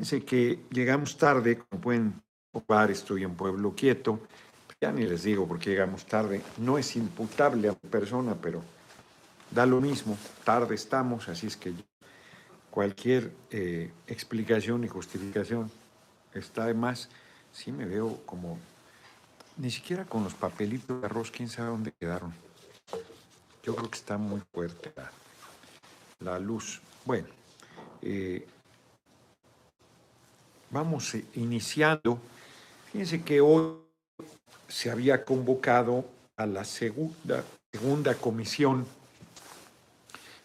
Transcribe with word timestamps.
Fíjense 0.00 0.24
que 0.24 0.64
llegamos 0.70 1.18
tarde, 1.18 1.58
como 1.58 1.82
pueden 1.82 2.22
observar, 2.52 2.90
estoy 2.90 3.22
en 3.22 3.34
Pueblo 3.34 3.74
Quieto. 3.74 4.18
Ya 4.80 4.92
ni 4.92 5.04
les 5.04 5.24
digo 5.24 5.46
por 5.46 5.58
qué 5.58 5.70
llegamos 5.70 6.06
tarde. 6.06 6.40
No 6.56 6.78
es 6.78 6.96
imputable 6.96 7.68
a 7.68 7.72
mi 7.72 7.90
persona, 7.90 8.34
pero 8.34 8.62
da 9.50 9.66
lo 9.66 9.78
mismo. 9.78 10.16
Tarde 10.42 10.74
estamos, 10.74 11.28
así 11.28 11.48
es 11.48 11.56
que 11.58 11.74
cualquier 12.70 13.30
eh, 13.50 13.92
explicación 14.06 14.84
y 14.84 14.88
justificación 14.88 15.70
está 16.32 16.64
de 16.64 16.72
más. 16.72 17.10
Sí 17.52 17.70
me 17.70 17.84
veo 17.84 18.22
como, 18.24 18.58
ni 19.58 19.70
siquiera 19.70 20.06
con 20.06 20.24
los 20.24 20.32
papelitos 20.32 20.98
de 20.98 21.06
arroz, 21.08 21.30
quién 21.30 21.50
sabe 21.50 21.68
dónde 21.68 21.92
quedaron. 21.92 22.32
Yo 23.62 23.76
creo 23.76 23.90
que 23.90 23.98
está 23.98 24.16
muy 24.16 24.40
fuerte 24.50 24.94
la, 24.96 25.12
la 26.20 26.38
luz. 26.38 26.80
Bueno, 27.04 27.28
eh, 28.00 28.46
vamos 30.70 31.14
eh, 31.14 31.24
iniciando. 31.34 32.18
Fíjense 32.92 33.22
que 33.22 33.40
hoy 33.40 33.74
se 34.68 34.90
había 34.90 35.24
convocado 35.24 36.04
a 36.36 36.46
la 36.46 36.64
segunda, 36.64 37.44
segunda 37.72 38.14
comisión 38.14 38.86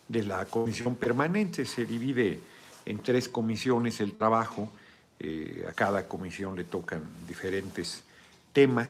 de 0.08 0.24
la 0.24 0.46
comisión 0.46 0.96
permanente. 0.96 1.66
Se 1.66 1.86
divide 1.86 2.40
en 2.86 3.00
tres 3.00 3.30
comisiones 3.30 4.02
el 4.02 4.14
trabajo. 4.14 4.72
Eh, 5.20 5.66
a 5.70 5.74
cada 5.74 6.08
comisión 6.08 6.56
le 6.56 6.66
tocan 6.66 7.04
diferentes 7.28 8.04
temas. 8.52 8.90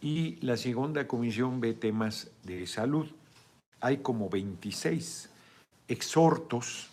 Y 0.00 0.36
la 0.44 0.56
segunda 0.56 1.06
comisión 1.06 1.60
ve 1.60 1.72
temas 1.72 2.28
de 2.42 2.66
salud. 2.66 3.06
Hay 3.80 3.98
como 3.98 4.28
26 4.28 5.30
exhortos 5.88 6.90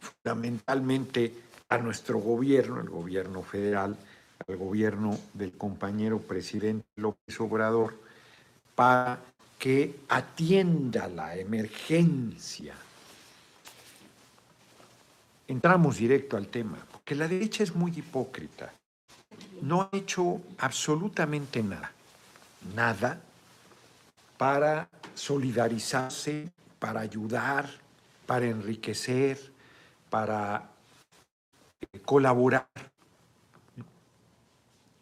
fundamentalmente 0.00 1.32
a 1.68 1.78
nuestro 1.78 2.18
gobierno, 2.18 2.80
el 2.80 2.88
gobierno 2.88 3.42
federal, 3.42 3.96
al 4.46 4.56
gobierno 4.56 5.18
del 5.34 5.52
compañero 5.52 6.18
presidente 6.20 6.86
López 6.96 7.38
Obrador, 7.40 7.94
para 8.74 9.20
que 9.58 10.00
atienda 10.08 11.08
la 11.08 11.36
emergencia. 11.36 12.74
Entramos 15.46 15.96
directo 15.96 16.36
al 16.36 16.48
tema, 16.48 16.78
porque 16.90 17.14
la 17.14 17.26
derecha 17.26 17.64
es 17.64 17.74
muy 17.74 17.92
hipócrita. 17.96 18.72
No 19.62 19.82
ha 19.82 19.96
hecho 19.96 20.40
absolutamente 20.58 21.62
nada, 21.62 21.90
nada 22.74 23.20
para 24.36 24.88
solidarizarse, 25.14 26.50
para 26.78 27.00
ayudar, 27.00 27.68
para 28.26 28.46
enriquecer, 28.46 29.52
para 30.08 30.70
colaborar 32.04 32.68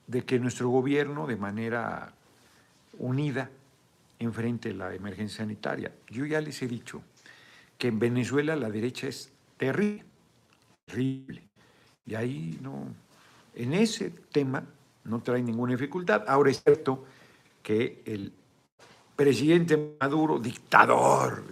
de 0.06 0.24
que 0.24 0.38
nuestro 0.38 0.68
gobierno 0.68 1.26
de 1.26 1.36
manera 1.36 2.12
unida 2.98 3.50
enfrente 4.18 4.72
la 4.72 4.94
emergencia 4.94 5.38
sanitaria. 5.38 5.92
Yo 6.08 6.24
ya 6.24 6.40
les 6.40 6.60
he 6.62 6.68
dicho 6.68 7.02
que 7.76 7.88
en 7.88 7.98
Venezuela 7.98 8.56
la 8.56 8.70
derecha 8.70 9.08
es 9.08 9.30
terrible, 9.56 10.04
terrible. 10.86 11.42
Y 12.06 12.14
ahí 12.14 12.58
no, 12.62 12.86
en 13.54 13.74
ese 13.74 14.10
tema 14.10 14.64
no 15.04 15.20
trae 15.20 15.42
ninguna 15.42 15.72
dificultad. 15.72 16.24
Ahora 16.26 16.50
es 16.50 16.62
cierto 16.62 17.04
que 17.62 18.02
el 18.06 18.32
presidente 19.14 19.96
Maduro, 20.00 20.38
dictador, 20.38 21.44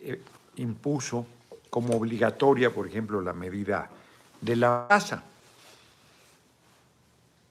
eh, 0.00 0.20
impuso 0.56 1.26
como 1.70 1.96
obligatoria, 1.96 2.72
por 2.72 2.86
ejemplo, 2.86 3.20
la 3.20 3.32
medida 3.32 3.90
de 4.40 4.56
la 4.56 4.86
casa. 4.88 5.22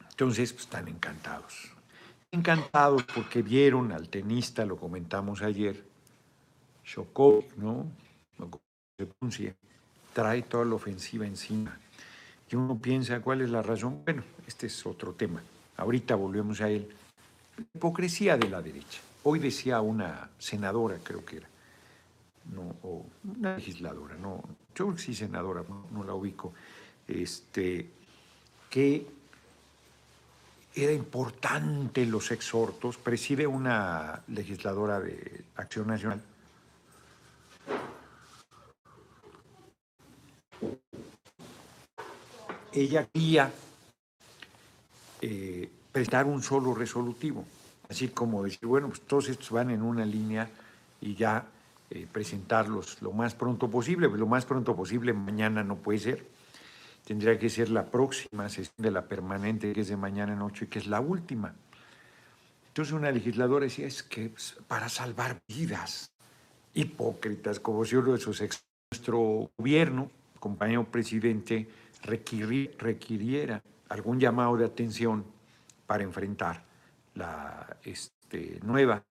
Entonces, 0.09 0.51
pues, 0.53 0.63
están 0.65 0.87
encantados. 0.87 1.71
Encantados 2.31 3.03
porque 3.03 3.41
vieron 3.41 3.91
al 3.91 4.09
tenista, 4.09 4.65
lo 4.65 4.77
comentamos 4.77 5.41
ayer, 5.41 5.83
Chocó, 6.83 7.43
¿no? 7.57 7.85
se 9.29 9.55
trae 10.13 10.41
toda 10.43 10.65
la 10.65 10.75
ofensiva 10.75 11.25
encima. 11.25 11.77
Y 12.49 12.55
uno 12.55 12.77
piensa, 12.79 13.19
¿cuál 13.19 13.41
es 13.41 13.49
la 13.49 13.61
razón? 13.61 14.01
Bueno, 14.03 14.23
este 14.47 14.67
es 14.67 14.85
otro 14.85 15.13
tema. 15.13 15.41
Ahorita 15.75 16.15
volvemos 16.15 16.61
a 16.61 16.69
él. 16.69 16.87
La 17.57 17.65
hipocresía 17.75 18.37
de 18.37 18.49
la 18.49 18.61
derecha. 18.61 19.01
Hoy 19.23 19.39
decía 19.39 19.81
una 19.81 20.29
senadora, 20.39 20.97
creo 21.03 21.23
que 21.25 21.37
era, 21.37 21.47
no, 22.51 22.75
o 22.83 23.05
una 23.23 23.55
legisladora, 23.55 24.15
no, 24.15 24.41
yo 24.75 24.85
creo 24.85 24.95
que 24.95 25.01
sí 25.01 25.13
senadora, 25.13 25.63
no, 25.91 26.03
la 26.03 26.13
ubico, 26.13 26.53
este, 27.07 27.89
que 28.69 29.07
era 30.75 30.91
importante 30.91 32.05
los 32.05 32.31
exhortos, 32.31 32.97
preside 32.97 33.47
una 33.47 34.21
legisladora 34.27 34.99
de 34.99 35.45
Acción 35.55 35.87
Nacional. 35.87 36.21
Ella 42.71 43.07
quería 43.11 43.51
eh, 45.21 45.71
prestar 45.91 46.25
un 46.25 46.43
solo 46.43 46.75
resolutivo, 46.75 47.43
así 47.89 48.09
como 48.09 48.43
decir, 48.43 48.67
bueno, 48.67 48.89
pues 48.89 49.01
todos 49.01 49.29
estos 49.29 49.49
van 49.49 49.71
en 49.71 49.81
una 49.81 50.05
línea 50.05 50.47
y 51.01 51.15
ya 51.15 51.43
eh, 51.89 52.05
presentarlos 52.11 53.01
lo 53.01 53.11
más 53.13 53.33
pronto 53.33 53.69
posible, 53.69 54.07
pero 54.07 54.19
lo 54.19 54.27
más 54.27 54.45
pronto 54.45 54.75
posible 54.75 55.13
mañana 55.13 55.63
no 55.63 55.77
puede 55.77 55.99
ser. 55.99 56.25
Tendría 57.05 57.39
que 57.39 57.49
ser 57.49 57.69
la 57.69 57.85
próxima 57.85 58.49
sesión 58.49 58.75
de 58.77 58.91
la 58.91 59.07
permanente, 59.07 59.71
que 59.71 59.81
es 59.81 59.87
de 59.87 59.95
mañana 59.95 60.33
en 60.33 60.41
ocho 60.41 60.65
y 60.65 60.67
que 60.67 60.79
es 60.79 60.87
la 60.87 60.99
última. 60.99 61.55
Entonces 62.67 62.93
una 62.93 63.09
legisladora 63.09 63.63
decía, 63.63 63.87
es 63.87 64.03
que 64.03 64.29
pues, 64.29 64.57
para 64.67 64.89
salvar 64.89 65.39
vidas, 65.47 66.11
hipócritas, 66.73 67.59
como 67.59 67.85
si 67.85 67.95
uno 67.95 68.11
de 68.11 68.19
sus 68.19 68.41
ex, 68.41 68.61
nuestro 68.91 69.49
gobierno, 69.57 70.11
compañero 70.39 70.83
presidente, 70.85 71.69
requiriera 72.03 73.61
algún 73.89 74.19
llamado 74.19 74.57
de 74.57 74.65
atención 74.65 75.25
para 75.85 76.03
enfrentar 76.03 76.63
la 77.15 77.77
este, 77.83 78.59
nueva 78.61 79.03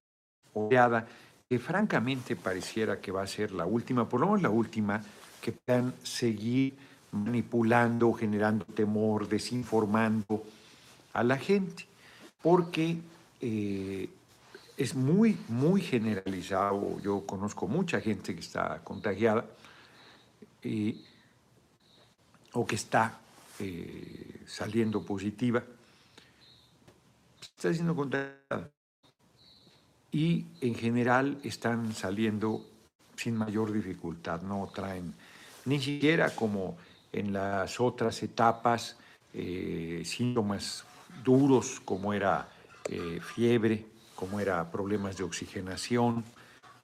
oleada 0.53 1.07
que 1.49 1.59
francamente 1.59 2.35
pareciera 2.35 3.01
que 3.01 3.13
va 3.13 3.23
a 3.23 3.27
ser 3.27 3.53
la 3.53 3.67
última, 3.67 4.09
por 4.09 4.21
lo 4.21 4.27
menos 4.27 4.43
la 4.43 4.51
última, 4.51 5.01
que 5.41 5.53
puedan 5.53 5.95
seguir 6.03 6.75
manipulando, 7.13 8.13
generando 8.13 8.65
temor, 8.65 9.29
desinformando 9.29 10.45
a 11.13 11.23
la 11.23 11.39
gente, 11.39 11.87
porque 12.43 12.99
eh, 13.41 14.09
es 14.77 14.95
muy, 14.95 15.39
muy 15.49 15.81
generalizado. 15.81 17.01
Yo 17.01 17.25
conozco 17.25 17.69
mucha 17.69 18.01
gente 18.01 18.35
que 18.35 18.41
está 18.41 18.81
contagiada 18.83 19.47
o 22.53 22.67
que 22.67 22.75
está 22.75 23.21
eh, 23.61 24.43
saliendo 24.47 25.05
positiva. 25.05 25.63
Está 27.41 27.73
siendo 27.73 27.95
contagiada 27.95 28.76
y 30.17 30.47
en 30.63 30.75
general 30.75 31.37
están 31.45 31.93
saliendo 31.93 32.65
sin 33.17 33.37
mayor 33.37 33.71
dificultad, 33.71 34.41
no 34.41 34.67
traen 34.75 35.13
ni 35.67 35.79
siquiera 35.79 36.35
como 36.35 36.79
en 37.13 37.35
las 37.35 37.79
otras 37.81 38.23
etapas 38.23 38.97
eh, 39.35 40.01
síntomas 40.07 40.87
duros 41.23 41.83
como 41.85 42.15
era 42.15 42.49
eh, 42.89 43.21
fiebre, 43.21 43.85
como 44.15 44.41
era 44.41 44.71
problemas 44.71 45.19
de 45.19 45.25
oxigenación, 45.25 46.25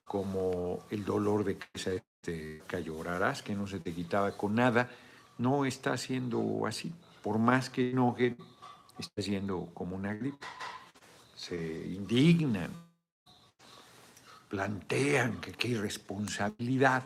como 0.04 0.80
el 0.90 1.02
dolor 1.02 1.42
de 1.42 1.56
que 1.56 1.78
se 1.78 2.02
te 2.20 2.60
llorarás, 2.84 3.42
que 3.42 3.54
no 3.54 3.66
se 3.66 3.80
te 3.80 3.94
quitaba 3.94 4.36
con 4.36 4.56
nada, 4.56 4.90
no 5.38 5.64
está 5.64 5.96
siendo 5.96 6.66
así. 6.66 6.92
Por 7.22 7.38
más 7.38 7.70
que 7.70 7.92
enoje, 7.92 8.36
está 8.98 9.22
siendo 9.22 9.70
como 9.72 9.96
una 9.96 10.12
gripe. 10.12 10.46
Se 11.34 11.56
indignan, 11.86 12.91
plantean 14.52 15.40
que 15.40 15.52
qué 15.52 15.68
irresponsabilidad, 15.68 17.04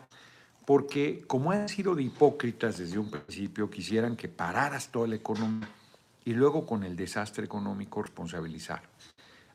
porque 0.65 1.23
como 1.25 1.51
han 1.51 1.69
sido 1.69 1.95
de 1.95 2.03
hipócritas 2.03 2.77
desde 2.77 2.99
un 2.99 3.09
principio, 3.09 3.69
quisieran 3.69 4.17
que 4.17 4.27
pararas 4.27 4.89
toda 4.91 5.07
la 5.07 5.15
economía 5.15 5.69
y 6.25 6.33
luego 6.33 6.65
con 6.65 6.83
el 6.83 6.97
desastre 6.97 7.45
económico 7.45 8.03
responsabilizar 8.03 8.81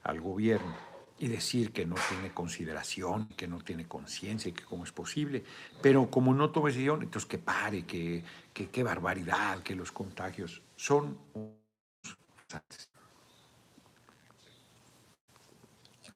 al 0.05 0.23
gobierno 0.23 0.75
y 1.19 1.29
decir 1.29 1.71
que 1.71 1.85
no 1.85 1.97
tiene 2.09 2.33
consideración, 2.33 3.29
que 3.37 3.47
no 3.47 3.59
tiene 3.59 3.87
conciencia 3.87 4.49
y 4.49 4.53
que 4.53 4.65
cómo 4.65 4.85
es 4.85 4.93
posible. 4.93 5.45
Pero 5.83 6.11
como 6.11 6.33
no 6.33 6.49
toma 6.49 6.69
decisión, 6.69 7.03
entonces 7.03 7.29
que 7.29 7.37
pare, 7.37 7.85
que 7.85 8.25
qué 8.55 8.83
barbaridad, 8.83 9.63
que 9.63 9.75
los 9.75 9.93
contagios 9.93 10.63
son 10.77 11.19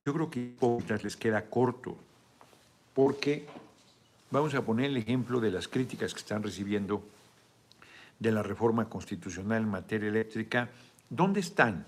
yo 0.06 0.14
creo 0.14 0.31
que 0.31 0.55
a 0.61 0.97
les 1.03 1.17
queda 1.17 1.47
corto, 1.47 1.97
porque 2.94 3.44
vamos 4.31 4.55
a 4.55 4.62
poner 4.62 4.87
el 4.87 4.97
ejemplo 4.99 5.41
de 5.41 5.50
las 5.50 5.67
críticas 5.67 6.14
que 6.14 6.20
están 6.20 6.44
recibiendo 6.44 7.03
de 8.20 8.31
la 8.31 8.44
reforma 8.44 8.88
constitucional 8.88 9.62
en 9.62 9.69
materia 9.69 10.08
eléctrica, 10.08 10.70
¿dónde 11.11 11.41
están 11.41 11.85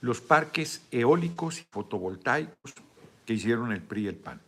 los 0.00 0.20
parques 0.20 0.82
eólicos 0.92 1.60
y 1.60 1.66
fotovoltaicos 1.72 2.72
que 3.26 3.34
hicieron 3.34 3.72
el 3.72 3.82
PRI 3.82 4.04
y 4.04 4.06
el 4.06 4.16
PAN 4.16 4.40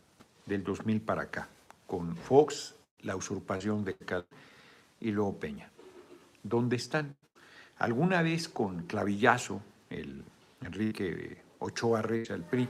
del 0.46 0.62
2000 0.62 1.00
para 1.00 1.22
acá, 1.22 1.48
con 1.88 2.16
Fox, 2.16 2.76
la 3.00 3.16
usurpación 3.16 3.84
de 3.84 3.96
Cal 3.96 4.24
y 5.00 5.10
luego 5.10 5.36
Peña? 5.38 5.68
¿Dónde 6.44 6.76
están? 6.76 7.16
Alguna 7.78 8.22
vez 8.22 8.48
con 8.48 8.84
clavillazo, 8.84 9.60
el 9.90 10.22
Enrique 10.60 11.42
Ochoa 11.58 12.00
Reyes, 12.00 12.30
el 12.30 12.44
PRI, 12.44 12.68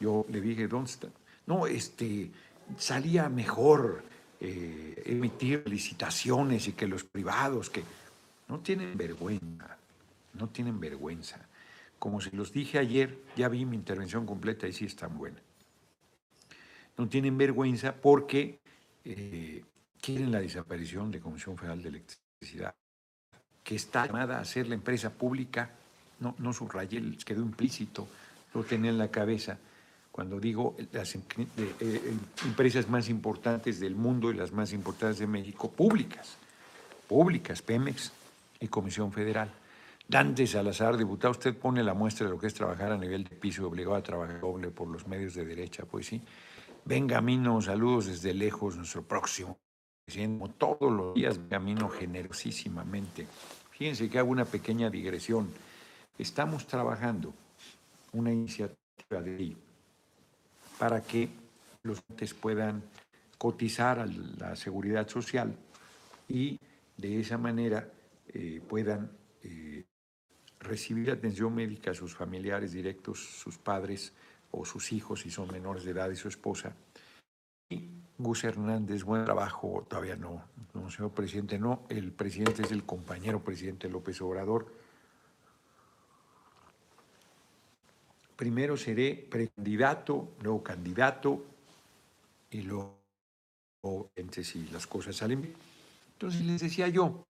yo 0.00 0.26
le 0.28 0.40
dije, 0.40 0.68
¿dónde 0.68 0.90
están? 0.90 1.12
No, 1.46 1.66
este, 1.66 2.30
salía 2.76 3.28
mejor 3.28 4.02
eh, 4.40 5.02
emitir 5.06 5.68
licitaciones 5.68 6.68
y 6.68 6.72
que 6.72 6.86
los 6.86 7.04
privados, 7.04 7.70
que 7.70 7.82
no 8.48 8.60
tienen 8.60 8.96
vergüenza, 8.96 9.76
no 10.34 10.48
tienen 10.48 10.78
vergüenza. 10.78 11.40
Como 11.98 12.20
se 12.20 12.30
los 12.36 12.52
dije 12.52 12.78
ayer, 12.78 13.18
ya 13.36 13.48
vi 13.48 13.64
mi 13.64 13.76
intervención 13.76 14.26
completa 14.26 14.68
y 14.68 14.72
sí 14.72 14.84
está 14.84 15.08
buena. 15.08 15.40
No 16.96 17.08
tienen 17.08 17.36
vergüenza 17.36 17.94
porque 17.94 18.60
eh, 19.04 19.64
quieren 20.00 20.30
la 20.30 20.40
desaparición 20.40 21.10
de 21.10 21.20
Comisión 21.20 21.56
Federal 21.56 21.82
de 21.82 21.88
Electricidad, 21.88 22.74
que 23.64 23.74
está 23.74 24.06
llamada 24.06 24.38
a 24.38 24.44
ser 24.44 24.68
la 24.68 24.74
empresa 24.74 25.10
pública, 25.10 25.70
no, 26.20 26.34
no 26.38 26.52
subrayé, 26.52 27.02
quedó 27.24 27.42
implícito, 27.42 28.08
lo 28.54 28.64
tenía 28.64 28.90
en 28.90 28.98
la 28.98 29.10
cabeza, 29.10 29.58
cuando 30.10 30.40
digo 30.40 30.76
las 30.92 31.14
em, 31.14 31.22
eh, 31.56 32.14
empresas 32.44 32.88
más 32.88 33.08
importantes 33.08 33.80
del 33.80 33.94
mundo 33.94 34.30
y 34.30 34.34
las 34.34 34.52
más 34.52 34.72
importantes 34.72 35.18
de 35.20 35.26
México, 35.26 35.70
públicas, 35.70 36.36
públicas, 37.06 37.62
Pemex 37.62 38.12
y 38.60 38.68
Comisión 38.68 39.12
Federal. 39.12 39.50
Dante 40.06 40.46
Salazar, 40.46 40.96
diputado, 40.96 41.32
usted 41.32 41.54
pone 41.56 41.82
la 41.82 41.92
muestra 41.92 42.26
de 42.26 42.32
lo 42.32 42.38
que 42.38 42.46
es 42.46 42.54
trabajar 42.54 42.92
a 42.92 42.96
nivel 42.96 43.24
de 43.24 43.36
piso 43.36 43.66
obligado 43.66 43.94
a 43.94 44.02
trabajar 44.02 44.40
doble 44.40 44.70
por 44.70 44.88
los 44.88 45.06
medios 45.06 45.34
de 45.34 45.44
derecha, 45.44 45.84
pues 45.84 46.06
sí. 46.06 46.20
Benjamino, 46.84 47.60
saludos 47.60 48.06
desde 48.06 48.32
lejos, 48.32 48.76
nuestro 48.76 49.02
próximo 49.02 49.58
presidente. 50.06 50.54
Todos 50.56 50.90
los 50.90 51.14
días, 51.14 51.38
Benjamino, 51.38 51.90
generosísimamente. 51.90 53.26
Fíjense 53.70 54.08
que 54.08 54.18
hago 54.18 54.30
una 54.30 54.46
pequeña 54.46 54.88
digresión. 54.88 55.50
Estamos 56.18 56.66
trabajando 56.66 57.34
una 58.12 58.32
iniciativa 58.32 59.20
de 59.22 59.38
ley 59.38 59.56
para 60.78 61.02
que 61.02 61.28
los 61.82 62.00
clientes 62.00 62.34
puedan 62.34 62.82
cotizar 63.36 63.98
a 63.98 64.06
la 64.06 64.56
seguridad 64.56 65.08
social 65.08 65.54
y 66.28 66.58
de 66.96 67.20
esa 67.20 67.38
manera 67.38 67.88
eh, 68.28 68.60
puedan 68.66 69.10
eh, 69.42 69.84
recibir 70.60 71.10
atención 71.10 71.54
médica 71.54 71.92
a 71.92 71.94
sus 71.94 72.14
familiares 72.14 72.72
directos, 72.72 73.18
sus 73.18 73.58
padres 73.58 74.12
o 74.50 74.64
sus 74.64 74.92
hijos 74.92 75.20
si 75.20 75.30
son 75.30 75.50
menores 75.50 75.84
de 75.84 75.92
edad 75.92 76.10
y 76.10 76.16
su 76.16 76.28
esposa. 76.28 76.74
Y 77.70 77.88
Gus 78.18 78.44
Hernández, 78.44 79.04
buen 79.04 79.24
trabajo, 79.24 79.86
todavía 79.88 80.16
no, 80.16 80.42
no, 80.74 80.90
señor 80.90 81.12
presidente, 81.12 81.58
no, 81.58 81.84
el 81.88 82.12
presidente 82.12 82.62
es 82.62 82.72
el 82.72 82.84
compañero 82.84 83.44
presidente 83.44 83.88
López 83.88 84.20
Obrador 84.20 84.72
primero 88.38 88.76
seré 88.76 89.26
precandidato, 89.28 90.36
luego 90.42 90.62
candidato 90.62 91.44
y 92.52 92.62
luego, 92.62 92.94
entre 94.14 94.44
si 94.44 94.68
las 94.68 94.86
cosas 94.86 95.16
salen 95.16 95.42
bien. 95.42 95.54
Entonces 96.12 96.42
les 96.42 96.60
decía 96.60 96.86
yo, 96.86 97.26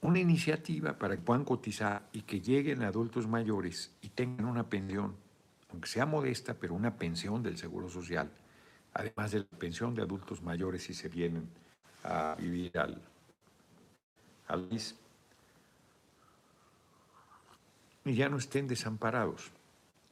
una 0.00 0.18
iniciativa 0.18 0.98
para 0.98 1.14
que 1.14 1.22
puedan 1.22 1.44
cotizar 1.44 2.08
y 2.12 2.22
que 2.22 2.40
lleguen 2.40 2.82
adultos 2.82 3.28
mayores 3.28 3.92
y 4.02 4.08
tengan 4.08 4.46
una 4.46 4.68
pensión, 4.68 5.14
aunque 5.70 5.88
sea 5.88 6.04
modesta, 6.04 6.54
pero 6.54 6.74
una 6.74 6.96
pensión 6.96 7.44
del 7.44 7.56
Seguro 7.56 7.88
Social, 7.88 8.28
además 8.92 9.30
de 9.30 9.38
la 9.38 9.58
pensión 9.58 9.94
de 9.94 10.02
adultos 10.02 10.42
mayores 10.42 10.82
si 10.82 10.94
se 10.94 11.08
vienen 11.08 11.48
a 12.02 12.34
vivir 12.36 12.76
al, 12.76 13.00
al 14.48 14.66
país 14.66 14.96
y 18.04 18.14
ya 18.14 18.28
no 18.28 18.38
estén 18.38 18.68
desamparados 18.68 19.50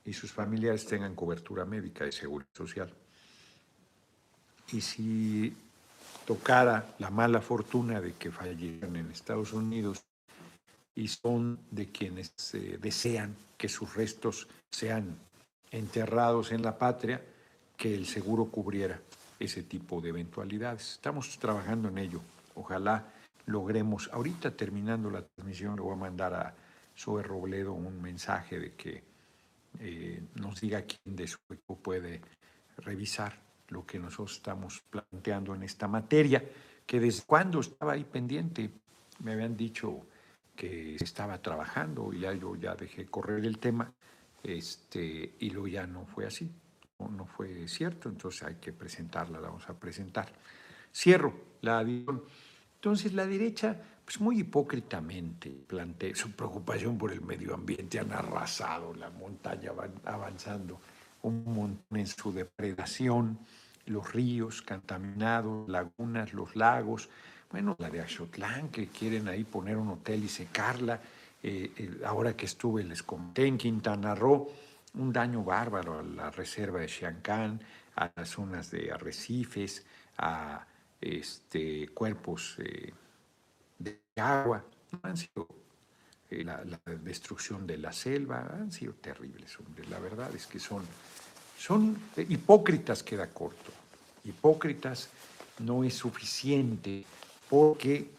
y 0.05 0.13
sus 0.13 0.33
familiares 0.33 0.87
tengan 0.87 1.15
cobertura 1.15 1.65
médica 1.65 2.07
y 2.07 2.13
seguridad 2.13 2.49
social. 2.53 2.93
Y 4.73 4.81
si 4.81 5.55
tocara 6.27 6.95
la 6.99 7.11
mala 7.11 7.41
fortuna 7.41 8.01
de 8.01 8.15
que 8.15 8.31
fallecieran 8.31 8.97
en 8.97 9.11
Estados 9.11 9.53
Unidos 9.53 10.03
y 10.95 11.09
son 11.09 11.59
de 11.71 11.91
quienes 11.91 12.33
eh, 12.55 12.79
desean 12.81 13.35
que 13.57 13.69
sus 13.69 13.95
restos 13.95 14.49
sean 14.71 15.17
enterrados 15.71 16.53
en 16.53 16.63
la 16.63 16.77
patria, 16.77 17.23
que 17.77 17.95
el 17.95 18.07
seguro 18.07 18.47
cubriera 18.47 19.01
ese 19.39 19.63
tipo 19.63 20.01
de 20.01 20.11
eventualidades. 20.11 20.93
Estamos 20.93 21.39
trabajando 21.39 21.89
en 21.89 21.99
ello. 21.99 22.21
Ojalá 22.55 23.13
logremos, 23.47 24.11
ahorita 24.13 24.53
terminando 24.53 25.11
la 25.11 25.23
transmisión, 25.23 25.77
le 25.77 25.83
voy 25.83 25.95
a 25.95 25.97
mandar 25.97 26.35
a 26.35 26.55
Zoe 27.03 27.23
Robledo 27.23 27.73
un 27.73 28.01
mensaje 28.01 28.61
de 28.61 28.75
que 28.75 29.03
eh, 29.81 30.23
nos 30.37 30.61
diga 30.61 30.83
quién 30.83 31.17
de 31.17 31.27
su 31.27 31.39
equipo 31.51 31.77
puede 31.77 32.21
revisar 32.79 33.43
lo 33.69 33.85
que 33.85 33.99
nosotros 33.99 34.37
estamos 34.37 34.83
planteando 34.89 35.55
en 35.55 35.65
esta 35.65 35.89
materia, 35.89 36.45
que 36.87 37.01
desde 37.01 37.25
cuando 37.25 37.61
estaba 37.61 37.95
ahí 37.95 38.05
pendiente, 38.05 38.71
me 39.21 39.33
habían 39.33 39.57
dicho 39.57 40.07
que 40.55 40.97
estaba 40.97 41.41
trabajando 41.41 42.13
y 42.13 42.21
ya 42.21 42.35
yo 42.35 42.55
ya 42.55 42.75
dejé 42.75 43.07
correr 43.07 43.45
el 43.47 43.59
tema, 43.59 43.93
este, 44.43 45.37
y 45.41 45.51
luego 45.51 45.69
ya 45.69 45.87
no 45.87 46.07
fue 46.07 46.27
así, 46.27 46.51
no, 46.99 47.09
no 47.09 47.27
fue 47.27 47.67
cierto, 47.67 48.11
entonces 48.11 48.43
hay 48.43 48.57
que 48.57 48.73
presentarla, 48.73 49.41
la 49.41 49.49
vamos 49.49 49.69
a 49.69 49.75
presentar. 49.75 50.33
Cierro 50.95 51.33
la 51.63 51.79
adición. 51.79 52.23
Entonces 52.75 53.13
la 53.15 53.27
derecha 53.27 53.81
pues 54.13 54.21
muy 54.21 54.41
hipócritamente 54.41 55.49
plantea 55.67 56.15
su 56.15 56.33
preocupación 56.33 56.99
por 56.99 57.13
el 57.13 57.23
medio 57.23 57.55
ambiente, 57.55 57.99
han 57.99 58.13
arrasado 58.13 58.93
la 58.93 59.09
montaña, 59.09 59.73
van 59.73 59.95
avanzando 60.05 60.79
un 61.23 61.43
montón 61.45 61.99
en 61.99 62.07
su 62.07 62.31
depredación, 62.31 63.39
los 63.87 64.13
ríos 64.13 64.61
contaminados, 64.61 65.67
lagunas, 65.67 66.35
los 66.35 66.55
lagos, 66.57 67.09
bueno, 67.51 67.75
la 67.79 67.89
de 67.89 68.03
Axotlán, 68.03 68.69
que 68.69 68.89
quieren 68.89 69.29
ahí 69.29 69.45
poner 69.45 69.79
un 69.79 69.89
hotel 69.89 70.25
y 70.25 70.29
secarla, 70.29 71.01
eh, 71.43 71.99
ahora 72.05 72.37
que 72.37 72.45
estuve 72.45 72.85
les 72.85 73.03
conté 73.03 73.47
en 73.47 73.57
Quintana 73.57 74.15
Roo, 74.15 74.53
un 74.93 75.11
daño 75.11 75.43
bárbaro 75.43 76.01
a 76.01 76.03
la 76.03 76.31
reserva 76.31 76.81
de 76.81 76.89
Xiancán, 76.89 77.63
a 77.97 78.11
las 78.15 78.29
zonas 78.29 78.71
de 78.71 78.93
arrecifes, 78.93 79.87
a 80.19 80.67
este, 81.01 81.89
cuerpos 81.89 82.57
eh, 82.59 82.93
agua, 84.21 84.65
han 85.03 85.17
sido 85.17 85.49
eh, 86.31 86.45
la, 86.45 86.63
destrucción 87.03 87.67
de 87.67 87.79
la 87.79 87.93
selva, 87.93 88.49
han 88.53 88.73
sido 88.73 88.95
terribles, 88.95 89.59
hombre. 89.59 89.87
La 89.87 89.99
verdad 89.99 90.35
es 90.35 90.47
que 90.47 90.59
son, 90.59 90.85
son 91.59 91.99
hipócritas, 92.17 93.03
queda 93.03 93.29
corto. 93.29 93.73
Hipócritas 94.25 95.09
no 95.59 95.85
es 95.85 95.95
suficiente 95.95 97.05
porque 97.49 98.11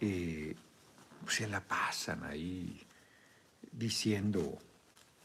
eh, 0.00 0.54
se 1.28 1.46
la 1.48 1.60
pasan 1.60 2.24
ahí 2.24 2.80
diciendo 3.72 4.58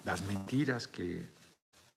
las 0.03 0.21
mentiras 0.23 0.87
que 0.87 1.25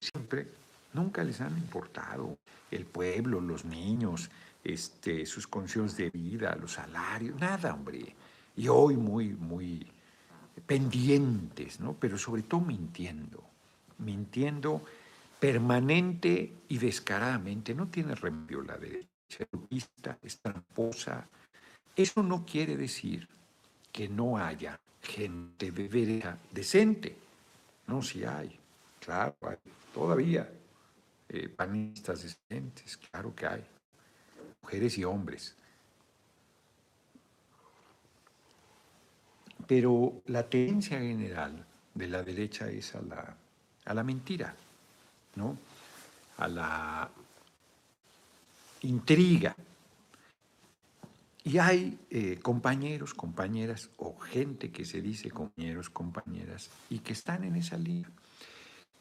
siempre 0.00 0.49
nunca 0.92 1.25
les 1.25 1.40
han 1.40 1.56
importado. 1.56 2.38
El 2.71 2.85
pueblo, 2.85 3.40
los 3.40 3.64
niños, 3.64 4.30
este, 4.66 5.25
sus 5.26 5.46
condiciones 5.46 5.96
de 5.96 6.11
vida, 6.11 6.56
los 6.56 6.73
salarios, 6.73 7.38
nada, 7.40 7.73
hombre. 7.73 8.14
Y 8.56 8.68
hoy 8.68 8.96
muy, 8.96 9.28
muy 9.35 9.87
pendientes, 10.66 11.78
¿no? 11.78 11.94
Pero 11.94 12.18
sobre 12.18 12.42
todo 12.42 12.62
mintiendo, 12.62 13.44
mintiendo 13.99 14.82
permanente 15.38 16.52
y 16.68 16.78
descaradamente. 16.78 17.75
No 17.75 17.88
tiene 17.88 18.14
remedio 18.14 18.62
la 18.62 18.76
derecha, 18.76 19.46
es 20.23 20.40
tramposa. 20.40 21.28
Eso 21.94 22.23
no 22.23 22.44
quiere 22.44 22.76
decir 22.76 23.28
que 23.92 24.08
no 24.08 24.37
haya 24.37 24.80
gente 25.00 25.70
de 25.70 25.88
derecha 25.88 26.38
decente. 26.50 27.16
No, 27.87 28.02
si 28.02 28.25
hay, 28.25 28.58
claro, 28.99 29.37
hay 29.42 29.56
todavía 29.94 30.50
eh, 31.28 31.49
panistas 31.49 32.23
decentes, 32.23 32.96
claro 32.96 33.32
que 33.32 33.46
hay 33.46 33.64
mujeres 34.66 34.99
y 34.99 35.04
hombres. 35.04 35.54
Pero 39.68 40.23
la 40.26 40.42
tendencia 40.42 40.99
general 40.99 41.64
de 41.94 42.08
la 42.08 42.25
derecha 42.25 42.68
es 42.68 42.96
a 42.96 43.00
la, 43.00 43.37
a 43.85 43.94
la 43.94 44.02
mentira, 44.02 44.56
¿no? 45.37 45.56
a 46.38 46.49
la 46.49 47.11
intriga. 48.82 49.54
Y 51.44 51.58
hay 51.58 51.96
eh, 52.11 52.40
compañeros, 52.42 53.14
compañeras 53.14 53.90
o 53.99 54.18
gente 54.18 54.73
que 54.73 54.85
se 54.85 55.00
dice 55.00 55.30
compañeros, 55.30 55.90
compañeras 55.90 56.70
y 56.90 56.99
que 56.99 57.12
están 57.12 57.44
en 57.44 57.54
esa 57.54 57.78
línea. 57.78 58.11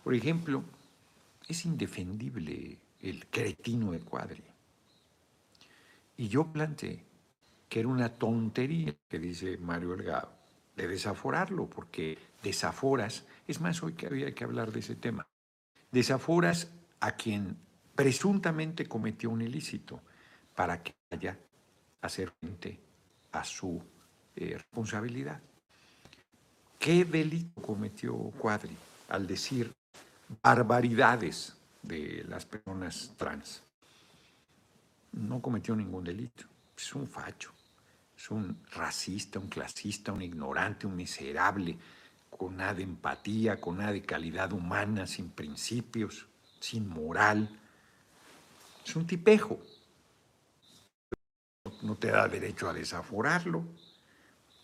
Por 0.03 0.13
ejemplo, 0.13 0.63
es 1.47 1.65
indefendible 1.65 2.77
el 3.01 3.25
cretino 3.25 3.91
de 3.91 3.99
Cuadri. 4.01 4.54
Y 6.17 6.27
yo 6.27 6.45
planteé 6.45 7.03
que 7.67 7.79
era 7.79 7.89
una 7.89 8.09
tontería 8.13 8.95
que 9.07 9.19
dice 9.19 9.57
Mario 9.57 9.95
Delgado 9.95 10.31
de 10.75 10.87
desaforarlo, 10.87 11.69
porque 11.69 12.17
desaforas, 12.43 13.25
es 13.47 13.61
más, 13.61 13.81
hoy 13.81 13.93
que 13.93 14.07
había 14.07 14.33
que 14.33 14.43
hablar 14.43 14.71
de 14.71 14.79
ese 14.79 14.95
tema, 14.95 15.27
desaforas 15.91 16.69
a 16.99 17.15
quien 17.15 17.57
presuntamente 17.95 18.85
cometió 18.85 19.29
un 19.29 19.41
ilícito 19.41 20.01
para 20.53 20.81
que 20.83 20.93
haya 21.11 21.37
hacer 22.01 22.31
frente 22.39 22.79
a 23.31 23.43
su 23.43 23.81
eh, 24.35 24.57
responsabilidad. 24.57 25.41
¿Qué 26.77 27.05
delito 27.05 27.61
cometió 27.61 28.13
Cuadri 28.37 28.75
al 29.09 29.25
decir 29.25 29.73
barbaridades 30.43 31.55
de 31.81 32.25
las 32.27 32.45
personas 32.45 33.13
trans? 33.17 33.64
No 35.15 35.41
cometió 35.41 35.75
ningún 35.75 36.03
delito, 36.03 36.45
es 36.77 36.93
un 36.93 37.07
facho, 37.07 37.51
es 38.15 38.29
un 38.31 38.57
racista, 38.71 39.39
un 39.39 39.47
clasista, 39.47 40.11
un 40.11 40.21
ignorante, 40.21 40.87
un 40.87 40.95
miserable, 40.95 41.77
con 42.29 42.57
nada 42.57 42.75
de 42.75 42.83
empatía, 42.83 43.59
con 43.59 43.77
nada 43.77 43.93
de 43.93 44.01
calidad 44.01 44.51
humana, 44.51 45.07
sin 45.07 45.29
principios, 45.29 46.27
sin 46.59 46.87
moral. 46.87 47.59
Es 48.85 48.95
un 48.95 49.07
tipejo 49.07 49.59
no 51.81 51.95
te 51.95 52.11
da 52.11 52.27
derecho 52.27 52.69
a 52.69 52.73
desaforarlo. 52.73 53.65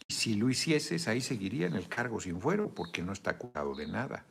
Y 0.08 0.14
si 0.14 0.36
lo 0.36 0.50
hicieses, 0.50 1.08
ahí 1.08 1.22
seguiría 1.22 1.68
en 1.68 1.76
el 1.76 1.88
cargo 1.88 2.20
sin 2.20 2.42
fuero, 2.42 2.74
porque 2.74 3.02
no 3.02 3.14
está 3.14 3.32
acusado 3.32 3.76
de 3.76 3.88
nada. 3.88 4.26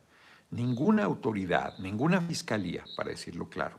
Ninguna 0.51 1.05
autoridad, 1.05 1.77
ninguna 1.79 2.21
fiscalía, 2.21 2.83
para 2.95 3.09
decirlo 3.09 3.49
claro, 3.49 3.77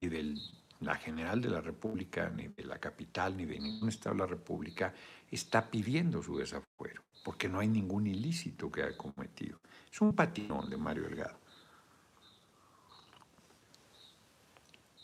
ni 0.00 0.08
de 0.08 0.36
la 0.84 0.96
General 0.96 1.40
de 1.40 1.50
la 1.50 1.60
República, 1.60 2.30
ni 2.30 2.48
de 2.48 2.64
la 2.64 2.78
capital, 2.78 3.36
ni 3.36 3.44
de 3.44 3.58
ningún 3.58 3.88
Estado 3.88 4.14
de 4.14 4.20
la 4.20 4.26
República, 4.26 4.94
está 5.30 5.70
pidiendo 5.70 6.22
su 6.22 6.36
desafuero, 6.36 7.02
porque 7.24 7.48
no 7.48 7.58
hay 7.58 7.68
ningún 7.68 8.06
ilícito 8.06 8.70
que 8.70 8.82
haya 8.82 8.96
cometido. 8.96 9.60
Es 9.90 10.00
un 10.00 10.14
patinón 10.14 10.68
de 10.68 10.76
Mario 10.76 11.04
Delgado. 11.04 11.38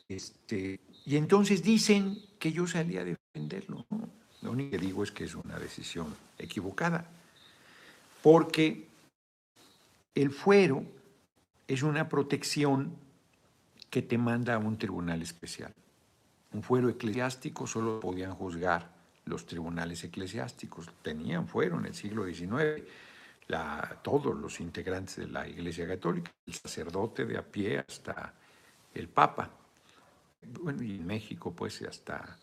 Este, 0.09 0.81
y 1.07 1.17
entonces 1.17 1.63
dicen 1.63 2.19
que 2.39 2.53
yo 2.53 2.67
salí 2.67 2.99
a 2.99 3.05
defenderlo. 3.05 3.87
Lo 4.43 4.53
único 4.53 4.73
que 4.73 4.79
digo 4.79 5.05
es 5.05 5.13
que 5.13 5.25
es 5.25 5.35
una 5.35 5.59
decisión 5.59 6.15
equivocada, 6.39 7.07
porque 8.23 8.89
el 10.15 10.31
fuero 10.31 10.85
es 11.69 11.83
una 11.83 12.09
protección 12.09 12.97
que 13.91 14.03
te 14.03 14.17
manda 14.17 14.55
a 14.55 14.59
un 14.59 14.79
tribunal 14.79 15.21
especial. 15.21 15.75
Un 16.53 16.63
fuero 16.63 16.89
eclesiástico 16.89 17.67
solo 17.67 18.01
podían 18.01 18.35
juzgar 18.35 18.91
los 19.27 19.45
tribunales 19.47 20.03
eclesiásticos. 20.05 20.89
Tenían 21.03 21.47
fuero 21.47 21.79
en 21.79 21.87
el 21.87 21.95
siglo 21.95 22.25
XIX 22.25 22.85
todos 24.03 24.37
los 24.37 24.61
integrantes 24.61 25.17
de 25.17 25.27
la 25.27 25.49
Iglesia 25.49 25.87
Católica, 25.87 26.31
el 26.47 26.55
sacerdote 26.55 27.25
de 27.25 27.37
a 27.37 27.43
pie 27.43 27.81
hasta 27.81 28.33
el 28.95 29.09
Papa 29.09 29.51
bueno, 30.43 30.83
y 30.83 30.97
en 30.97 31.07
México, 31.07 31.53
pues 31.53 31.83
hasta 31.83 32.39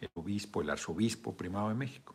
el 0.00 0.08
obispo, 0.14 0.62
el 0.62 0.70
arzobispo 0.70 1.36
primado 1.36 1.68
de 1.68 1.74
México. 1.74 2.14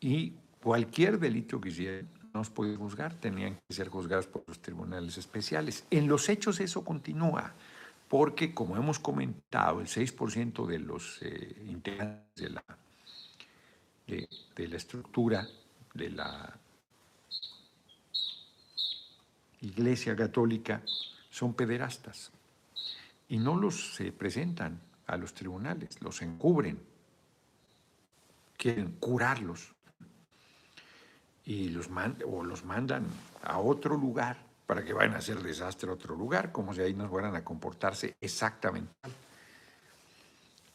Y 0.00 0.34
cualquier 0.62 1.18
delito 1.18 1.60
que 1.60 1.70
hicieran 1.70 2.08
no 2.32 2.44
se 2.44 2.50
puede 2.50 2.76
juzgar, 2.76 3.14
tenían 3.14 3.58
que 3.66 3.74
ser 3.74 3.88
juzgados 3.88 4.26
por 4.26 4.44
los 4.46 4.60
tribunales 4.60 5.16
especiales. 5.16 5.86
En 5.90 6.06
los 6.06 6.28
hechos 6.28 6.60
eso 6.60 6.84
continúa, 6.84 7.54
porque 8.08 8.54
como 8.54 8.76
hemos 8.76 8.98
comentado, 8.98 9.80
el 9.80 9.86
6% 9.86 10.66
de 10.66 10.78
los 10.78 11.20
eh, 11.22 11.64
integrantes 11.66 12.34
de 12.36 12.50
la, 12.50 12.64
de 14.06 14.68
la 14.68 14.76
estructura 14.76 15.46
de 15.94 16.10
la 16.10 16.58
Iglesia 19.60 20.14
Católica 20.14 20.82
son 21.30 21.54
pederastas 21.54 22.30
y 23.28 23.38
no 23.38 23.56
los 23.56 23.98
presentan 24.16 24.80
a 25.06 25.16
los 25.16 25.34
tribunales, 25.34 26.00
los 26.00 26.22
encubren, 26.22 26.78
quieren 28.56 28.92
curarlos 28.92 29.74
y 31.44 31.68
los, 31.70 31.88
o 32.26 32.44
los 32.44 32.64
mandan 32.64 33.06
a 33.42 33.58
otro 33.58 33.96
lugar 33.96 34.45
para 34.66 34.84
que 34.84 34.92
vayan 34.92 35.14
a 35.14 35.18
hacer 35.18 35.40
desastre 35.42 35.88
a 35.88 35.94
otro 35.94 36.16
lugar, 36.16 36.50
como 36.50 36.74
si 36.74 36.82
ahí 36.82 36.92
no 36.92 37.08
fueran 37.08 37.36
a 37.36 37.44
comportarse 37.44 38.16
exactamente. 38.20 38.92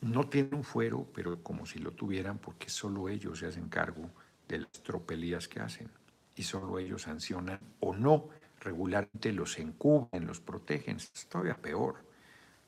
No 0.02 0.28
tienen 0.28 0.56
un 0.56 0.64
fuero, 0.64 1.06
pero 1.14 1.44
como 1.44 1.66
si 1.66 1.78
lo 1.80 1.92
tuvieran, 1.92 2.40
porque 2.40 2.70
solo 2.70 3.10
ellos 3.10 3.40
se 3.40 3.48
hacen 3.48 3.68
cargo 3.68 4.10
de 4.48 4.60
las 4.60 4.72
tropelías 4.72 5.48
que 5.48 5.60
hacen 5.60 5.90
y 6.36 6.44
solo 6.44 6.80
ellos 6.80 7.04
sancionan 7.04 7.60
o 7.82 7.94
no 7.94 8.30
regularmente 8.62 9.32
los 9.34 9.60
encubren, 9.60 10.26
los 10.26 10.40
protegen. 10.40 10.98
Es 10.98 11.28
todavía 11.28 11.56
peor 11.56 11.98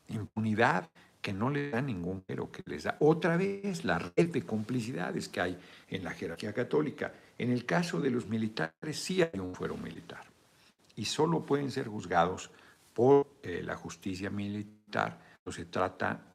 impunidad 0.10 0.90
que 1.22 1.32
no 1.32 1.50
le 1.50 1.70
da 1.70 1.82
ningún 1.82 2.22
pero 2.22 2.52
que 2.52 2.62
les 2.66 2.84
da 2.84 2.98
otra 3.00 3.38
vez 3.38 3.86
la 3.86 3.98
red 3.98 4.30
de 4.30 4.44
complicidades 4.44 5.30
que 5.30 5.40
hay 5.40 5.58
en 5.88 6.04
la 6.04 6.12
jerarquía 6.12 6.54
católica. 6.54 7.14
En 7.38 7.50
el 7.50 7.66
caso 7.66 8.02
de 8.02 8.12
los 8.12 8.28
militares 8.28 9.00
sí 9.00 9.22
hay 9.22 9.40
un 9.40 9.56
fuero 9.56 9.78
militar 9.78 10.33
y 10.96 11.06
solo 11.06 11.46
pueden 11.46 11.72
ser 11.72 11.88
juzgados 11.88 12.52
por 12.94 13.28
eh, 13.42 13.62
la 13.64 13.76
justicia 13.76 14.30
militar. 14.30 15.20
O 15.46 15.52
se 15.52 15.66
trata, 15.66 16.34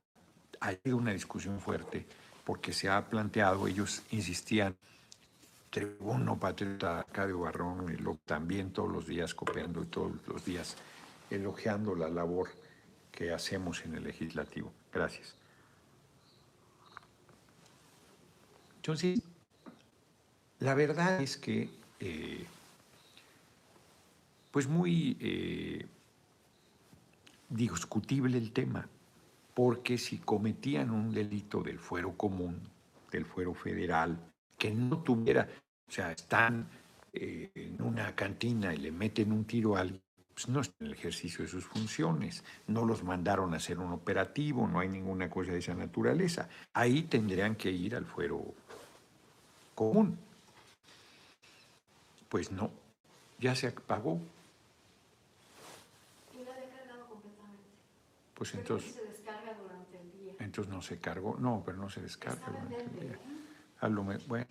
hay 0.61 0.79
una 0.87 1.13
discusión 1.13 1.61
fuerte 1.61 2.07
porque 2.45 2.73
se 2.73 2.89
ha 2.89 3.09
planteado, 3.09 3.67
ellos 3.69 4.03
insistían, 4.11 4.77
tribuno 5.71 6.39
patriota 6.39 7.05
Cadio 7.13 7.41
Barrón, 7.41 7.87
también 8.25 8.73
todos 8.73 8.91
los 8.91 9.07
días 9.07 9.35
copiando 9.35 9.83
y 9.83 9.87
todos 9.87 10.13
los 10.27 10.45
días 10.45 10.77
elogiando 11.31 11.95
la 11.95 12.09
labor 12.09 12.49
que 13.13 13.33
hacemos 13.33 13.85
en 13.85 13.97
el 13.97 14.05
legislativo. 14.05 14.73
Gracias. 14.93 15.35
Entonces, 18.77 19.21
la 20.61 20.75
verdad 20.75 21.21
es 21.21 21.37
que, 21.37 21.69
eh, 22.01 22.47
pues 24.51 24.69
muy 24.69 25.17
eh, 25.21 25.87
discutible 27.49 28.39
el 28.39 28.53
tema, 28.53 28.89
porque 29.55 29.99
si 29.99 30.19
cometían 30.19 30.91
un 30.91 31.13
delito 31.13 31.63
del 31.63 31.79
fuero 31.79 32.17
común, 32.17 32.61
del 33.11 33.25
fuero 33.25 33.55
federal, 33.55 34.19
que 34.57 34.71
no 34.71 34.99
tuviera, 34.99 35.49
o 35.89 35.91
sea, 35.91 36.13
están 36.13 36.69
eh, 37.13 37.51
en 37.55 37.81
una 37.83 38.15
cantina 38.15 38.75
y 38.75 38.79
le 38.79 38.93
meten 38.93 39.33
un 39.33 39.45
tiro 39.45 39.77
a 39.77 39.81
alguien, 39.81 40.03
pues, 40.39 40.49
no 40.49 40.61
está 40.61 40.77
en 40.79 40.87
el 40.87 40.93
ejercicio 40.93 41.45
de 41.45 41.51
sus 41.51 41.65
funciones, 41.65 42.45
no 42.69 42.85
los 42.85 43.03
mandaron 43.03 43.55
a 43.55 43.57
hacer 43.57 43.81
un 43.81 43.91
operativo, 43.91 44.69
no 44.69 44.79
hay 44.79 44.89
ninguna 44.89 45.29
cosa 45.29 45.51
de 45.51 45.59
esa 45.59 45.75
naturaleza. 45.75 46.49
Ahí 46.75 47.03
tendrían 47.03 47.57
que 47.57 47.73
ir 47.73 47.97
al 47.97 48.05
fuero 48.05 48.55
común. 49.75 50.17
Pues 52.29 52.53
no, 52.53 52.71
ya 53.41 53.57
se 53.57 53.67
apagó. 53.67 54.21
Pues 58.39 58.55
entonces. 58.55 58.95
Se 58.95 59.03
descarga 59.03 59.53
durante 59.61 60.01
el 60.01 60.13
día. 60.13 60.35
Entonces 60.39 60.73
no 60.73 60.81
se 60.81 61.01
cargó, 61.01 61.37
no, 61.41 61.61
pero 61.67 61.77
no 61.77 61.91
se 61.91 62.01
descarga 62.01 62.41
durante 62.47 62.85
el 62.85 63.01
día. 63.01 63.19
A 63.81 63.89
lo 63.89 64.05
bueno. 64.05 64.47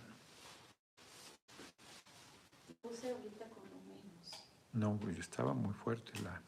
No, 4.73 4.95
pues 4.97 5.17
estaba 5.17 5.53
muy 5.53 5.73
fuerte 5.73 6.11
la... 6.21 6.41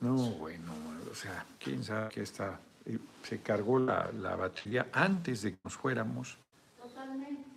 No, 0.00 0.14
bueno, 0.32 0.72
o 1.10 1.14
sea, 1.14 1.46
quién 1.58 1.82
sabe 1.82 2.10
que 2.10 2.22
está... 2.22 2.60
Eh, 2.84 2.98
se 3.22 3.40
cargó 3.40 3.78
la, 3.78 4.10
batería 4.36 4.88
antes 4.92 5.42
de 5.42 5.52
que 5.52 5.58
nos 5.64 5.74
fuéramos. 5.74 6.36
Totalmente. 6.76 7.48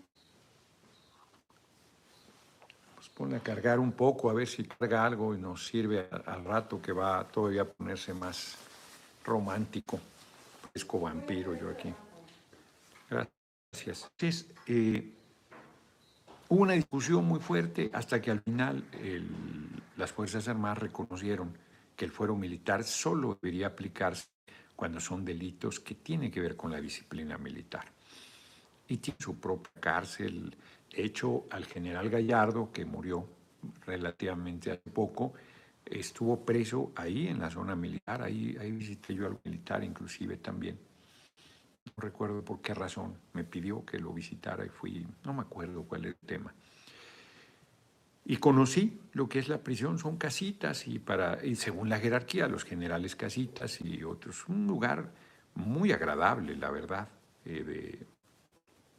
Pues 2.96 3.10
a 3.34 3.40
cargar 3.40 3.80
un 3.80 3.92
poco, 3.92 4.30
a 4.30 4.34
ver 4.34 4.48
si 4.48 4.64
carga 4.64 5.06
algo 5.06 5.36
y 5.36 5.40
nos 5.40 5.66
sirve 5.66 6.08
al 6.26 6.44
rato 6.44 6.82
que 6.82 6.92
va 6.92 7.28
todavía 7.28 7.64
a 7.64 7.66
ponerse 7.66 8.14
más 8.14 8.58
romántico. 9.24 10.00
Fresco 10.72 11.00
vampiro 11.00 11.56
yo 11.56 11.70
aquí. 11.70 11.94
Gracias. 13.10 14.10
Entonces, 14.18 14.48
eh, 14.68 15.14
Hubo 16.52 16.64
una 16.64 16.74
discusión 16.74 17.24
muy 17.24 17.40
fuerte 17.40 17.90
hasta 17.94 18.22
que 18.22 18.30
al 18.30 18.42
final 18.42 18.84
las 19.96 20.12
Fuerzas 20.12 20.50
Armadas 20.50 20.80
reconocieron 20.80 21.58
que 21.96 22.04
el 22.04 22.12
fuero 22.12 22.36
militar 22.36 22.84
solo 22.84 23.40
debería 23.42 23.68
aplicarse 23.68 24.26
cuando 24.76 25.00
son 25.00 25.24
delitos 25.24 25.80
que 25.80 25.96
tienen 25.96 26.30
que 26.30 26.42
ver 26.42 26.58
con 26.58 26.70
la 26.70 26.82
disciplina 26.82 27.38
militar. 27.38 27.86
Y 28.90 28.98
tiene 28.98 29.18
su 29.22 29.40
propia 29.40 29.72
cárcel. 29.80 30.54
Hecho, 30.94 31.46
al 31.50 31.66
general 31.66 32.10
Gallardo, 32.10 32.72
que 32.72 32.86
murió 32.86 33.28
relativamente 33.86 34.72
hace 34.72 34.90
poco, 34.90 35.34
estuvo 35.86 36.44
preso 36.46 36.92
ahí 36.96 37.28
en 37.28 37.40
la 37.40 37.50
zona 37.50 37.76
militar, 37.76 38.22
ahí, 38.22 38.58
ahí 38.60 38.72
visité 38.72 39.16
yo 39.16 39.28
al 39.28 39.40
militar 39.44 39.84
inclusive 39.84 40.38
también. 40.38 40.78
No 41.86 41.94
recuerdo 41.98 42.44
por 42.44 42.62
qué 42.62 42.74
razón, 42.74 43.18
me 43.34 43.44
pidió 43.44 43.86
que 43.86 44.00
lo 44.00 44.14
visitara 44.14 44.66
y 44.66 44.70
fui, 44.70 45.08
no 45.24 45.34
me 45.34 45.42
acuerdo 45.42 45.84
cuál 45.84 46.06
es 46.06 46.16
el 46.22 46.28
tema. 46.28 46.54
Y 48.24 48.38
conocí 48.38 49.00
lo 49.14 49.28
que 49.28 49.40
es 49.40 49.50
la 49.50 49.58
prisión, 49.58 49.98
son 49.98 50.18
casitas 50.18 50.88
y, 50.88 51.00
para, 51.00 51.44
y 51.44 51.56
según 51.56 51.90
la 51.90 52.00
jerarquía, 52.00 52.48
los 52.48 52.64
generales 52.64 53.16
casitas 53.16 53.82
y 53.82 54.04
otros. 54.04 54.48
Un 54.48 54.68
lugar 54.68 55.12
muy 55.56 55.92
agradable, 55.92 56.56
la 56.56 56.70
verdad, 56.70 57.10
eh, 57.46 57.64
de, 57.64 58.08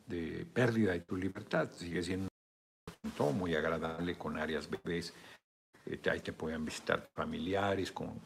de, 0.07 0.47
pérdida 0.53 0.93
de 0.93 1.01
tu 1.01 1.17
libertad. 1.17 1.71
Sigue 1.73 2.03
siendo 2.03 2.29
todo 3.17 3.33
muy 3.33 3.55
agradable 3.55 4.17
con 4.17 4.39
áreas 4.39 4.69
bebés. 4.69 5.13
Eh, 5.87 6.01
ahí 6.11 6.21
te 6.21 6.33
pueden 6.33 6.65
visitar 6.65 7.09
familiares 7.15 7.93
con, 7.93 8.21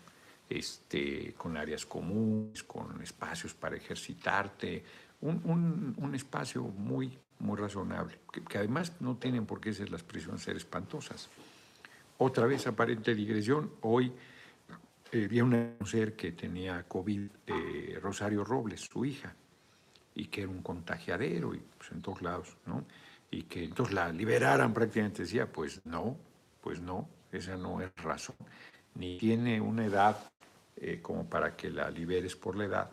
este, 0.48 1.34
con 1.34 1.56
áreas 1.56 1.86
comunes, 1.86 2.62
con 2.64 3.00
espacios 3.02 3.54
para 3.54 3.76
ejercitarte. 3.76 4.84
Un, 5.20 5.40
un, 5.44 5.94
un 5.98 6.14
espacio 6.14 6.62
muy 6.62 7.18
muy 7.38 7.56
razonable, 7.56 8.18
que, 8.48 8.58
además 8.58 8.92
no 9.00 9.16
tienen 9.16 9.46
por 9.46 9.60
qué 9.60 9.72
ser 9.72 9.90
las 9.90 10.02
prisiones 10.02 10.42
ser 10.42 10.56
espantosas. 10.56 11.28
Otra 12.18 12.46
vez 12.46 12.66
aparente 12.66 13.14
digresión, 13.14 13.72
hoy 13.82 14.12
eh, 15.12 15.28
vi 15.28 15.40
a 15.40 15.44
una 15.44 15.74
mujer 15.78 16.16
que 16.16 16.32
tenía 16.32 16.82
COVID, 16.84 17.30
eh, 17.46 17.98
Rosario 18.00 18.42
Robles, 18.42 18.80
su 18.80 19.04
hija, 19.04 19.34
y 20.16 20.26
que 20.26 20.42
era 20.42 20.50
un 20.50 20.62
contagiadero 20.62 21.54
y 21.54 21.62
pues, 21.78 21.92
en 21.92 22.02
todos 22.02 22.22
lados, 22.22 22.56
¿no? 22.66 22.84
Y 23.30 23.44
que 23.44 23.62
entonces 23.62 23.94
la 23.94 24.12
liberaran 24.12 24.74
prácticamente, 24.74 25.22
decía, 25.22 25.46
pues 25.52 25.80
no, 25.84 26.16
pues 26.60 26.80
no, 26.80 27.08
esa 27.30 27.56
no 27.56 27.80
es 27.80 27.94
razón, 27.96 28.36
ni 28.94 29.18
tiene 29.18 29.60
una 29.60 29.86
edad 29.86 30.16
eh, 30.76 31.00
como 31.00 31.28
para 31.28 31.54
que 31.54 31.70
la 31.70 31.90
liberes 31.90 32.34
por 32.34 32.56
la 32.56 32.64
edad 32.64 32.90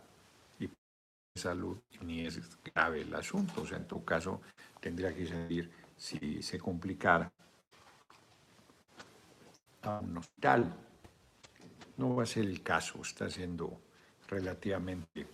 salud 1.35 1.79
ni 2.01 2.25
es 2.25 2.39
grave 2.63 3.01
el 3.01 3.13
asunto. 3.15 3.61
O 3.61 3.65
sea, 3.65 3.77
en 3.77 3.87
todo 3.87 4.03
caso, 4.05 4.41
tendría 4.79 5.13
que 5.13 5.25
salir 5.25 5.71
si 5.97 6.41
se 6.43 6.59
complicara 6.59 7.31
a 9.81 9.99
un 9.99 10.17
hospital. 10.17 10.73
No 11.97 12.15
va 12.15 12.23
a 12.23 12.25
ser 12.25 12.45
el 12.45 12.61
caso, 12.61 13.01
está 13.01 13.29
siendo 13.29 13.81
relativamente 14.27 15.27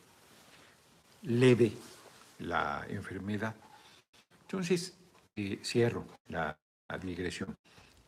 leve 1.23 1.73
la 2.39 2.85
enfermedad. 2.89 3.55
Entonces, 4.41 4.97
eh, 5.35 5.59
cierro 5.63 6.05
la, 6.27 6.57
digresión. 7.03 7.55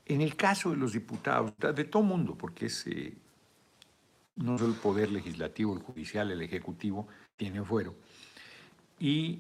En 0.06 0.22
el 0.22 0.36
caso 0.36 0.72
de 0.72 0.77
los 0.77 0.94
diputados, 0.94 1.53
de 1.58 1.84
todo 1.84 2.01
mundo, 2.01 2.36
porque 2.36 2.65
es 2.65 2.88
eh, 2.88 3.13
no 4.38 4.58
solo 4.58 4.74
el 4.74 4.80
poder 4.80 5.12
legislativo, 5.12 5.74
el 5.74 5.84
judicial, 5.84 6.32
el 6.32 6.41
ejecutivo, 6.41 7.08
tiene 7.38 7.63
fuero. 7.63 7.96
Y 9.00 9.39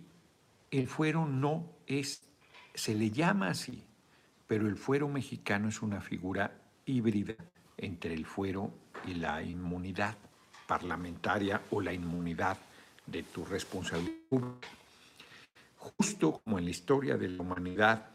el 0.69 0.87
fuero 0.87 1.25
no 1.25 1.65
es, 1.87 2.23
se 2.73 2.93
le 2.95 3.09
llama 3.09 3.49
así, 3.49 3.83
pero 4.47 4.67
el 4.67 4.75
fuero 4.75 5.07
mexicano 5.07 5.69
es 5.69 5.81
una 5.81 6.01
figura 6.01 6.51
híbrida 6.85 7.35
entre 7.77 8.13
el 8.13 8.25
fuero 8.25 8.71
y 9.05 9.15
la 9.15 9.41
inmunidad 9.41 10.15
parlamentaria 10.67 11.61
o 11.71 11.81
la 11.81 11.93
inmunidad 11.93 12.57
de 13.05 13.23
tu 13.23 13.45
responsabilidad 13.45 14.15
pública. 14.29 14.67
Justo 15.77 16.41
como 16.43 16.59
en 16.59 16.65
la 16.65 16.71
historia 16.71 17.17
de 17.17 17.29
la 17.29 17.41
humanidad 17.41 18.09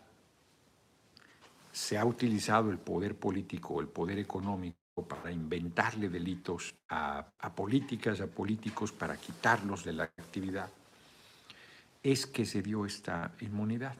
se 1.73 1.99
ha 1.99 2.05
utilizado 2.05 2.71
el 2.71 2.79
poder 2.79 3.17
político 3.17 3.81
el 3.81 3.89
poder 3.89 4.19
económico 4.19 4.79
para 5.09 5.31
inventarle 5.31 6.09
delitos 6.09 6.75
a, 6.89 7.27
políticas, 7.55 8.21
a 8.21 8.27
políticos, 8.27 8.93
para 8.93 9.17
quitarlos 9.19 9.85
de 9.85 9.93
la 9.93 10.05
actividad, 10.05 10.71
es 12.03 12.27
que 12.27 12.47
se 12.47 12.63
dio 12.63 12.87
esta 12.87 13.33
inmunidad. 13.41 13.95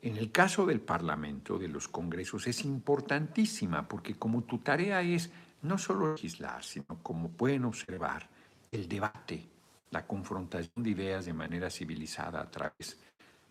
En 0.00 0.16
el 0.16 0.30
caso 0.30 0.64
del 0.64 0.80
Parlamento, 0.80 1.58
de 1.58 1.68
los 1.68 1.88
congresos, 1.88 2.46
es 2.46 2.64
importantísima 2.64 3.86
porque 3.86 4.14
como 4.14 4.44
tu 4.44 4.58
tarea 4.58 5.02
es 5.02 5.30
no 5.62 5.76
solo 5.76 6.12
legislar, 6.12 6.64
sino 6.64 7.02
como 7.02 7.30
pueden 7.30 7.64
observar, 7.64 8.28
el 8.70 8.88
debate, 8.88 9.48
la 9.94 10.06
confrontación 10.06 10.82
de 10.82 10.90
ideas 10.90 11.24
de 11.24 11.32
manera 11.32 11.70
civilizada 11.70 12.42
a 12.42 12.50
través 12.50 12.98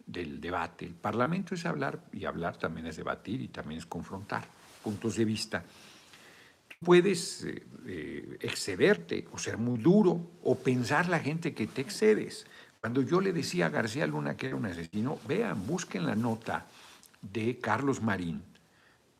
del 0.05 0.39
debate. 0.39 0.85
El 0.85 0.93
Parlamento 0.93 1.55
es 1.55 1.65
hablar 1.65 2.03
y 2.11 2.25
hablar 2.25 2.57
también 2.57 2.85
es 2.87 2.97
debatir 2.97 3.41
y 3.41 3.47
también 3.47 3.79
es 3.79 3.87
confrontar 3.87 4.45
puntos 4.83 5.15
de 5.15 5.25
vista 5.25 5.63
puedes 6.83 7.43
eh, 7.43 7.63
eh, 7.87 8.37
excederte 8.41 9.25
o 9.31 9.37
ser 9.37 9.57
muy 9.57 9.79
duro 9.79 10.19
o 10.43 10.55
pensar 10.55 11.09
la 11.09 11.19
gente 11.19 11.53
que 11.53 11.67
te 11.67 11.81
excedes. 11.81 12.45
Cuando 12.79 13.01
yo 13.01 13.21
le 13.21 13.31
decía 13.31 13.67
a 13.67 13.69
García 13.69 14.05
Luna 14.05 14.35
que 14.35 14.47
era 14.47 14.55
un 14.55 14.65
asesino, 14.65 15.17
vean, 15.27 15.65
busquen 15.65 16.05
la 16.05 16.15
nota 16.15 16.67
de 17.21 17.57
Carlos 17.59 18.01
Marín. 18.01 18.43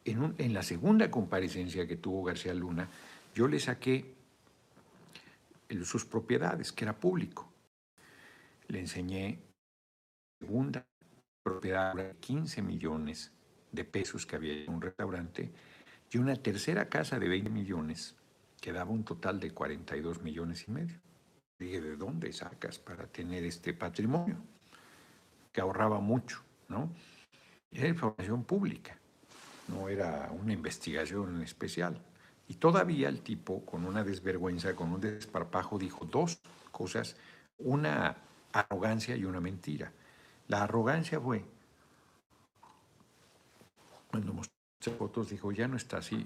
En, 0.05 0.35
en 0.37 0.53
la 0.53 0.63
segunda 0.63 1.09
comparecencia 1.09 1.87
que 1.87 1.95
tuvo 1.95 2.23
García 2.23 2.53
Luna, 2.53 2.89
yo 3.33 3.47
le 3.47 3.59
saqué 3.59 4.12
sus 5.83 6.05
propiedades, 6.05 6.71
que 6.71 6.85
era 6.85 6.99
público. 6.99 7.51
Le 8.67 8.79
enseñé 8.79 9.39
segunda 10.39 10.85
propiedad 11.43 11.93
de 11.93 12.15
15 12.19 12.61
millones 12.61 13.31
de 13.71 13.83
pesos 13.83 14.25
que 14.25 14.35
había 14.35 14.53
en 14.63 14.69
un 14.71 14.81
restaurante 14.81 15.51
y 16.11 16.17
una 16.17 16.35
tercera 16.35 16.87
casa 16.89 17.19
de 17.19 17.27
20 17.27 17.49
millones 17.49 18.15
que 18.61 18.71
daba 18.71 18.91
un 18.91 19.03
total 19.03 19.39
de 19.39 19.51
42 19.51 20.21
millones 20.21 20.65
y 20.67 20.71
medio. 20.71 20.99
Dije, 21.59 21.81
¿de 21.81 21.97
dónde 21.97 22.31
sacas 22.31 22.79
para 22.79 23.07
tener 23.07 23.43
este 23.43 23.73
patrimonio? 23.73 24.37
Que 25.51 25.61
ahorraba 25.61 25.99
mucho, 25.99 26.43
¿no? 26.69 26.93
Era 27.71 27.87
información 27.87 28.43
pública, 28.43 28.97
no 29.67 29.89
era 29.89 30.31
una 30.31 30.53
investigación 30.53 31.41
especial. 31.41 31.99
Y 32.47 32.55
todavía 32.55 33.09
el 33.09 33.21
tipo, 33.21 33.65
con 33.65 33.85
una 33.85 34.03
desvergüenza, 34.03 34.75
con 34.75 34.91
un 34.91 35.01
desparpajo, 35.01 35.77
dijo 35.77 36.05
dos 36.05 36.39
cosas, 36.71 37.15
una 37.57 38.17
arrogancia 38.51 39.15
y 39.15 39.25
una 39.25 39.39
mentira. 39.39 39.91
La 40.47 40.63
arrogancia 40.63 41.19
fue, 41.19 41.45
cuando 44.11 44.33
mostró 44.33 44.53
fotos 44.97 45.29
dijo, 45.29 45.51
ya 45.51 45.67
no 45.67 45.77
está 45.77 45.97
así, 45.97 46.25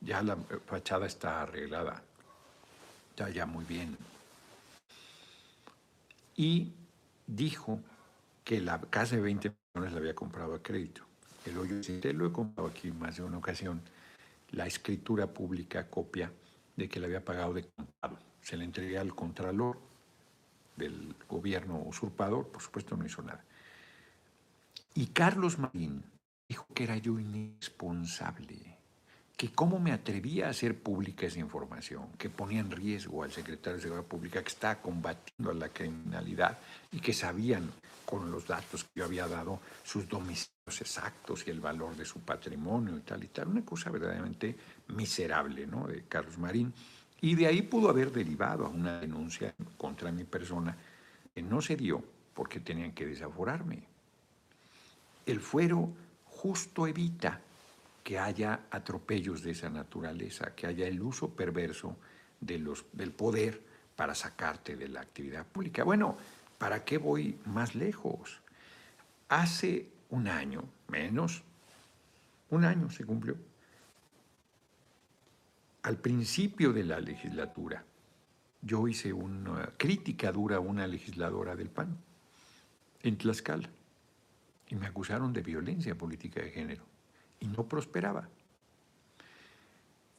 ya 0.00 0.22
la 0.22 0.36
fachada 0.66 1.06
está 1.06 1.42
arreglada, 1.42 2.02
ya, 3.16 3.28
ya 3.28 3.46
muy 3.46 3.64
bien. 3.64 3.96
Y 6.36 6.72
dijo 7.26 7.80
que 8.44 8.60
la 8.60 8.80
casa 8.80 9.16
de 9.16 9.22
20 9.22 9.54
millones 9.74 9.92
la 9.92 10.00
había 10.00 10.14
comprado 10.14 10.54
a 10.54 10.62
crédito. 10.62 11.02
El 11.44 11.58
hoyo 11.58 11.76
lo 12.14 12.26
he 12.26 12.32
comprado 12.32 12.68
aquí 12.68 12.90
más 12.90 13.16
de 13.16 13.22
una 13.22 13.38
ocasión, 13.38 13.80
la 14.50 14.66
escritura 14.66 15.32
pública 15.32 15.88
copia 15.88 16.32
de 16.76 16.88
que 16.88 17.00
la 17.00 17.06
había 17.06 17.24
pagado 17.24 17.54
de 17.54 17.68
contado. 17.68 18.18
Se 18.40 18.56
le 18.56 18.64
entregué 18.64 18.98
al 18.98 19.14
contralor 19.14 19.80
del 20.76 21.14
gobierno 21.28 21.82
usurpador, 21.82 22.48
por 22.48 22.62
supuesto 22.62 22.96
no 22.96 23.04
hizo 23.04 23.22
nada. 23.22 23.44
Y 24.94 25.08
Carlos 25.08 25.58
Marín, 25.58 26.04
dijo 26.48 26.66
que 26.74 26.84
era 26.84 26.96
yo 26.96 27.18
irresponsable, 27.18 28.77
que 29.38 29.52
cómo 29.52 29.78
me 29.78 29.92
atrevía 29.92 30.48
a 30.48 30.50
hacer 30.50 30.82
pública 30.82 31.24
esa 31.24 31.38
información, 31.38 32.08
que 32.18 32.28
ponía 32.28 32.58
en 32.58 32.72
riesgo 32.72 33.22
al 33.22 33.30
secretario 33.30 33.76
de 33.76 33.82
Seguridad 33.82 34.04
Pública 34.04 34.42
que 34.42 34.48
estaba 34.48 34.82
combatiendo 34.82 35.52
a 35.52 35.54
la 35.54 35.68
criminalidad 35.68 36.58
y 36.90 36.98
que 36.98 37.12
sabían 37.12 37.70
con 38.04 38.32
los 38.32 38.48
datos 38.48 38.82
que 38.82 38.98
yo 38.98 39.04
había 39.04 39.28
dado 39.28 39.60
sus 39.84 40.08
domicilios 40.08 40.80
exactos 40.80 41.46
y 41.46 41.50
el 41.50 41.60
valor 41.60 41.94
de 41.94 42.04
su 42.04 42.18
patrimonio 42.18 42.96
y 42.96 43.00
tal 43.02 43.22
y 43.22 43.28
tal. 43.28 43.46
Una 43.46 43.64
cosa 43.64 43.90
verdaderamente 43.90 44.56
miserable 44.88 45.68
¿no? 45.68 45.86
de 45.86 46.02
Carlos 46.08 46.36
Marín. 46.36 46.74
Y 47.20 47.36
de 47.36 47.46
ahí 47.46 47.62
pudo 47.62 47.90
haber 47.90 48.10
derivado 48.10 48.66
a 48.66 48.70
una 48.70 48.98
denuncia 48.98 49.54
contra 49.76 50.10
mi 50.10 50.24
persona 50.24 50.76
que 51.32 51.42
no 51.42 51.62
se 51.62 51.76
dio 51.76 52.02
porque 52.34 52.58
tenían 52.58 52.90
que 52.90 53.06
desaforarme. 53.06 53.84
El 55.24 55.38
fuero 55.38 55.92
justo 56.24 56.88
evita 56.88 57.40
que 58.08 58.18
haya 58.18 58.60
atropellos 58.70 59.42
de 59.42 59.50
esa 59.50 59.68
naturaleza, 59.68 60.54
que 60.54 60.66
haya 60.66 60.86
el 60.86 61.02
uso 61.02 61.28
perverso 61.28 61.98
del 62.40 63.12
poder 63.12 63.62
para 63.94 64.14
sacarte 64.14 64.76
de 64.76 64.88
la 64.88 65.02
actividad 65.02 65.44
pública. 65.44 65.84
Bueno, 65.84 66.16
¿para 66.56 66.86
qué 66.86 66.96
voy 66.96 67.38
más 67.44 67.74
lejos? 67.74 68.40
Hace 69.28 69.90
un 70.08 70.26
año, 70.26 70.64
menos, 70.88 71.42
un 72.48 72.64
año 72.64 72.90
se 72.90 73.04
cumplió, 73.04 73.36
al 75.82 75.98
principio 75.98 76.72
de 76.72 76.84
la 76.84 77.00
legislatura, 77.00 77.84
yo 78.62 78.88
hice 78.88 79.12
una 79.12 79.74
crítica 79.76 80.32
dura 80.32 80.56
a 80.56 80.60
una 80.60 80.86
legisladora 80.86 81.54
del 81.54 81.68
PAN 81.68 81.94
en 83.02 83.18
Tlaxcala 83.18 83.68
y 84.66 84.76
me 84.76 84.86
acusaron 84.86 85.34
de 85.34 85.42
violencia 85.42 85.94
política 85.94 86.40
de 86.40 86.52
género 86.52 86.87
y 87.40 87.46
no 87.46 87.64
prosperaba. 87.64 88.28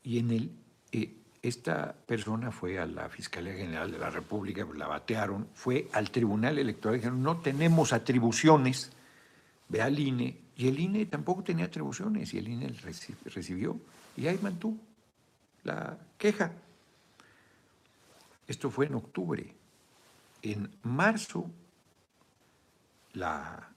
Y 0.03 0.19
en 0.19 0.31
el, 0.31 0.51
eh, 0.91 1.13
esta 1.41 1.93
persona 1.93 2.51
fue 2.51 2.79
a 2.79 2.85
la 2.85 3.09
Fiscalía 3.09 3.53
General 3.53 3.91
de 3.91 3.99
la 3.99 4.09
República, 4.09 4.65
la 4.75 4.87
batearon, 4.87 5.47
fue 5.53 5.87
al 5.93 6.11
Tribunal 6.11 6.57
Electoral 6.57 6.97
dijeron, 6.97 7.23
no 7.23 7.37
tenemos 7.37 7.93
atribuciones, 7.93 8.91
ve 9.67 9.81
al 9.81 9.99
INE, 9.99 10.37
y 10.55 10.67
el 10.67 10.79
INE 10.79 11.05
tampoco 11.05 11.43
tenía 11.43 11.65
atribuciones, 11.65 12.33
y 12.33 12.39
el 12.39 12.47
INE 12.47 12.75
recibió, 13.25 13.79
y 14.17 14.27
ahí 14.27 14.39
mantuvo 14.41 14.77
la 15.63 15.97
queja. 16.17 16.51
Esto 18.47 18.69
fue 18.71 18.87
en 18.87 18.95
octubre. 18.95 19.55
En 20.41 20.71
marzo 20.83 21.49
la 23.13 23.69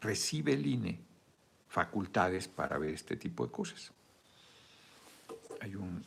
recibe 0.00 0.52
el 0.52 0.66
INE 0.66 1.09
facultades 1.70 2.48
para 2.48 2.76
ver 2.78 2.90
este 2.94 3.16
tipo 3.16 3.46
de 3.46 3.52
cosas. 3.52 3.92
Hay 5.60 5.76
un, 5.76 6.04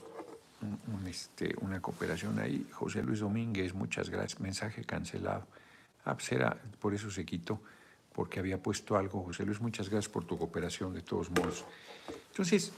este, 1.08 1.56
una 1.62 1.82
cooperación 1.82 2.38
ahí. 2.40 2.68
José 2.72 3.02
Luis 3.02 3.22
Domínguez, 3.22 3.74
muchas 3.74 4.10
gracias. 4.10 4.40
Mensaje 4.42 4.84
cancelado. 4.84 5.48
Ah, 6.06 6.16
pues 6.16 6.30
por 6.80 6.94
eso 6.94 7.10
se 7.10 7.26
quitó, 7.26 7.62
porque 8.12 8.40
había 8.40 8.62
puesto 8.62 8.98
algo. 8.98 9.24
José 9.24 9.46
Luis, 9.46 9.62
muchas 9.62 9.90
gracias 9.90 10.12
por 10.12 10.26
tu 10.26 10.38
cooperación, 10.38 10.94
de 10.94 11.02
todos 11.02 11.32
modos. 11.32 11.64
Entonces, 12.32 12.74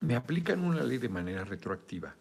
me 0.00 0.14
aplican 0.14 0.62
una 0.62 0.84
ley 0.84 0.98
de 0.98 1.08
manera 1.08 1.44
retroactiva 1.44 2.14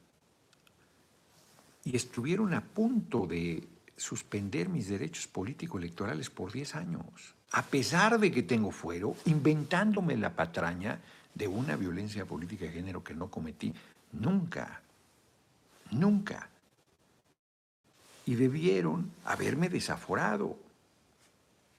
y 1.84 1.96
estuvieron 1.96 2.56
a 2.56 2.62
punto 2.62 3.28
de 3.28 3.68
suspender 3.96 4.68
mis 4.68 4.90
derechos 4.90 5.28
político-electorales 5.28 6.32
por 6.32 6.52
10 6.52 6.76
años, 6.76 7.36
a 7.56 7.62
pesar 7.62 8.20
de 8.20 8.30
que 8.32 8.44
tengo 8.44 8.70
fuero, 8.70 9.16
inventándome 9.24 10.18
la 10.18 10.36
patraña 10.36 11.00
de 11.34 11.48
una 11.48 11.78
violencia 11.78 12.26
política 12.26 12.66
de 12.66 12.74
género 12.74 13.02
que 13.02 13.14
no 13.14 13.32
cometí 13.32 13.74
nunca, 14.12 14.82
nunca. 15.92 16.50
Y 18.26 18.36
debieron 18.36 19.10
haberme 19.24 19.70
desaforado 19.70 20.58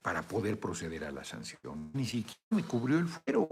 para 0.00 0.22
poder 0.22 0.58
proceder 0.58 1.04
a 1.04 1.12
la 1.12 1.24
sanción. 1.24 1.90
Ni 1.92 2.06
siquiera 2.06 2.40
me 2.48 2.64
cubrió 2.64 2.98
el 2.98 3.08
fuero, 3.08 3.46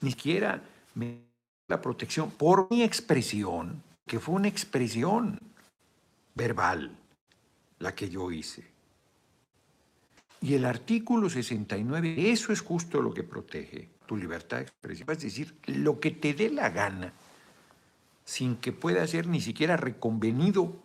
ni 0.00 0.10
siquiera 0.10 0.60
me 0.96 1.20
la 1.68 1.80
protección 1.80 2.32
por 2.32 2.68
mi 2.68 2.82
expresión 2.82 3.80
que 4.08 4.18
fue 4.18 4.34
una 4.34 4.48
expresión 4.48 5.38
verbal 6.34 6.90
la 7.78 7.94
que 7.94 8.10
yo 8.10 8.32
hice. 8.32 8.77
Y 10.40 10.54
el 10.54 10.64
artículo 10.64 11.28
69, 11.28 12.30
eso 12.30 12.52
es 12.52 12.60
justo 12.60 13.02
lo 13.02 13.12
que 13.12 13.24
protege 13.24 13.90
tu 14.06 14.16
libertad 14.16 14.58
de 14.58 14.62
expresión, 14.64 15.10
es 15.10 15.20
decir, 15.20 15.54
lo 15.66 16.00
que 16.00 16.12
te 16.12 16.32
dé 16.32 16.48
la 16.50 16.70
gana, 16.70 17.12
sin 18.24 18.56
que 18.56 18.72
pueda 18.72 19.06
ser 19.06 19.26
ni 19.26 19.40
siquiera 19.40 19.76
reconvenido, 19.76 20.76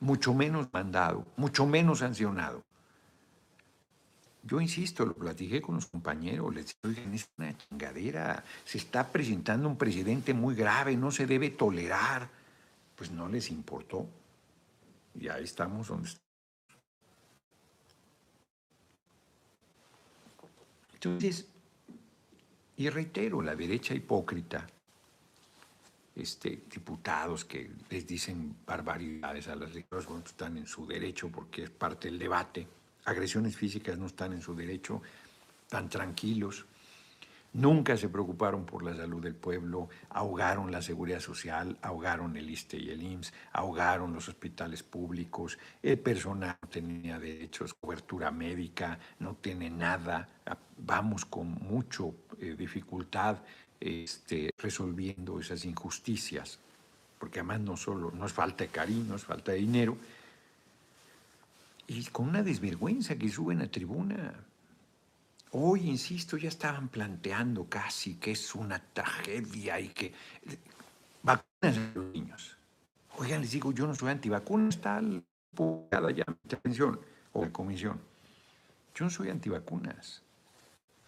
mucho 0.00 0.34
menos 0.34 0.68
mandado, 0.72 1.26
mucho 1.36 1.66
menos 1.66 2.00
sancionado. 2.00 2.62
Yo 4.42 4.60
insisto, 4.60 5.04
lo 5.04 5.14
platiqué 5.14 5.60
con 5.60 5.74
los 5.76 5.86
compañeros, 5.86 6.54
les 6.54 6.76
dije, 6.82 7.04
es 7.12 7.28
una 7.36 7.56
chingadera, 7.56 8.44
se 8.64 8.78
está 8.78 9.10
presentando 9.10 9.68
un 9.68 9.76
presidente 9.76 10.34
muy 10.34 10.54
grave, 10.54 10.96
no 10.96 11.10
se 11.10 11.26
debe 11.26 11.50
tolerar. 11.50 12.28
Pues 12.94 13.10
no 13.10 13.28
les 13.28 13.50
importó. 13.50 14.06
Y 15.14 15.28
ahí 15.28 15.44
estamos 15.44 15.88
donde 15.88 16.08
estamos. 16.08 16.25
Entonces, 21.06 21.46
y 22.76 22.88
reitero, 22.90 23.40
la 23.42 23.54
derecha 23.54 23.94
hipócrita, 23.94 24.66
este, 26.14 26.62
diputados 26.70 27.44
que 27.44 27.70
les 27.90 28.06
dicen 28.06 28.56
barbaridades 28.66 29.48
a 29.48 29.56
las 29.56 29.74
legislas, 29.74 30.06
bueno, 30.06 30.24
están 30.24 30.56
en 30.56 30.66
su 30.66 30.86
derecho 30.86 31.28
porque 31.28 31.64
es 31.64 31.70
parte 31.70 32.08
del 32.08 32.18
debate 32.18 32.66
agresiones 33.06 33.56
físicas 33.56 33.96
no 33.96 34.06
están 34.06 34.32
en 34.34 34.42
su 34.42 34.54
derecho, 34.54 35.00
tan 35.68 35.88
tranquilos. 35.88 36.66
Nunca 37.56 37.96
se 37.96 38.10
preocuparon 38.10 38.66
por 38.66 38.82
la 38.82 38.94
salud 38.94 39.22
del 39.22 39.34
pueblo, 39.34 39.88
ahogaron 40.10 40.70
la 40.70 40.82
seguridad 40.82 41.20
social, 41.20 41.78
ahogaron 41.80 42.36
el 42.36 42.50
ISTE 42.50 42.76
y 42.76 42.90
el 42.90 43.02
IMSS, 43.02 43.32
ahogaron 43.54 44.12
los 44.12 44.28
hospitales 44.28 44.82
públicos, 44.82 45.58
el 45.82 45.98
personal 45.98 46.58
no 46.60 46.68
tenía 46.68 47.18
derechos, 47.18 47.72
cobertura 47.72 48.30
médica, 48.30 48.98
no 49.20 49.36
tiene 49.36 49.70
nada. 49.70 50.28
Vamos 50.76 51.24
con 51.24 51.52
mucha 51.52 52.04
eh, 52.38 52.54
dificultad 52.58 53.38
este, 53.80 54.50
resolviendo 54.58 55.40
esas 55.40 55.64
injusticias, 55.64 56.58
porque 57.18 57.38
además 57.38 57.60
no 57.60 57.78
solo 57.78 58.10
no 58.10 58.26
es 58.26 58.34
falta 58.34 58.64
de 58.64 58.70
cariño, 58.70 59.14
es 59.14 59.24
falta 59.24 59.52
de 59.52 59.58
dinero, 59.58 59.96
y 61.86 62.04
con 62.04 62.28
una 62.28 62.42
desvergüenza 62.42 63.16
que 63.16 63.30
suben 63.30 63.62
a 63.62 63.70
tribuna. 63.70 64.45
Hoy, 65.52 65.88
insisto, 65.88 66.36
ya 66.36 66.48
estaban 66.48 66.88
planteando 66.88 67.68
casi 67.68 68.16
que 68.16 68.32
es 68.32 68.54
una 68.54 68.78
tragedia 68.78 69.80
y 69.80 69.88
que 69.88 70.12
vacunas 71.22 71.78
a 71.78 71.94
los 71.94 72.06
niños. 72.12 72.56
Oigan, 73.18 73.40
les 73.40 73.52
digo, 73.52 73.72
yo 73.72 73.86
no 73.86 73.94
soy 73.94 74.10
antivacuna, 74.10 74.68
está 74.68 75.00
publicada 75.54 76.10
ya 76.10 76.24
mi 76.26 76.36
intervención 76.44 77.00
o 77.32 77.44
la 77.44 77.52
comisión. 77.52 78.00
Yo 78.94 79.04
no 79.04 79.10
soy 79.10 79.30
antivacunas. 79.30 80.22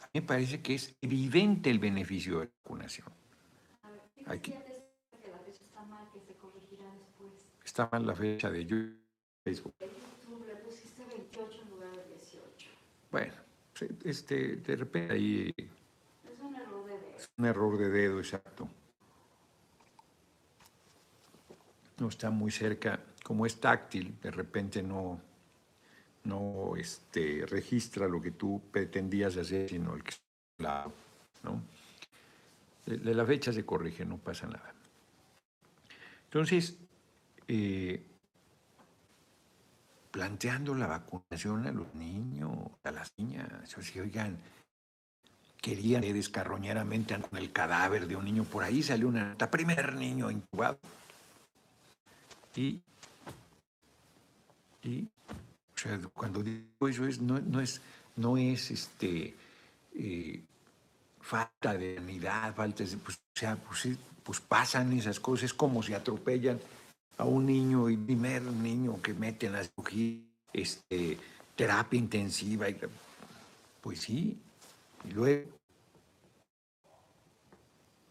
A 0.01 0.05
mí 0.05 0.21
me 0.21 0.23
parece 0.23 0.63
que 0.63 0.75
es 0.75 0.95
evidente 1.03 1.71
el 1.71 1.79
beneficio 1.79 2.41
de 2.41 2.47
la 2.47 2.53
vacunación. 2.65 3.09
Aquí. 4.27 4.53
que 4.53 5.29
la 5.29 5.39
fecha 5.39 5.65
está 5.65 5.83
mal, 5.85 6.09
que 6.13 6.21
se 6.21 6.35
corregirá 6.35 6.85
después. 6.95 7.33
Está 7.65 7.89
mal 7.91 8.07
la 8.07 8.15
fecha 8.15 8.51
de 8.51 8.95
Facebook. 9.45 9.75
Bueno, 13.11 13.33
este, 14.05 14.57
de 14.57 14.77
repente 14.77 15.15
ahí... 15.15 15.55
Es 15.57 16.41
un 16.41 16.55
error 16.55 16.87
de 16.87 16.99
dedo. 16.99 17.17
Es 17.17 17.31
un 17.37 17.45
error 17.45 17.79
de 17.79 17.89
dedo, 17.89 18.19
exacto. 18.19 18.69
No 21.99 22.09
está 22.09 22.31
muy 22.31 22.51
cerca, 22.51 23.01
como 23.25 23.45
es 23.45 23.61
táctil, 23.61 24.19
de 24.23 24.31
repente 24.31 24.83
no, 24.83 25.21
no 26.25 26.77
este, 26.77 27.45
registra 27.47 28.07
lo 28.07 28.21
que 28.21 28.33
tú 28.33 28.63
pretendías 28.71 29.37
hacer, 29.37 29.69
sino 29.69 29.95
el 29.95 30.03
que 30.05 30.15
lado, 30.59 30.93
¿no? 31.43 31.63
De 32.87 33.15
la 33.15 33.27
fecha 33.27 33.53
se 33.53 33.67
corrige, 33.67 34.05
no 34.05 34.17
pasa 34.17 34.47
nada. 34.47 34.75
Entonces, 36.25 36.79
eh, 37.47 38.03
planteando 40.19 40.75
la 40.75 40.89
vacunación 40.89 41.65
a 41.69 41.71
los 41.71 41.95
niños, 41.95 42.51
a 42.83 42.91
las 42.91 43.13
niñas. 43.19 43.47
O 43.79 43.81
sea, 43.81 44.03
oigan, 44.03 44.37
querían 45.63 46.01
descarroñeramente 46.01 47.17
con 47.21 47.39
el 47.39 47.53
cadáver 47.53 48.09
de 48.09 48.17
un 48.17 48.25
niño. 48.25 48.43
Por 48.43 48.65
ahí 48.65 48.83
salió 48.83 49.07
una 49.07 49.37
primer 49.37 49.95
niño 49.95 50.29
incubado. 50.29 50.81
Y, 52.57 52.81
y 54.83 55.05
o 55.05 55.79
sea, 55.79 56.01
cuando 56.13 56.43
digo 56.43 56.89
eso 56.89 57.07
es, 57.07 57.21
no, 57.21 57.61
es, 57.61 57.81
no 58.17 58.37
es 58.37 58.73
este, 58.73 59.37
eh, 59.95 60.43
falta 61.21 61.75
de 61.75 61.97
unidad, 61.97 62.57
falta 62.57 62.83
de, 62.83 62.97
pues, 62.97 63.19
o 63.19 63.39
sea, 63.39 63.55
pues, 63.55 63.89
pues 64.25 64.41
pasan 64.41 64.93
esas 64.95 65.21
cosas, 65.21 65.45
es 65.45 65.55
como 65.55 65.81
si 65.81 65.95
atropellan 65.95 66.59
a 67.19 67.25
un 67.25 67.47
niño 67.47 67.91
y 67.91 67.97
primer 67.97 68.43
niño 68.43 69.03
que 69.03 69.13
meten 69.13 69.55
a 69.57 69.65
cirugía, 69.65 70.21
este, 70.53 71.19
terapia 71.55 71.99
intensiva. 71.99 72.67
Pues 73.81 74.01
sí, 74.01 74.39
y 75.05 75.11
luego. 75.11 75.51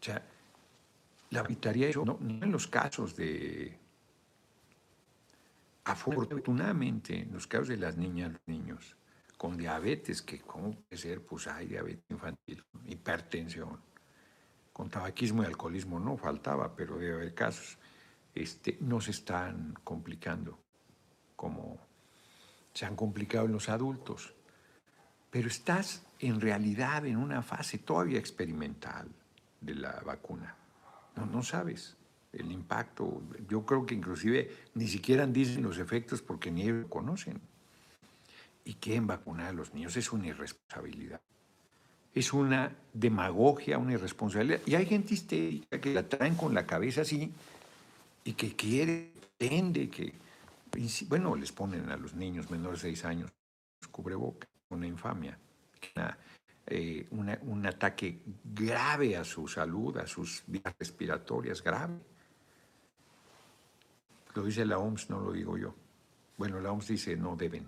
O 0.00 0.04
sea, 0.04 0.22
la 1.30 1.40
evitaría 1.40 1.88
eso, 1.88 2.04
no, 2.04 2.18
en 2.20 2.52
los 2.52 2.66
casos 2.68 3.16
de. 3.16 3.76
Afortunadamente, 5.84 7.22
en 7.22 7.32
los 7.32 7.46
casos 7.46 7.68
de 7.68 7.78
las 7.78 7.96
niñas, 7.96 8.32
los 8.32 8.42
niños 8.46 8.94
con 9.38 9.56
diabetes, 9.56 10.20
que 10.20 10.40
cómo 10.40 10.72
puede 10.74 11.00
ser, 11.00 11.22
pues 11.22 11.46
hay 11.46 11.66
diabetes 11.68 12.04
infantil, 12.10 12.62
hipertensión, 12.86 13.80
con 14.72 14.90
tabaquismo 14.90 15.42
y 15.42 15.46
alcoholismo 15.46 15.98
no 15.98 16.16
faltaba, 16.18 16.74
pero 16.76 16.98
debe 16.98 17.14
haber 17.14 17.34
casos 17.34 17.78
este, 18.34 18.78
no 18.80 19.00
se 19.00 19.10
están 19.10 19.74
complicando 19.84 20.58
como 21.36 21.78
se 22.74 22.86
han 22.86 22.96
complicado 22.96 23.46
en 23.46 23.52
los 23.52 23.68
adultos. 23.68 24.34
Pero 25.30 25.48
estás 25.48 26.02
en 26.20 26.40
realidad 26.40 27.06
en 27.06 27.16
una 27.16 27.42
fase 27.42 27.78
todavía 27.78 28.18
experimental 28.18 29.08
de 29.60 29.74
la 29.74 30.00
vacuna. 30.04 30.54
No, 31.16 31.42
sabes. 31.42 31.96
el 32.32 32.52
impacto. 32.52 33.22
Yo 33.48 33.64
creo 33.66 33.84
que 33.84 33.94
inclusive 33.94 34.52
ni 34.74 34.86
siquiera 34.86 35.26
dicen 35.26 35.62
los 35.62 35.78
efectos 35.78 36.22
porque 36.22 36.50
ni 36.50 36.62
ellos 36.62 36.82
lo 36.82 36.88
conocen. 36.88 37.40
Y 38.64 38.74
quieren 38.74 39.06
vacunar 39.06 39.46
a 39.46 39.52
los 39.52 39.74
niños. 39.74 39.96
Es 39.96 40.12
una 40.12 40.28
irresponsabilidad. 40.28 41.20
Es 42.14 42.32
una 42.32 42.72
demagogia, 42.92 43.78
una 43.78 43.94
irresponsabilidad. 43.94 44.60
Y 44.66 44.74
hay 44.74 44.86
gente 44.86 45.14
histérica 45.14 45.80
que 45.80 45.94
la 45.94 46.08
traen 46.08 46.36
con 46.36 46.54
la 46.54 46.66
cabeza 46.66 47.02
así 47.02 47.32
y 48.28 48.34
que 48.34 48.54
quiere, 48.54 49.10
pretende 49.14 49.88
que... 49.88 50.12
Bueno, 51.08 51.34
les 51.34 51.50
ponen 51.50 51.88
a 51.88 51.96
los 51.96 52.12
niños 52.12 52.50
menores 52.50 52.82
de 52.82 52.90
6 52.90 53.04
años 53.06 53.32
cubreboca, 53.90 54.46
una 54.68 54.86
infamia, 54.86 55.38
eh, 56.66 57.06
un 57.10 57.66
ataque 57.66 58.20
grave 58.44 59.16
a 59.16 59.24
su 59.24 59.48
salud, 59.48 59.96
a 59.96 60.06
sus 60.06 60.42
vías 60.46 60.74
respiratorias, 60.78 61.62
grave. 61.62 61.98
Lo 64.34 64.44
dice 64.44 64.66
la 64.66 64.78
OMS, 64.78 65.08
no 65.08 65.20
lo 65.20 65.32
digo 65.32 65.56
yo. 65.56 65.74
Bueno, 66.36 66.60
la 66.60 66.70
OMS 66.70 66.88
dice 66.88 67.16
no 67.16 67.34
deben, 67.34 67.66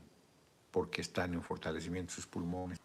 porque 0.70 1.00
están 1.00 1.32
en 1.32 1.42
fortalecimiento 1.42 2.10
de 2.10 2.16
sus 2.16 2.26
pulmones. 2.26 2.78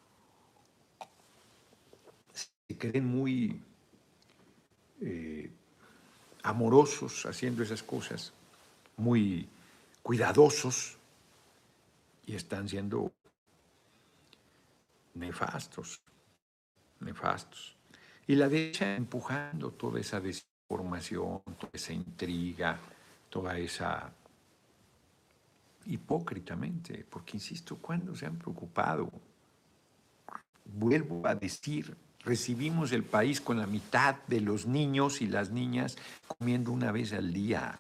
Se 2.70 2.78
creen 2.78 3.06
muy 3.06 3.62
eh, 5.02 5.52
amorosos 6.46 7.26
haciendo 7.26 7.64
esas 7.64 7.82
cosas, 7.82 8.32
muy 8.98 9.48
cuidadosos 10.02 10.98
y 12.26 12.36
están 12.36 12.70
siendo 12.70 13.12
nefastos, 15.16 16.00
nefastos. 17.00 17.76
Y 18.28 18.36
la 18.36 18.48
derecha 18.48 18.96
empujando 18.96 19.72
toda 19.72 20.00
esa 20.00 20.20
desinformación, 20.20 21.42
toda 21.60 21.72
esa 21.74 21.94
intriga, 21.94 22.80
toda 23.30 23.58
esa 23.58 24.12
hipócritamente, 25.88 27.06
porque 27.10 27.38
insisto, 27.38 27.78
¿cuándo 27.78 28.16
se 28.16 28.26
han 28.26 28.38
preocupado? 28.38 29.12
Vuelvo 30.66 31.28
a 31.28 31.36
decir, 31.36 31.96
recibimos 32.26 32.92
el 32.92 33.04
país 33.04 33.40
con 33.40 33.58
la 33.58 33.68
mitad 33.68 34.16
de 34.28 34.42
los 34.42 34.66
niños 34.66 35.22
y 35.22 35.28
las 35.28 35.52
niñas 35.52 35.98
comiendo 36.28 36.72
una 36.72 36.92
vez 36.92 37.14
al 37.14 37.32
día. 37.32 37.80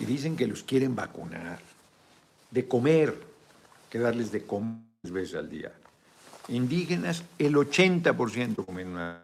Y 0.00 0.04
dicen 0.04 0.36
que 0.36 0.46
los 0.46 0.62
quieren 0.62 0.94
vacunar, 0.94 1.60
de 2.50 2.66
comer, 2.66 3.26
que 3.90 3.98
darles 3.98 4.32
de 4.32 4.44
comer 4.44 4.86
veces 5.02 5.36
al 5.36 5.48
día. 5.48 5.72
Indígenas, 6.48 7.24
el 7.38 7.54
80% 7.54 8.64
comen 8.64 8.88
una... 8.88 9.22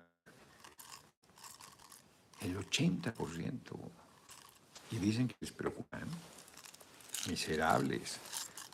El 2.40 2.58
80%. 2.58 3.60
Y 4.90 4.96
dicen 4.96 5.28
que 5.28 5.36
les 5.40 5.52
preocupan. 5.52 6.08
Miserables. 7.28 8.18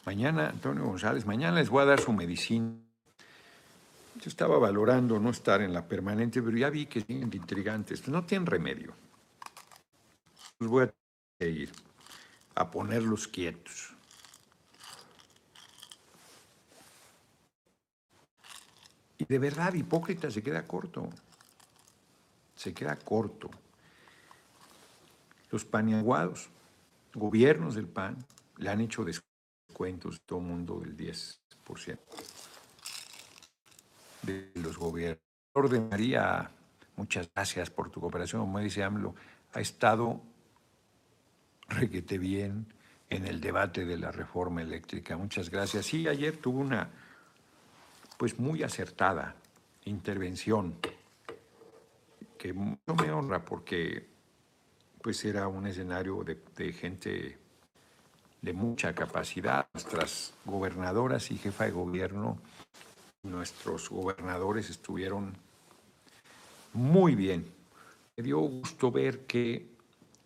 Mañana, 0.06 0.48
Antonio 0.48 0.84
González, 0.84 1.26
mañana 1.26 1.58
les 1.58 1.68
voy 1.68 1.82
a 1.82 1.86
dar 1.86 2.00
su 2.00 2.12
medicina. 2.12 2.87
Yo 4.20 4.28
estaba 4.28 4.58
valorando 4.58 5.20
no 5.20 5.30
estar 5.30 5.60
en 5.62 5.72
la 5.72 5.86
permanente, 5.86 6.42
pero 6.42 6.56
ya 6.56 6.70
vi 6.70 6.86
que 6.86 7.00
siguen 7.02 7.30
intrigantes. 7.32 8.08
No 8.08 8.24
tienen 8.24 8.46
remedio. 8.46 8.94
Los 10.58 10.68
voy 10.68 10.90
a 11.40 11.44
ir 11.44 11.70
a 12.56 12.68
ponerlos 12.68 13.28
quietos. 13.28 13.94
Y 19.18 19.24
de 19.24 19.38
verdad, 19.38 19.74
hipócrita 19.74 20.30
se 20.32 20.42
queda 20.42 20.66
corto. 20.66 21.08
Se 22.56 22.74
queda 22.74 22.96
corto. 22.96 23.50
Los 25.50 25.64
paniaguados, 25.64 26.48
gobiernos 27.14 27.76
del 27.76 27.86
PAN, 27.86 28.16
le 28.56 28.70
han 28.70 28.80
hecho 28.80 29.04
descuentos 29.04 30.20
todo 30.26 30.40
el 30.40 30.44
mundo 30.46 30.80
del 30.80 30.96
10% 30.96 31.98
de 34.28 34.60
los 34.60 34.78
gobiernos. 34.78 35.22
De 35.70 35.80
María, 35.80 36.50
muchas 36.96 37.28
gracias 37.34 37.70
por 37.70 37.90
tu 37.90 38.00
cooperación. 38.00 38.42
Como 38.42 38.60
dice 38.60 38.84
AMLO, 38.84 39.14
ha 39.54 39.60
estado 39.60 40.20
requete 41.68 42.18
bien 42.18 42.66
en 43.10 43.26
el 43.26 43.40
debate 43.40 43.84
de 43.84 43.96
la 43.96 44.12
reforma 44.12 44.62
eléctrica. 44.62 45.16
Muchas 45.16 45.50
gracias. 45.50 45.86
Sí, 45.86 46.06
ayer 46.06 46.36
tuvo 46.36 46.60
una 46.60 46.88
pues 48.16 48.38
muy 48.38 48.62
acertada 48.62 49.36
intervención, 49.84 50.76
que 52.36 52.52
no 52.52 52.94
me 52.94 53.10
honra 53.10 53.44
porque 53.44 54.06
pues 55.00 55.24
era 55.24 55.48
un 55.48 55.66
escenario 55.66 56.24
de, 56.24 56.72
gente 56.72 57.38
de 58.42 58.52
mucha 58.52 58.94
capacidad. 58.94 59.68
Nuestras 59.72 60.34
gobernadoras 60.44 61.30
y 61.30 61.38
jefa 61.38 61.64
de 61.64 61.70
gobierno, 61.70 62.38
nuestros 63.30 63.88
gobernadores 63.90 64.70
estuvieron 64.70 65.34
muy 66.72 67.14
bien. 67.14 67.46
Me 68.16 68.22
dio 68.22 68.38
gusto 68.40 68.90
ver 68.90 69.26
que 69.26 69.66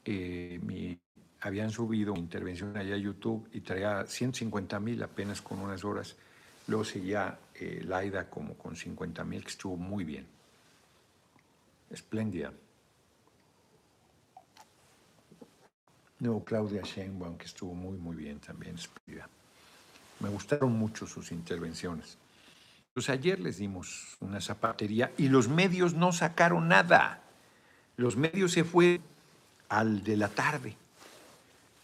eh, 0.05 0.99
habían 1.41 1.71
subido 1.71 2.15
mi 2.15 2.21
intervención 2.21 2.77
allá 2.77 2.95
a 2.95 2.99
YouTube 2.99 3.49
y 3.53 3.61
traía 3.61 4.07
150 4.07 4.81
mil 4.81 5.03
apenas 5.03 5.43
con 5.43 5.59
unas 5.61 5.85
horas. 5.85 6.17
Luego 6.69 6.85
seguía 6.85 7.38
eh, 7.55 7.83
Laida 7.85 8.31
como 8.31 8.55
con 8.57 8.77
50 8.77 9.25
mil, 9.25 9.43
que 9.43 9.51
estuvo 9.51 9.77
muy 9.77 10.05
bien. 10.05 10.27
Espléndida. 11.91 12.53
Luego 16.21 16.45
Claudia 16.45 16.83
Sheinbaum, 16.83 17.37
que 17.37 17.47
estuvo 17.47 17.75
muy, 17.75 17.99
muy 17.99 18.15
bien 18.17 18.38
también, 18.38 18.77
espléndida. 18.77 19.29
Me 20.21 20.29
gustaron 20.29 20.73
mucho 20.73 21.05
sus 21.05 21.33
intervenciones. 21.33 22.17
Pues 22.94 23.09
ayer 23.09 23.40
les 23.40 23.57
dimos 23.57 24.16
una 24.20 24.40
zapatería 24.40 25.12
y 25.16 25.28
los 25.28 25.48
medios 25.48 25.94
no 25.94 26.12
sacaron 26.12 26.68
nada. 26.68 27.22
Los 27.96 28.16
medios 28.16 28.52
se 28.52 28.64
fue 28.64 29.00
al 29.68 30.02
de 30.05 30.16
la 30.16 30.28
tarde 30.28 30.76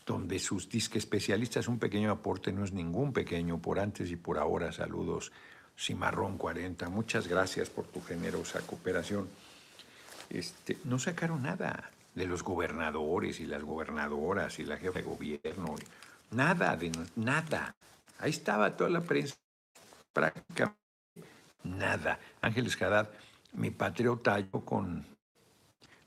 donde 0.08 0.38
sus 0.38 0.68
disque 0.70 0.98
especialistas, 0.98 1.68
un 1.68 1.78
pequeño 1.78 2.10
aporte, 2.10 2.50
no 2.50 2.64
es 2.64 2.72
ningún 2.72 3.12
pequeño, 3.12 3.58
por 3.58 3.78
antes 3.78 4.10
y 4.10 4.16
por 4.16 4.38
ahora, 4.38 4.72
saludos, 4.72 5.30
Cimarrón 5.78 6.38
40, 6.38 6.88
muchas 6.88 7.28
gracias 7.28 7.68
por 7.68 7.86
tu 7.86 8.02
generosa 8.02 8.60
cooperación. 8.62 9.28
Este, 10.30 10.78
no 10.84 10.98
sacaron 10.98 11.42
nada 11.42 11.90
de 12.14 12.26
los 12.26 12.42
gobernadores 12.42 13.38
y 13.38 13.46
las 13.46 13.62
gobernadoras 13.62 14.58
y 14.58 14.64
la 14.64 14.78
jefa 14.78 14.98
de 14.98 15.04
gobierno, 15.04 15.76
nada, 16.30 16.74
de 16.76 16.90
nada. 17.16 17.74
Ahí 18.18 18.30
estaba 18.30 18.76
toda 18.76 18.88
la 18.88 19.02
prensa, 19.02 19.36
prácticamente 20.12 20.87
nada. 21.64 22.18
Ángeles 22.40 22.80
Haddad, 22.80 23.10
mi 23.52 23.70
patriota, 23.70 24.38
yo 24.40 24.64
con 24.64 25.06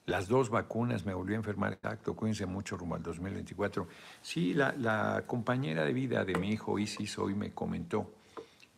las 0.05 0.27
dos 0.27 0.49
vacunas, 0.49 1.05
me 1.05 1.13
volví 1.13 1.33
a 1.33 1.37
enfermar, 1.37 1.73
exacto, 1.73 2.15
cuídense 2.15 2.45
mucho 2.45 2.75
rumbo 2.75 2.95
al 2.95 3.03
2024. 3.03 3.87
Sí, 4.21 4.53
la, 4.53 5.23
compañera 5.27 5.85
de 5.85 5.93
vida 5.93 6.25
de 6.25 6.35
mi 6.35 6.49
hijo 6.51 6.77
Isis 6.79 7.17
hoy 7.17 7.35
me 7.35 7.53
comentó, 7.53 8.11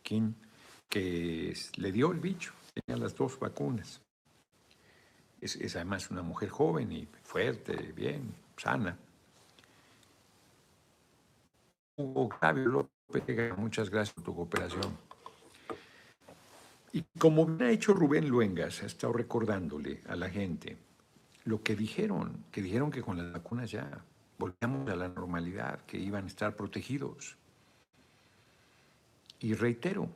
Kim, 0.02 0.34
que 0.88 1.54
le 1.76 1.92
dio 1.92 2.12
el 2.12 2.20
bicho, 2.20 2.52
tenía 2.72 3.02
las 3.02 3.14
dos 3.16 3.38
vacunas. 3.38 4.00
Es, 5.40 5.76
además 5.76 6.10
una 6.10 6.22
mujer 6.22 6.48
joven 6.48 6.92
y 6.92 7.08
fuerte, 7.22 7.92
bien, 7.92 8.34
sana. 8.56 8.96
Octavio 11.96 12.64
López, 12.66 13.58
muchas 13.58 13.90
gracias 13.90 14.14
por 14.14 14.24
tu 14.24 14.34
cooperación. 14.34 15.13
Y 16.94 17.02
como 17.18 17.44
me 17.44 17.64
ha 17.64 17.70
hecho 17.70 17.92
Rubén 17.92 18.28
Luengas, 18.28 18.84
ha 18.84 18.86
estado 18.86 19.12
recordándole 19.12 20.02
a 20.06 20.14
la 20.14 20.30
gente 20.30 20.76
lo 21.42 21.60
que 21.60 21.74
dijeron, 21.74 22.44
que 22.52 22.62
dijeron 22.62 22.92
que 22.92 23.02
con 23.02 23.18
las 23.18 23.32
vacunas 23.32 23.68
ya 23.68 24.00
volvíamos 24.38 24.88
a 24.88 24.94
la 24.94 25.08
normalidad, 25.08 25.80
que 25.86 25.98
iban 25.98 26.22
a 26.22 26.28
estar 26.28 26.54
protegidos. 26.54 27.36
Y 29.40 29.54
reitero, 29.54 30.08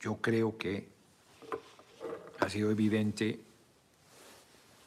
yo 0.00 0.18
creo 0.18 0.56
que 0.56 0.86
ha 2.38 2.48
sido 2.50 2.70
evidente 2.70 3.40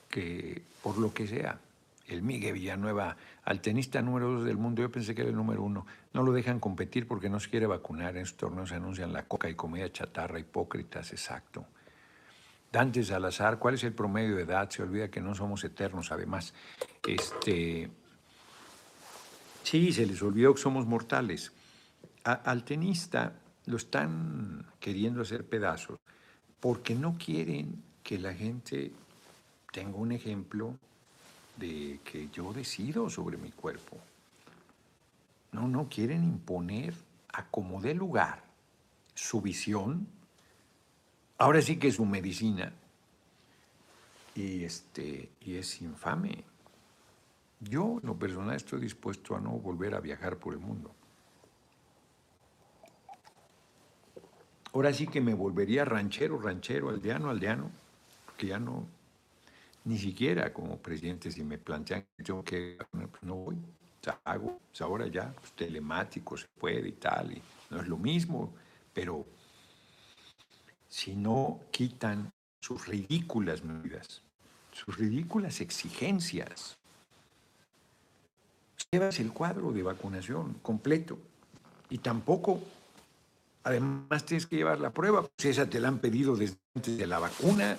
que 0.07 0.61
por 0.81 0.97
lo 0.97 1.13
que 1.13 1.27
sea, 1.27 1.59
el 2.07 2.21
Miguel 2.21 2.53
Villanueva, 2.53 3.17
al 3.43 3.59
tenista 3.59 4.01
número 4.01 4.31
dos 4.31 4.45
del 4.45 4.55
mundo, 4.55 4.81
yo 4.81 4.89
pensé 4.89 5.13
que 5.13 5.23
era 5.23 5.31
el 5.31 5.35
número 5.35 5.63
uno, 5.63 5.85
no 6.13 6.23
lo 6.23 6.31
dejan 6.31 6.59
competir 6.59 7.07
porque 7.07 7.29
no 7.29 7.39
se 7.39 7.49
quiere 7.49 7.67
vacunar, 7.67 8.15
en 8.15 8.23
estos 8.23 8.37
torneos 8.37 8.69
se 8.69 8.75
anuncian 8.75 9.13
la 9.13 9.23
coca 9.23 9.49
y 9.49 9.55
comida 9.55 9.91
chatarra, 9.91 10.39
hipócritas, 10.39 11.11
exacto. 11.11 11.65
Dante 12.71 13.03
Salazar, 13.03 13.57
¿cuál 13.57 13.75
es 13.75 13.83
el 13.83 13.93
promedio 13.93 14.35
de 14.35 14.43
edad? 14.43 14.69
Se 14.69 14.83
olvida 14.83 15.09
que 15.09 15.21
no 15.21 15.33
somos 15.33 15.63
eternos, 15.63 16.11
además. 16.11 16.53
Este, 17.07 17.89
sí, 19.63 19.91
se 19.91 20.05
les 20.05 20.21
olvidó 20.21 20.53
que 20.53 20.61
somos 20.61 20.85
mortales. 20.85 21.51
al 22.23 22.63
tenista 22.63 23.33
lo 23.65 23.77
están 23.77 24.65
queriendo 24.79 25.21
hacer 25.21 25.45
pedazos 25.45 25.99
porque 26.59 26.93
no 26.93 27.17
quieren 27.17 27.83
que 28.03 28.19
la 28.19 28.33
gente 28.33 28.91
tenga 29.71 29.97
un 29.97 30.11
ejemplo 30.11 30.75
de 31.57 31.99
que 32.03 32.29
yo 32.29 32.53
decido 32.53 33.09
sobre 33.09 33.37
mi 33.37 33.51
cuerpo. 33.51 33.97
No, 35.51 35.67
no 35.67 35.89
quieren 35.89 36.23
imponer 36.23 36.93
a 37.33 37.45
como 37.49 37.81
dé 37.81 37.93
lugar 37.93 38.43
su 39.15 39.41
visión. 39.41 40.07
Ahora 41.37 41.61
sí 41.61 41.77
que 41.77 41.91
su 41.91 42.05
medicina. 42.05 42.73
Y, 44.35 44.63
este, 44.63 45.29
y 45.41 45.55
es 45.55 45.81
infame. 45.81 46.43
Yo, 47.59 47.99
en 48.01 48.07
lo 48.07 48.17
personal, 48.17 48.55
estoy 48.55 48.79
dispuesto 48.79 49.35
a 49.35 49.41
no 49.41 49.51
volver 49.51 49.93
a 49.95 49.99
viajar 49.99 50.37
por 50.37 50.53
el 50.53 50.59
mundo. 50.59 50.95
Ahora 54.73 54.93
sí 54.93 55.07
que 55.07 55.19
me 55.19 55.33
volvería 55.33 55.83
ranchero, 55.83 56.39
ranchero, 56.39 56.89
aldeano, 56.89 57.29
aldeano, 57.29 57.71
porque 58.25 58.47
ya 58.47 58.59
no, 58.59 58.85
ni 59.83 59.97
siquiera 59.97 60.53
como 60.53 60.77
presidente, 60.77 61.31
si 61.31 61.43
me 61.43 61.57
plantean 61.57 62.05
yo 62.19 62.43
que 62.43 62.77
pues 62.91 63.23
no 63.23 63.35
voy, 63.35 63.57
hago, 64.23 64.59
pues 64.69 64.81
ahora 64.81 65.07
ya, 65.07 65.33
pues 65.33 65.51
telemático 65.53 66.37
se 66.37 66.47
puede 66.47 66.89
y 66.89 66.93
tal, 66.93 67.33
y 67.33 67.41
no 67.69 67.81
es 67.81 67.87
lo 67.87 67.97
mismo, 67.97 68.53
pero 68.93 69.25
si 70.87 71.15
no 71.15 71.59
quitan 71.71 72.31
sus 72.61 72.87
ridículas 72.87 73.63
medidas, 73.63 74.21
sus 74.71 74.97
ridículas 74.97 75.61
exigencias, 75.61 76.77
llevas 78.91 79.19
el 79.19 79.31
cuadro 79.31 79.71
de 79.71 79.83
vacunación 79.83 80.55
completo 80.61 81.19
y 81.89 81.99
tampoco 81.99 82.61
Además 83.63 84.25
tienes 84.25 84.47
que 84.47 84.55
llevar 84.55 84.79
la 84.79 84.91
prueba, 84.91 85.21
pues 85.21 85.45
esa 85.45 85.69
te 85.69 85.79
la 85.79 85.89
han 85.89 85.99
pedido 85.99 86.35
desde 86.35 86.57
antes 86.75 86.97
de 86.97 87.07
la 87.07 87.19
vacuna. 87.19 87.77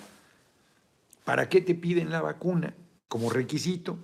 ¿Para 1.25 1.49
qué 1.49 1.61
te 1.61 1.75
piden 1.75 2.11
la 2.11 2.21
vacuna 2.21 2.73
como 3.07 3.29
requisito? 3.29 3.97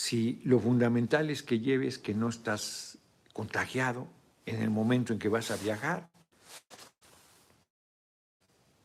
Si 0.00 0.40
lo 0.44 0.58
fundamental 0.58 1.28
es 1.28 1.42
que 1.42 1.60
lleves 1.60 1.98
que 1.98 2.14
no 2.14 2.30
estás 2.30 2.96
contagiado 3.34 4.08
en 4.46 4.62
el 4.62 4.70
momento 4.70 5.12
en 5.12 5.18
que 5.18 5.28
vas 5.28 5.50
a 5.50 5.56
viajar. 5.56 6.08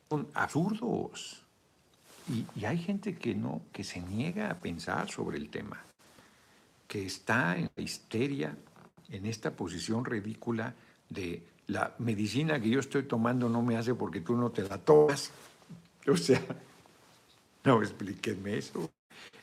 Son 0.09 0.27
absurdos. 0.33 1.41
Y, 2.27 2.45
y, 2.59 2.65
hay 2.65 2.79
gente 2.79 3.15
que 3.15 3.33
no, 3.33 3.61
que 3.71 3.85
se 3.85 4.01
niega 4.01 4.51
a 4.51 4.59
pensar 4.59 5.09
sobre 5.09 5.37
el 5.37 5.49
tema, 5.49 5.81
que 6.85 7.05
está 7.05 7.57
en 7.57 7.71
la 7.73 7.81
histeria 7.81 8.57
en 9.07 9.25
esta 9.25 9.51
posición 9.51 10.03
ridícula 10.03 10.75
de 11.07 11.41
la 11.67 11.95
medicina 11.99 12.59
que 12.59 12.69
yo 12.69 12.81
estoy 12.81 13.03
tomando 13.03 13.47
no 13.47 13.61
me 13.61 13.77
hace 13.77 13.95
porque 13.95 14.19
tú 14.19 14.35
no 14.35 14.51
te 14.51 14.63
la 14.63 14.77
tomas. 14.79 15.31
O 16.07 16.17
sea, 16.17 16.41
no 17.63 17.81
explíquenme 17.81 18.57
eso. 18.57 18.91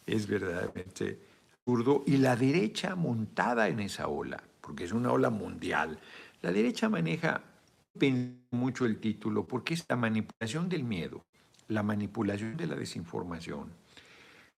Es 0.06 0.28
verdaderamente 0.28 1.32
Y 1.64 2.16
la 2.16 2.35
derecha 2.35 2.96
montada 2.96 3.68
en 3.68 3.81
esa 3.81 4.09
ola, 4.09 4.42
porque 4.61 4.85
es 4.85 4.92
una 4.92 5.12
ola 5.12 5.31
mundial, 5.31 5.98
la 6.40 6.51
derecha 6.51 6.88
maneja 6.88 7.42
mucho 8.51 8.85
el 8.87 8.98
título 8.98 9.46
porque 9.46 9.75
es 9.75 9.85
la 9.88 9.96
manipulación 9.96 10.68
del 10.68 10.83
miedo, 10.83 11.22
la 11.68 11.83
manipulación 11.83 12.57
de 12.57 12.66
la 12.66 12.75
desinformación, 12.75 13.70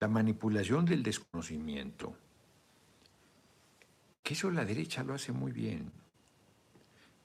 la 0.01 0.09
manipulación 0.09 0.87
del 0.87 1.03
desconocimiento, 1.03 2.17
que 4.23 4.33
eso 4.33 4.51
la 4.51 4.65
derecha 4.65 5.05
lo 5.05 5.15
hace 5.15 5.33
muy 5.33 5.53
bien. 5.53 5.93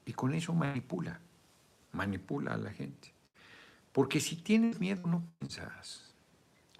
Y 0.06 0.13
con 0.13 0.34
eso 0.34 0.54
manipula, 0.54 1.22
manipula 1.94 2.56
a 2.56 2.58
la 2.58 2.72
gente. 2.72 3.13
Porque 3.94 4.20
si 4.20 4.36
tienes 4.36 4.80
miedo 4.80 5.08
no 5.08 5.24
piensas. 5.39 6.13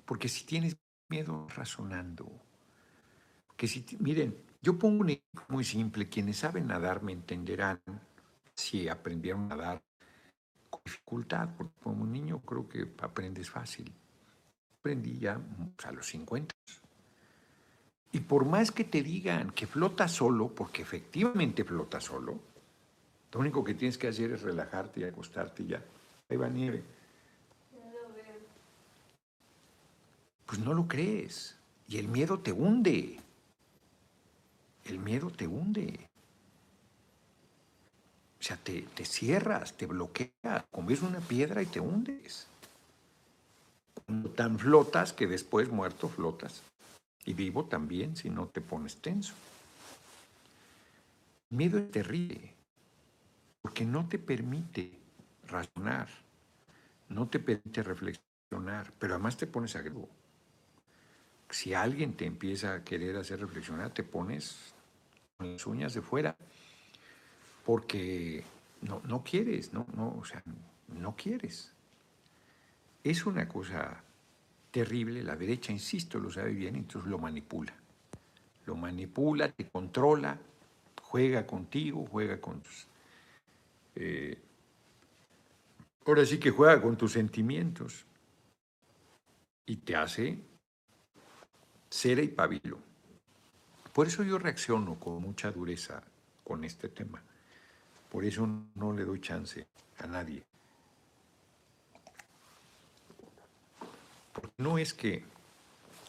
Porque 0.05 0.27
si 0.27 0.45
tienes 0.45 0.75
miedo 1.09 1.47
razonando. 1.55 2.48
Que 3.59 3.67
si, 3.67 3.85
miren, 3.99 4.37
yo 4.61 4.79
pongo 4.79 5.01
un 5.01 5.09
ejemplo 5.09 5.43
muy 5.49 5.65
simple. 5.65 6.07
Quienes 6.07 6.37
saben 6.37 6.67
nadar 6.67 7.03
me 7.03 7.11
entenderán 7.11 7.81
si 8.55 8.87
aprendieron 8.87 9.51
a 9.51 9.55
nadar 9.57 9.83
con 10.69 10.81
dificultad. 10.85 11.49
Porque 11.57 11.73
como 11.83 12.05
niño 12.05 12.39
creo 12.39 12.69
que 12.69 12.89
aprendes 12.99 13.49
fácil. 13.49 13.93
Aprendí 14.79 15.19
ya 15.19 15.37
pues, 15.75 15.85
a 15.85 15.91
los 15.91 16.07
50. 16.07 16.55
Y 18.13 18.21
por 18.21 18.45
más 18.45 18.71
que 18.71 18.85
te 18.85 19.03
digan 19.03 19.51
que 19.51 19.67
flota 19.67 20.07
solo, 20.07 20.55
porque 20.55 20.81
efectivamente 20.81 21.65
flota 21.65 21.99
solo, 21.99 22.39
lo 23.33 23.39
único 23.41 23.61
que 23.61 23.73
tienes 23.73 23.97
que 23.97 24.07
hacer 24.07 24.31
es 24.31 24.41
relajarte 24.41 25.01
y 25.01 25.03
acostarte 25.03 25.63
y 25.63 25.67
ya. 25.67 25.83
Ahí 26.29 26.37
va 26.37 26.47
nieve. 26.47 26.81
Pues 30.45 30.59
no 30.59 30.73
lo 30.73 30.87
crees. 30.87 31.57
Y 31.89 31.97
el 31.97 32.07
miedo 32.07 32.39
te 32.39 32.53
hunde. 32.53 33.19
El 34.89 34.97
miedo 34.97 35.30
te 35.30 35.45
hunde. 35.45 36.10
O 38.39 38.43
sea, 38.43 38.58
te, 38.58 38.82
te 38.82 39.06
cierras, 39.06 39.73
te 39.78 39.86
bloqueas, 39.86 40.65
comes 40.71 41.04
una 41.04 41.19
piedra 41.19 41.62
y 41.62 41.67
te 41.67 41.80
hundes. 41.80 42.47
Tan 44.36 44.58
flotas 44.58 45.13
que 45.13 45.28
después 45.28 45.69
muerto 45.69 46.10
flotas. 46.10 46.63
Y 47.23 47.36
vivo 47.36 47.65
también 47.65 48.15
si 48.15 48.32
no 48.32 48.47
te 48.47 48.62
pones 48.62 48.95
tenso. 48.95 49.36
miedo 51.52 51.78
es 51.78 51.91
terrible, 51.91 52.56
porque 53.62 53.86
no 53.86 54.08
te 54.10 54.17
permite 54.17 54.97
razonar, 55.47 56.08
no 57.10 57.28
te 57.28 57.39
permite 57.39 57.84
reflexionar, 57.84 58.91
pero 58.97 59.13
además 59.13 59.38
te 59.38 59.45
pones 59.45 59.75
agresivo. 59.75 60.10
Si 61.52 61.75
alguien 61.75 62.13
te 62.15 62.25
empieza 62.25 62.73
a 62.73 62.84
querer 62.84 63.17
hacer 63.17 63.39
reflexionar, 63.39 63.91
te 63.91 64.04
pones 64.04 64.73
las 65.39 65.65
uñas 65.65 65.93
de 65.93 66.02
fuera, 66.02 66.36
porque 67.65 68.43
no, 68.82 69.02
no 69.06 69.23
quieres, 69.23 69.73
no, 69.73 69.86
no, 69.95 70.17
o 70.17 70.25
sea, 70.25 70.43
no 70.88 71.15
quieres. 71.15 71.73
Es 73.04 73.25
una 73.25 73.47
cosa 73.47 74.04
terrible, 74.71 75.23
la 75.23 75.36
derecha, 75.36 75.71
insisto, 75.71 76.19
lo 76.19 76.30
sabe 76.30 76.52
bien, 76.52 76.75
entonces 76.75 77.10
lo 77.10 77.17
manipula. 77.17 77.73
Lo 78.65 78.75
manipula, 78.75 79.49
te 79.49 79.67
controla, 79.69 80.38
juega 81.02 81.47
contigo, 81.47 82.06
juega 82.06 82.39
con 82.39 82.62
tus... 82.62 82.88
Eh, 83.95 84.38
ahora 86.06 86.25
sí 86.25 86.38
que 86.38 86.52
juega 86.52 86.82
con 86.82 86.97
tus 86.97 87.13
sentimientos 87.13 88.06
y 89.65 89.78
te 89.78 89.95
hace 89.95 90.38
cera 91.89 92.21
y 92.21 92.28
pabilo. 92.28 92.88
Por 93.99 94.07
eso 94.07 94.23
yo 94.23 94.39
reacciono 94.39 94.97
con 94.97 95.21
mucha 95.21 95.51
dureza 95.51 96.01
con 96.45 96.63
este 96.63 96.88
tema. 96.88 97.21
Por 98.09 98.23
eso 98.23 98.47
no 98.75 98.93
le 98.93 99.03
doy 99.03 99.19
chance 99.19 99.67
a 99.97 100.07
nadie. 100.07 100.41
no 104.55 104.77
es 104.77 104.93
que 104.93 105.25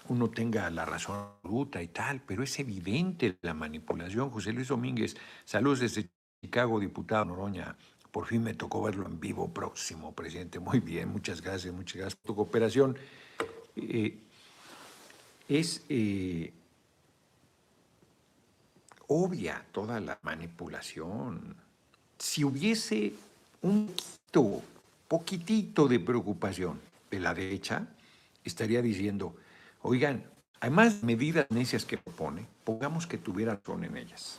uno 0.07 0.31
tenga 0.31 0.71
la 0.71 0.85
razón 0.85 1.17
absoluta 1.43 1.83
y 1.83 1.89
tal, 1.89 2.23
pero 2.25 2.45
es 2.45 2.61
evidente 2.61 3.37
la 3.43 3.55
manipulación. 3.55 4.31
José 4.31 4.53
Luis 4.53 4.69
Domínguez, 4.69 5.17
saludos 5.45 5.81
desde 5.81 6.09
Chicago, 6.41 6.79
diputado 6.79 7.25
Noroña. 7.25 7.77
Por 8.13 8.27
fin 8.27 8.45
me 8.45 8.55
tocó 8.55 8.85
verlo 8.85 9.05
en 9.05 9.19
vivo 9.19 9.53
próximo, 9.53 10.15
presidente. 10.15 10.61
Muy 10.61 10.79
bien, 10.79 11.09
muchas 11.09 11.43
gracias, 11.43 11.75
muchas 11.75 11.97
gracias 11.97 12.15
por 12.15 12.27
tu 12.29 12.37
cooperación. 12.37 12.97
Eh, 13.75 14.17
es 15.49 15.85
eh, 15.89 16.53
obvia 19.11 19.65
toda 19.73 19.99
la 19.99 20.19
manipulación. 20.23 21.57
Si 22.17 22.45
hubiese 22.45 23.13
un 23.63 23.89
poquito, 23.89 24.63
poquitito 25.09 25.89
de 25.89 25.99
preocupación 25.99 26.81
de 27.11 27.19
la 27.19 27.35
derecha, 27.35 27.89
estaría 28.45 28.81
diciendo, 28.81 29.35
oigan, 29.83 30.23
hay 30.61 30.71
más 30.71 31.03
medidas 31.03 31.47
necias 31.51 31.85
que 31.85 31.99
propone, 31.99 32.47
pongamos 32.63 33.09
que 33.09 33.19
tuviera 33.19 33.57
razón 33.57 33.83
en 33.83 33.97
ellas. 33.97 34.39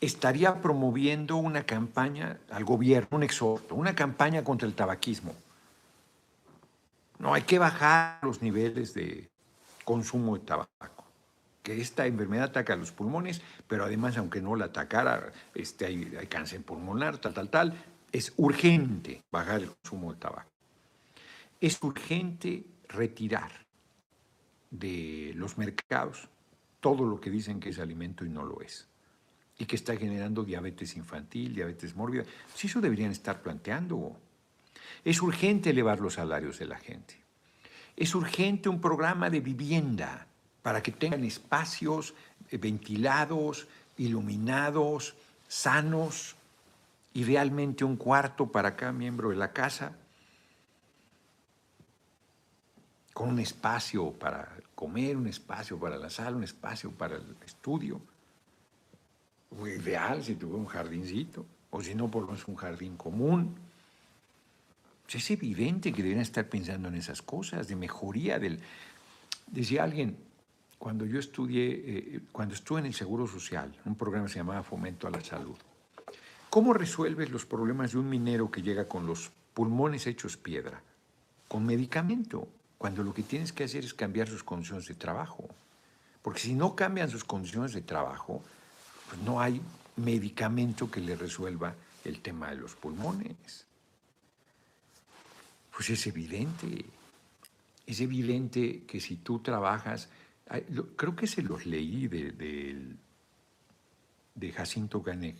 Estaría 0.00 0.60
promoviendo 0.60 1.36
una 1.36 1.62
campaña 1.62 2.40
al 2.50 2.64
gobierno, 2.64 3.18
un 3.18 3.22
exhorto, 3.22 3.76
una 3.76 3.94
campaña 3.94 4.42
contra 4.42 4.66
el 4.66 4.74
tabaquismo. 4.74 5.32
No, 7.20 7.34
hay 7.34 7.42
que 7.42 7.60
bajar 7.60 8.18
los 8.22 8.42
niveles 8.42 8.94
de 8.94 9.30
consumo 9.84 10.36
de 10.36 10.44
tabaco. 10.44 11.01
Que 11.62 11.80
esta 11.80 12.06
enfermedad 12.06 12.46
ataca 12.46 12.74
los 12.76 12.92
pulmones, 12.92 13.40
pero 13.68 13.84
además, 13.84 14.16
aunque 14.16 14.40
no 14.40 14.56
la 14.56 14.66
atacara, 14.66 15.32
este, 15.54 15.86
hay, 15.86 16.16
hay 16.18 16.26
cáncer 16.26 16.62
pulmonar, 16.62 17.18
tal, 17.18 17.34
tal, 17.34 17.48
tal, 17.48 17.74
es 18.10 18.32
urgente 18.36 19.22
bajar 19.30 19.62
el 19.62 19.70
consumo 19.70 20.12
de 20.12 20.18
tabaco 20.18 20.52
es 21.62 21.80
urgente 21.80 22.64
retirar 22.88 23.52
de 24.68 25.32
los 25.36 25.58
mercados 25.58 26.28
todo 26.80 27.06
lo 27.06 27.20
que 27.20 27.30
dicen 27.30 27.60
que 27.60 27.68
es 27.68 27.78
alimento 27.78 28.24
y 28.24 28.28
no 28.28 28.42
lo 28.42 28.60
es. 28.60 28.88
Y 29.58 29.66
que 29.66 29.76
está 29.76 29.96
generando 29.96 30.42
diabetes 30.42 30.96
infantil, 30.96 31.54
diabetes 31.54 31.94
mórbida. 31.94 32.24
Si 32.52 32.66
eso 32.66 32.80
deberían 32.80 33.12
estar 33.12 33.42
planteando. 33.42 34.18
Es 35.04 35.22
urgente 35.22 35.70
elevar 35.70 36.00
los 36.00 36.14
salarios 36.14 36.58
de 36.58 36.66
la 36.66 36.78
gente. 36.78 37.22
Es 37.94 38.12
urgente 38.16 38.68
un 38.68 38.80
programa 38.80 39.30
de 39.30 39.38
vivienda 39.38 40.26
para 40.62 40.82
que 40.82 40.92
tengan 40.92 41.24
espacios 41.24 42.14
eh, 42.50 42.56
ventilados, 42.56 43.66
iluminados, 43.96 45.14
sanos 45.48 46.36
y 47.14 47.24
realmente 47.24 47.84
un 47.84 47.96
cuarto 47.96 48.50
para 48.50 48.74
cada 48.74 48.92
miembro 48.92 49.30
de 49.30 49.36
la 49.36 49.52
casa, 49.52 49.92
con 53.12 53.28
un 53.28 53.38
espacio 53.40 54.12
para 54.12 54.56
comer, 54.74 55.16
un 55.16 55.26
espacio 55.26 55.78
para 55.78 55.98
la 55.98 56.08
sala, 56.08 56.36
un 56.36 56.44
espacio 56.44 56.90
para 56.90 57.16
el 57.16 57.36
estudio. 57.44 58.00
ideal 59.60 60.24
si 60.24 60.36
tuviera 60.36 60.58
un 60.58 60.66
jardincito, 60.66 61.44
o 61.70 61.82
si 61.82 61.94
no, 61.94 62.10
por 62.10 62.22
lo 62.22 62.28
menos 62.28 62.48
un 62.48 62.56
jardín 62.56 62.96
común. 62.96 63.54
Es 65.08 65.30
evidente 65.30 65.92
que 65.92 66.02
deben 66.02 66.20
estar 66.20 66.48
pensando 66.48 66.88
en 66.88 66.94
esas 66.94 67.20
cosas, 67.20 67.68
de 67.68 67.76
mejoría 67.76 68.38
del... 68.38 68.60
Decía 69.46 69.84
alguien, 69.84 70.16
cuando 70.82 71.06
yo 71.06 71.20
estudié, 71.20 71.84
eh, 71.86 72.20
cuando 72.32 72.56
estuve 72.56 72.80
en 72.80 72.86
el 72.86 72.94
Seguro 72.94 73.28
Social, 73.28 73.72
un 73.84 73.94
programa 73.94 74.26
que 74.26 74.32
se 74.32 74.40
llamaba 74.40 74.64
Fomento 74.64 75.06
a 75.06 75.12
la 75.12 75.22
Salud, 75.22 75.54
¿cómo 76.50 76.72
resuelves 76.72 77.30
los 77.30 77.46
problemas 77.46 77.92
de 77.92 77.98
un 77.98 78.08
minero 78.08 78.50
que 78.50 78.62
llega 78.62 78.88
con 78.88 79.06
los 79.06 79.30
pulmones 79.54 80.08
hechos 80.08 80.36
piedra? 80.36 80.82
Con 81.46 81.64
medicamento, 81.64 82.48
cuando 82.78 83.04
lo 83.04 83.14
que 83.14 83.22
tienes 83.22 83.52
que 83.52 83.62
hacer 83.62 83.84
es 83.84 83.94
cambiar 83.94 84.26
sus 84.26 84.42
condiciones 84.42 84.88
de 84.88 84.96
trabajo. 84.96 85.46
Porque 86.20 86.40
si 86.40 86.52
no 86.52 86.74
cambian 86.74 87.08
sus 87.08 87.22
condiciones 87.22 87.74
de 87.74 87.82
trabajo, 87.82 88.42
pues 89.08 89.22
no 89.22 89.40
hay 89.40 89.62
medicamento 89.94 90.90
que 90.90 91.00
le 91.00 91.14
resuelva 91.14 91.76
el 92.04 92.20
tema 92.22 92.50
de 92.50 92.56
los 92.56 92.74
pulmones. 92.74 93.66
Pues 95.76 95.90
es 95.90 96.08
evidente, 96.08 96.84
es 97.86 98.00
evidente 98.00 98.82
que 98.82 99.00
si 99.00 99.14
tú 99.14 99.38
trabajas, 99.38 100.08
creo 100.96 101.16
que 101.16 101.26
se 101.26 101.42
los 101.42 101.66
leí 101.66 102.08
de, 102.08 102.96
de, 104.34 104.52
Jacinto 104.52 105.02
Canek, 105.02 105.36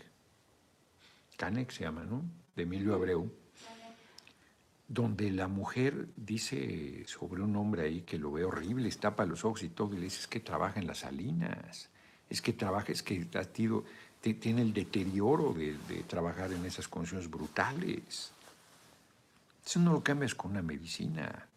Canek 1.36 1.70
se 1.70 1.84
llama, 1.84 2.04
¿no? 2.04 2.24
De 2.56 2.62
Emilio 2.62 2.94
Abreu, 2.94 3.30
donde 4.88 5.30
la 5.30 5.48
mujer 5.48 6.08
dice 6.16 7.04
sobre 7.06 7.42
un 7.42 7.56
hombre 7.56 7.82
ahí 7.82 8.02
que 8.02 8.18
lo 8.18 8.32
ve 8.32 8.44
horrible, 8.44 8.90
tapa 8.90 9.26
los 9.26 9.44
ojos 9.44 9.62
y 9.62 9.70
todo, 9.70 9.94
y 9.94 9.96
le 9.96 10.04
dice, 10.04 10.20
es 10.20 10.26
que 10.26 10.40
trabaja 10.40 10.80
en 10.80 10.86
las 10.86 10.98
salinas, 10.98 11.88
es 12.28 12.40
que 12.40 12.52
trabaja, 12.52 12.92
es 12.92 13.02
que 13.02 13.26
tiene 14.34 14.62
el 14.62 14.72
deterioro 14.72 15.52
de, 15.52 15.76
de 15.88 16.02
trabajar 16.04 16.52
en 16.52 16.64
esas 16.64 16.88
condiciones 16.88 17.28
brutales. 17.28 18.32
Eso 19.64 19.80
no 19.80 19.92
lo 19.92 20.02
cambias 20.02 20.34
con 20.34 20.52
una 20.52 20.62
medicina. 20.62 21.48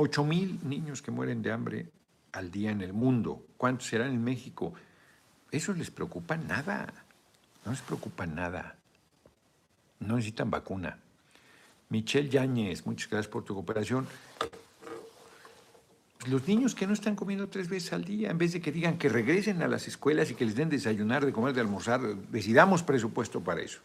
Ocho 0.00 0.24
mil 0.24 0.60
niños 0.62 1.02
que 1.02 1.10
mueren 1.10 1.42
de 1.42 1.50
hambre 1.50 1.88
al 2.30 2.52
día 2.52 2.70
en 2.70 2.82
el 2.82 2.92
mundo. 2.92 3.44
¿Cuántos 3.56 3.88
serán 3.88 4.12
en 4.12 4.22
México? 4.22 4.72
Eso 5.50 5.72
les 5.72 5.90
preocupa 5.90 6.36
nada. 6.36 6.86
No 7.64 7.72
les 7.72 7.80
preocupa 7.80 8.24
nada. 8.24 8.76
No 9.98 10.14
necesitan 10.14 10.52
vacuna. 10.52 11.00
Michelle 11.88 12.28
Yáñez, 12.28 12.86
muchas 12.86 13.10
gracias 13.10 13.28
por 13.28 13.42
tu 13.42 13.54
cooperación. 13.54 14.06
Los 16.28 16.46
niños 16.46 16.76
que 16.76 16.86
no 16.86 16.92
están 16.92 17.16
comiendo 17.16 17.48
tres 17.48 17.68
veces 17.68 17.92
al 17.92 18.04
día, 18.04 18.30
en 18.30 18.38
vez 18.38 18.52
de 18.52 18.60
que 18.60 18.70
digan 18.70 18.98
que 18.98 19.08
regresen 19.08 19.62
a 19.62 19.66
las 19.66 19.88
escuelas 19.88 20.30
y 20.30 20.36
que 20.36 20.44
les 20.44 20.54
den 20.54 20.68
desayunar, 20.68 21.26
de 21.26 21.32
comer, 21.32 21.54
de 21.54 21.62
almorzar, 21.62 22.00
decidamos 22.30 22.84
presupuesto 22.84 23.40
para 23.40 23.62
eso. 23.62 23.80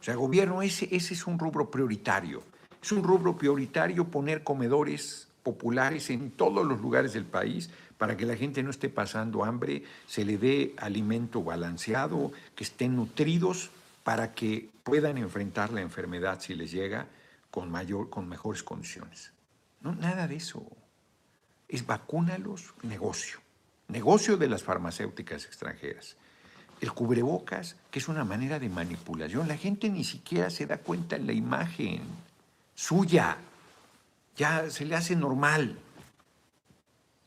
O 0.00 0.02
sea, 0.02 0.16
gobierno, 0.16 0.60
ese, 0.60 0.88
ese 0.90 1.14
es 1.14 1.24
un 1.24 1.38
rubro 1.38 1.70
prioritario. 1.70 2.42
Es 2.82 2.90
un 2.90 3.04
rubro 3.04 3.38
prioritario 3.38 4.08
poner 4.08 4.42
comedores 4.42 5.28
populares 5.42 6.10
en 6.10 6.30
todos 6.30 6.66
los 6.66 6.80
lugares 6.80 7.12
del 7.12 7.24
país 7.24 7.70
para 7.98 8.16
que 8.16 8.26
la 8.26 8.36
gente 8.36 8.62
no 8.62 8.70
esté 8.70 8.88
pasando 8.88 9.44
hambre, 9.44 9.84
se 10.06 10.24
le 10.24 10.38
dé 10.38 10.74
alimento 10.78 11.42
balanceado, 11.42 12.32
que 12.54 12.64
estén 12.64 12.96
nutridos 12.96 13.70
para 14.02 14.32
que 14.32 14.70
puedan 14.82 15.18
enfrentar 15.18 15.72
la 15.72 15.80
enfermedad 15.80 16.40
si 16.40 16.54
les 16.54 16.72
llega 16.72 17.06
con, 17.50 17.70
mayor, 17.70 18.10
con 18.10 18.28
mejores 18.28 18.62
condiciones. 18.62 19.32
No, 19.80 19.94
nada 19.94 20.26
de 20.26 20.36
eso. 20.36 20.66
Es 21.68 21.86
vacúnalos, 21.86 22.74
negocio. 22.82 23.38
Negocio 23.88 24.36
de 24.36 24.48
las 24.48 24.62
farmacéuticas 24.62 25.44
extranjeras 25.44 26.16
el 26.82 26.92
cubrebocas, 26.92 27.76
que 27.92 28.00
es 28.00 28.08
una 28.08 28.24
manera 28.24 28.58
de 28.58 28.68
manipulación. 28.68 29.46
La 29.46 29.56
gente 29.56 29.88
ni 29.88 30.02
siquiera 30.02 30.50
se 30.50 30.66
da 30.66 30.78
cuenta 30.78 31.14
en 31.14 31.26
la 31.28 31.32
imagen 31.32 32.02
suya. 32.74 33.36
Ya 34.36 34.70
se 34.70 34.84
le 34.84 34.94
hace 34.94 35.16
normal. 35.16 35.78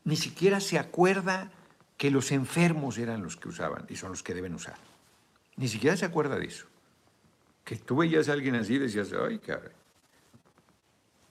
Ni 0.04 0.16
siquiera 0.16 0.60
se 0.60 0.78
acuerda 0.78 1.50
que 1.96 2.10
los 2.10 2.32
enfermos 2.32 2.98
eran 2.98 3.22
los 3.22 3.36
que 3.36 3.48
usaban 3.48 3.86
y 3.88 3.96
son 3.96 4.10
los 4.10 4.22
que 4.22 4.34
deben 4.34 4.54
usar. 4.54 4.76
Ni 5.56 5.68
siquiera 5.68 5.96
se 5.96 6.04
acuerda 6.04 6.38
de 6.38 6.46
eso. 6.46 6.66
Que 7.64 7.76
tú 7.76 7.96
veías 7.96 8.28
a 8.28 8.32
alguien 8.32 8.54
así 8.54 8.74
y 8.74 8.78
decías, 8.78 9.10
ay, 9.12 9.38
caray. 9.38 9.72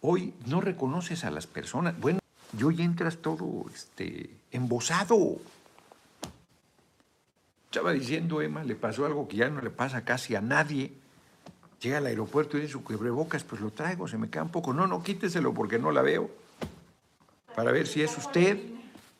Hoy 0.01 0.33
no 0.45 0.61
reconoces 0.61 1.23
a 1.23 1.31
las 1.31 1.47
personas. 1.47 1.97
Bueno, 1.99 2.19
y 2.57 2.63
hoy 2.63 2.81
entras 2.81 3.17
todo 3.17 3.65
este, 3.73 4.29
embosado. 4.51 5.39
Estaba 7.65 7.91
diciendo 7.91 8.41
Emma, 8.41 8.63
le 8.63 8.75
pasó 8.75 9.05
algo 9.05 9.27
que 9.27 9.37
ya 9.37 9.49
no 9.49 9.61
le 9.61 9.69
pasa 9.69 10.05
casi 10.05 10.35
a 10.35 10.41
nadie. 10.41 10.93
Llega 11.81 11.97
al 11.97 12.05
aeropuerto 12.05 12.57
y 12.57 12.61
dice 12.61 12.73
su 12.73 12.83
cubrebocas, 12.83 13.43
pues 13.43 13.61
lo 13.61 13.71
traigo, 13.71 14.07
se 14.07 14.17
me 14.17 14.29
queda 14.29 14.43
un 14.43 14.49
poco. 14.49 14.73
No, 14.73 14.87
no, 14.87 15.03
quíteselo 15.03 15.53
porque 15.53 15.77
no 15.77 15.91
la 15.91 16.01
veo. 16.01 16.29
Para 17.55 17.71
ver 17.71 17.87
si 17.87 18.01
es 18.01 18.17
usted, 18.17 18.57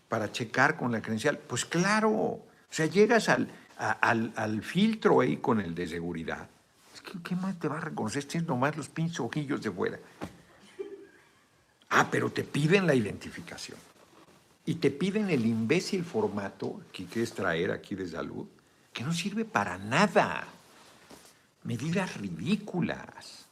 para 0.09 0.31
checar 0.31 0.77
con 0.77 0.91
la 0.91 1.01
credencial. 1.01 1.37
Pues 1.37 1.65
claro, 1.65 2.09
o 2.11 2.45
sea, 2.69 2.85
llegas 2.85 3.29
al, 3.29 3.49
al, 3.77 4.61
filtro 4.61 5.21
ahí 5.21 5.37
con 5.37 5.59
el 5.59 5.75
de 5.75 5.87
seguridad. 5.87 6.47
¿qué, 7.23 7.35
más 7.35 7.59
te 7.59 7.67
va 7.67 7.77
a 7.77 7.81
reconocer? 7.81 8.23
Tienes 8.25 8.47
nomás 8.47 8.75
los 8.77 8.89
pinches 8.89 9.19
ojillos 9.19 9.61
de 9.61 9.71
fuera. 9.71 9.99
Ah, 11.89 12.07
pero 12.09 12.31
te 12.31 12.43
piden 12.43 12.87
la 12.87 12.95
identificación 12.95 13.77
y 14.65 14.75
te 14.75 14.89
piden 14.89 15.29
el 15.29 15.45
imbécil 15.45 16.03
formato 16.03 16.81
que 16.91 17.05
quieres 17.05 17.33
traer 17.33 17.71
aquí 17.71 17.95
de 17.95 18.07
salud, 18.07 18.47
que 18.91 19.03
no 19.03 19.13
sirve 19.13 19.45
para 19.45 19.77
nada. 19.77 20.47
Medidas 21.65 22.15
ridículas. 22.17 23.47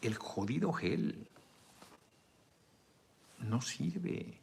El 0.00 0.14
jodido 0.14 0.72
gel 0.72 1.26
no 3.40 3.60
sirve. 3.60 4.38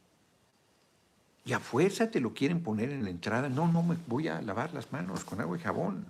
Y 1.45 1.53
a 1.53 1.61
fuerza 1.61 2.11
te 2.11 2.19
lo 2.19 2.33
quieren 2.33 2.61
poner 2.61 2.91
en 2.91 3.05
la 3.05 3.09
entrada. 3.09 3.47
No, 3.47 3.71
no 3.71 3.81
voy 4.05 4.27
a 4.27 4.41
lavar 4.41 4.73
las 4.73 4.91
manos 4.91 5.23
con 5.23 5.39
agua 5.39 5.57
y 5.57 5.61
jabón. 5.61 6.05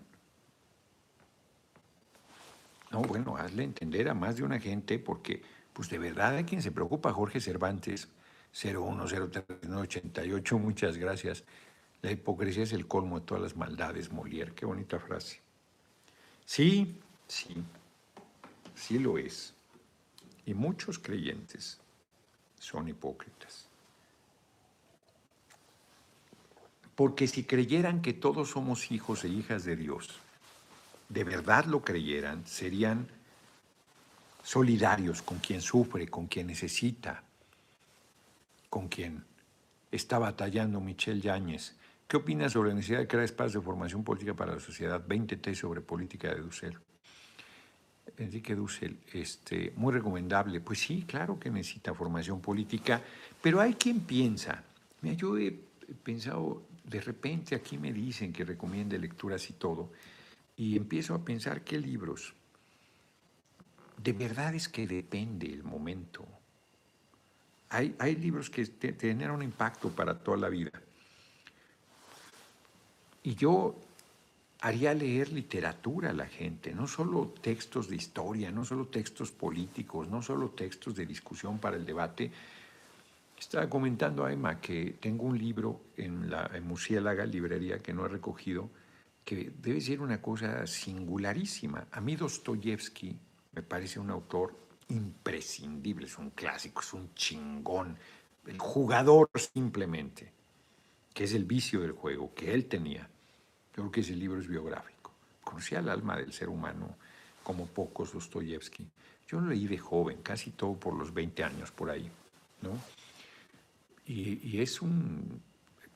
No, 2.92 3.04
bueno, 3.04 3.38
hazle 3.38 3.64
entender 3.64 4.10
a 4.10 4.16
más 4.16 4.36
de 4.36 4.44
una 4.44 4.60
gente 4.60 4.98
porque, 4.98 5.44
pues 5.74 5.92
de 5.92 6.00
verdad, 6.00 6.38
hay 6.38 6.44
quien 6.44 6.64
se 6.64 6.72
preocupa, 6.72 7.14
Jorge 7.14 7.40
Cervantes, 7.40 8.10
0103 8.52 10.60
muchas 10.60 10.98
gracias. 10.98 11.44
La 12.02 12.12
hipocresía 12.12 12.64
es 12.64 12.74
el 12.74 12.88
colmo 12.88 13.20
de 13.20 13.26
todas 13.26 13.44
las 13.44 13.56
maldades, 13.56 14.12
Molière. 14.12 14.54
Qué 14.54 14.66
bonita 14.66 15.00
frase. 15.00 15.42
Sí, 16.46 16.98
sí, 17.28 17.64
sí 18.74 19.00
lo 19.00 19.18
es. 19.18 19.54
Y 20.46 20.54
muchos 20.54 20.98
creyentes 20.98 21.80
son 22.58 22.88
hipócritas. 22.88 23.68
Porque 26.96 27.28
si 27.28 27.44
creyeran 27.44 28.02
que 28.02 28.14
todos 28.14 28.50
somos 28.50 28.92
hijos 28.92 29.24
e 29.24 29.30
hijas 29.30 29.64
de 29.64 29.76
Dios, 29.76 30.20
de 31.08 31.24
verdad 31.24 31.66
lo 31.66 31.82
creyeran, 31.82 32.46
serían 32.46 33.08
solidarios 34.44 35.22
con 35.22 35.40
quien 35.40 35.62
sufre, 35.62 36.08
con 36.08 36.28
quien 36.28 36.48
necesita, 36.48 37.24
con 38.70 38.88
quien 38.88 39.26
está 39.92 40.20
batallando 40.20 40.80
Michelle 40.80 41.22
Yáñez. 41.22 41.76
¿Qué 42.10 42.18
opinas 42.18 42.54
sobre 42.54 42.70
la 42.70 42.76
necesidad 42.76 43.02
de 43.02 43.08
crear 43.08 43.24
espacios 43.24 43.62
de 43.62 43.66
formación 43.68 44.04
política 44.04 44.34
para 44.34 44.56
la 44.56 44.60
sociedad? 44.60 45.00
20 45.08 45.38
T 45.38 45.54
sobre 45.54 45.82
política 45.82 46.34
de 46.34 46.42
Dussel. 46.42 46.76
Enrique 48.18 48.56
Dussel, 48.56 48.98
este, 49.14 49.74
muy 49.76 49.94
recomendable. 49.94 50.60
Pues 50.60 50.80
sí, 50.80 51.06
claro 51.08 51.40
que 51.40 51.52
necesita 51.52 51.94
formación 51.94 52.42
política, 52.42 53.00
pero 53.44 53.62
hay 53.62 53.76
quien 53.76 54.00
piensa. 54.00 54.64
Mira, 55.02 55.18
yo 55.18 55.38
he 55.38 55.52
pensado, 56.02 56.64
de 56.84 57.00
repente 57.00 57.54
aquí 57.54 57.78
me 57.78 57.94
dicen 57.94 58.34
que 58.34 58.44
recomiende 58.44 58.98
lecturas 58.98 59.48
y 59.52 59.54
todo, 59.54 59.92
y 60.58 60.78
empiezo 60.78 61.14
a 61.14 61.24
pensar 61.24 61.64
qué 61.64 61.78
libros. 61.78 62.34
De 64.02 64.14
verdad 64.14 64.56
es 64.56 64.68
que 64.68 64.88
depende 64.88 65.46
el 65.46 65.64
momento. 65.64 66.26
Hay, 67.70 68.16
libros 68.16 68.50
que 68.50 68.66
tienen 68.66 69.30
un 69.30 69.44
impacto 69.44 69.90
para 69.90 70.18
toda 70.18 70.38
la 70.38 70.50
vida. 70.50 70.72
Y 73.24 73.36
yo 73.36 73.76
haría 74.62 74.94
leer 74.94 75.32
literatura 75.32 76.10
a 76.10 76.14
la 76.14 76.28
gente, 76.28 76.74
no 76.74 76.88
solo 76.88 77.34
textos 77.42 77.88
de 77.88 77.96
historia, 77.96 78.52
no 78.52 78.66
solo 78.66 78.88
textos 78.88 79.32
políticos, 79.32 80.08
no 80.08 80.22
solo 80.22 80.50
textos 80.50 80.96
de 80.96 81.06
discusión 81.06 81.60
para 81.60 81.78
el 81.78 81.86
debate. 81.86 82.32
Estaba 83.38 83.70
comentando 83.70 84.26
a 84.26 84.34
Emma 84.34 84.60
que 84.60 84.98
tengo 85.00 85.24
un 85.24 85.38
libro 85.38 85.82
en 85.96 86.30
la 86.30 86.52
en 86.54 86.68
Murciélaga, 86.68 87.26
librería 87.26 87.80
que 87.80 87.94
no 87.94 88.06
he 88.06 88.10
recogido, 88.10 88.70
que 89.24 89.52
debe 89.62 89.80
ser 89.80 90.02
una 90.02 90.22
cosa 90.22 90.68
singularísima. 90.68 91.88
A 91.92 92.02
mí 92.02 92.16
Dostoyevsky 92.16 93.18
me 93.54 93.62
parece 93.62 94.00
un 94.00 94.10
autor 94.10 94.56
imprescindible, 94.90 96.08
es 96.08 96.18
un 96.18 96.32
clásico, 96.32 96.82
es 96.82 96.94
un 96.94 97.14
chingón, 97.14 97.98
el 98.46 98.58
jugador 98.58 99.30
simplemente, 99.36 100.32
que 101.20 101.26
es 101.26 101.34
el 101.34 101.44
vicio 101.44 101.82
del 101.82 101.92
juego 101.92 102.34
que 102.34 102.54
él 102.54 102.68
tenía. 102.68 103.02
Yo 103.02 103.84
creo 103.84 103.92
que 103.92 104.00
ese 104.00 104.16
libro 104.16 104.40
es 104.40 104.48
biográfico. 104.48 105.12
Conocía 105.44 105.80
el 105.80 105.90
alma 105.90 106.16
del 106.16 106.32
ser 106.32 106.48
humano 106.48 106.96
como 107.44 107.68
pocos 107.68 108.14
Dostoyevsky. 108.14 108.90
Yo 109.28 109.42
lo 109.42 109.50
leí 109.50 109.68
de 109.68 109.78
joven, 109.78 110.22
casi 110.22 110.52
todo 110.52 110.80
por 110.80 110.94
los 110.94 111.14
20 111.14 111.44
años 111.44 111.72
por 111.72 111.90
ahí, 111.90 112.10
¿no? 112.62 112.72
Y, 114.06 114.62
es, 114.62 114.82
un, 114.82 115.42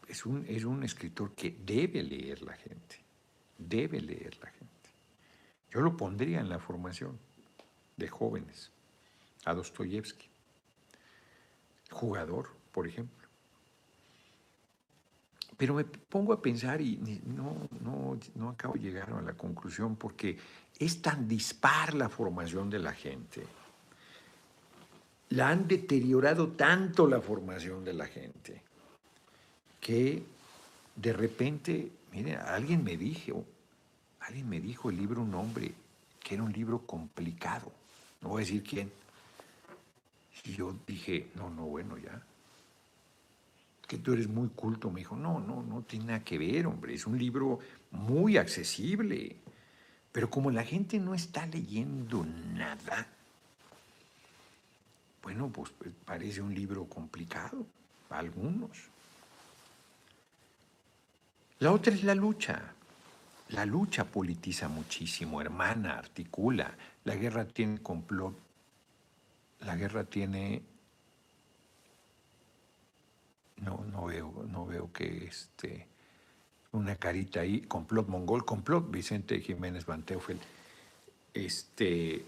es, 0.09 0.25
un, 0.25 0.45
es 0.45 0.65
un 0.65 0.83
escritor 0.83 1.33
que 1.33 1.55
debe 1.57 2.03
leer 2.03 2.41
la 2.41 2.57
gente, 2.57 2.97
debe 3.57 4.01
leer 4.01 4.37
la 4.41 4.49
gente. 4.49 4.89
Yo 5.71 5.79
lo 5.79 5.95
pondría 5.95 6.41
en 6.41 6.49
la 6.49 6.59
formación 6.59 7.17
de 7.95 8.09
jóvenes 8.09 8.73
a 9.45 9.53
Dostoyevsky. 9.53 10.27
Jugador, 11.91 12.49
por 12.73 12.89
ejemplo. 12.89 13.22
Pero 15.57 15.75
me 15.75 15.83
pongo 15.83 16.33
a 16.33 16.41
pensar 16.41 16.81
y 16.81 16.97
no, 17.25 17.67
no, 17.81 18.17
no 18.35 18.49
acabo 18.49 18.73
de 18.73 18.81
llegar 18.81 19.11
a 19.11 19.21
la 19.21 19.33
conclusión 19.33 19.95
porque 19.95 20.37
es 20.79 21.01
tan 21.01 21.27
dispar 21.27 21.93
la 21.93 22.09
formación 22.09 22.69
de 22.69 22.79
la 22.79 22.93
gente. 22.93 23.45
La 25.29 25.49
han 25.49 25.67
deteriorado 25.67 26.49
tanto 26.49 27.07
la 27.07 27.21
formación 27.21 27.83
de 27.83 27.93
la 27.93 28.05
gente 28.05 28.61
que 29.79 30.23
de 30.95 31.13
repente, 31.13 31.91
miren, 32.11 32.37
alguien 32.39 32.83
me 32.83 32.95
dijo, 32.97 33.43
alguien 34.21 34.47
me 34.47 34.59
dijo 34.59 34.89
el 34.89 34.97
libro 34.97 35.21
Un 35.21 35.33
hombre, 35.35 35.73
que 36.21 36.35
era 36.35 36.43
un 36.43 36.53
libro 36.53 36.79
complicado. 36.79 37.71
No 38.21 38.29
voy 38.29 38.43
a 38.43 38.45
decir 38.45 38.63
quién. 38.63 38.91
Y 40.45 40.53
yo 40.53 40.75
dije, 40.87 41.31
no, 41.35 41.49
no, 41.49 41.63
bueno, 41.65 41.97
ya. 41.97 42.21
Que 43.93 43.99
tú 43.99 44.13
eres 44.13 44.27
muy 44.27 44.49
culto. 44.49 44.89
Me 44.89 45.01
dijo, 45.01 45.15
no, 45.15 45.39
no, 45.39 45.61
no 45.61 45.83
tiene 45.83 46.05
nada 46.05 46.23
que 46.23 46.39
ver, 46.39 46.65
hombre. 46.65 46.95
Es 46.95 47.05
un 47.05 47.15
libro 47.15 47.59
muy 47.91 48.37
accesible. 48.37 49.35
Pero 50.11 50.31
como 50.31 50.49
la 50.49 50.63
gente 50.63 50.97
no 50.97 51.13
está 51.13 51.45
leyendo 51.45 52.25
nada, 52.55 53.07
bueno, 55.21 55.49
pues, 55.49 55.69
pues 55.77 55.91
parece 56.05 56.41
un 56.41 56.55
libro 56.55 56.85
complicado 56.85 57.67
para 58.09 58.21
algunos. 58.21 58.71
La 61.59 61.71
otra 61.71 61.93
es 61.93 62.03
la 62.03 62.15
lucha. 62.15 62.73
La 63.49 63.63
lucha 63.63 64.05
politiza 64.05 64.69
muchísimo, 64.69 65.39
hermana, 65.39 65.99
articula. 65.99 66.75
La 67.03 67.15
guerra 67.15 67.45
tiene 67.45 67.77
complot 67.77 68.33
la 69.65 69.75
guerra 69.75 70.03
tiene 70.03 70.61
no, 73.57 73.83
no 73.91 74.05
veo, 74.05 74.45
no 74.49 74.65
veo 74.65 74.91
que 74.91 75.25
este 75.25 75.87
una 76.71 76.95
carita 76.95 77.41
ahí, 77.41 77.61
complot 77.61 78.07
mongol, 78.07 78.45
complot 78.45 78.89
Vicente 78.89 79.39
Jiménez 79.39 79.85
Van 79.85 80.03
Este 81.33 82.25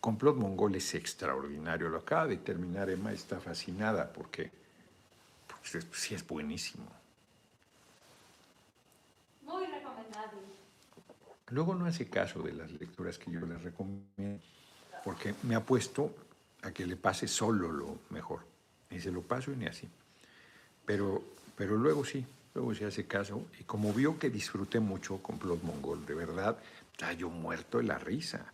complot 0.00 0.36
mongol 0.36 0.74
es 0.74 0.94
extraordinario, 0.94 1.88
lo 1.88 1.98
acaba 1.98 2.26
de 2.26 2.36
terminar, 2.38 2.90
Emma 2.90 3.12
está 3.12 3.40
fascinada 3.40 4.12
porque, 4.12 4.50
porque 5.46 5.86
sí 5.92 6.14
es 6.14 6.26
buenísimo. 6.26 6.84
Muy 9.42 9.66
recomendable. 9.66 10.40
Luego 11.50 11.74
no 11.74 11.86
hace 11.86 12.10
caso 12.10 12.42
de 12.42 12.52
las 12.54 12.72
lecturas 12.72 13.18
que 13.18 13.30
yo 13.30 13.40
les 13.40 13.62
recomiendo 13.62 14.42
porque 15.04 15.34
me 15.42 15.54
ha 15.54 15.60
puesto 15.60 16.14
a 16.62 16.72
que 16.72 16.86
le 16.86 16.96
pase 16.96 17.28
solo 17.28 17.70
lo 17.70 17.98
mejor. 18.10 18.53
Ni 18.94 19.00
se 19.00 19.10
lo 19.10 19.22
paso 19.22 19.50
y 19.50 19.56
ni 19.56 19.66
así. 19.66 19.88
Pero, 20.86 21.20
pero 21.56 21.76
luego 21.76 22.04
sí, 22.04 22.24
luego 22.54 22.72
se 22.76 22.84
hace 22.84 23.06
caso. 23.06 23.46
Y 23.58 23.64
como 23.64 23.92
vio 23.92 24.16
que 24.20 24.30
disfruté 24.30 24.78
mucho 24.78 25.18
con 25.18 25.36
Plot 25.36 25.64
Mongol, 25.64 26.06
de 26.06 26.14
verdad, 26.14 26.56
está 26.92 27.12
yo 27.12 27.28
muerto 27.28 27.78
de 27.78 27.84
la 27.84 27.98
risa. 27.98 28.52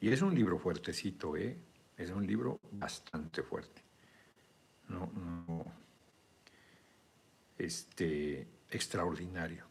Y 0.00 0.10
es 0.10 0.20
un 0.20 0.34
libro 0.34 0.58
fuertecito, 0.58 1.36
¿eh? 1.36 1.56
Es 1.96 2.10
un 2.10 2.26
libro 2.26 2.58
bastante 2.72 3.44
fuerte. 3.44 3.82
No, 4.88 5.08
no, 5.14 5.64
este, 7.56 8.48
extraordinario. 8.68 9.64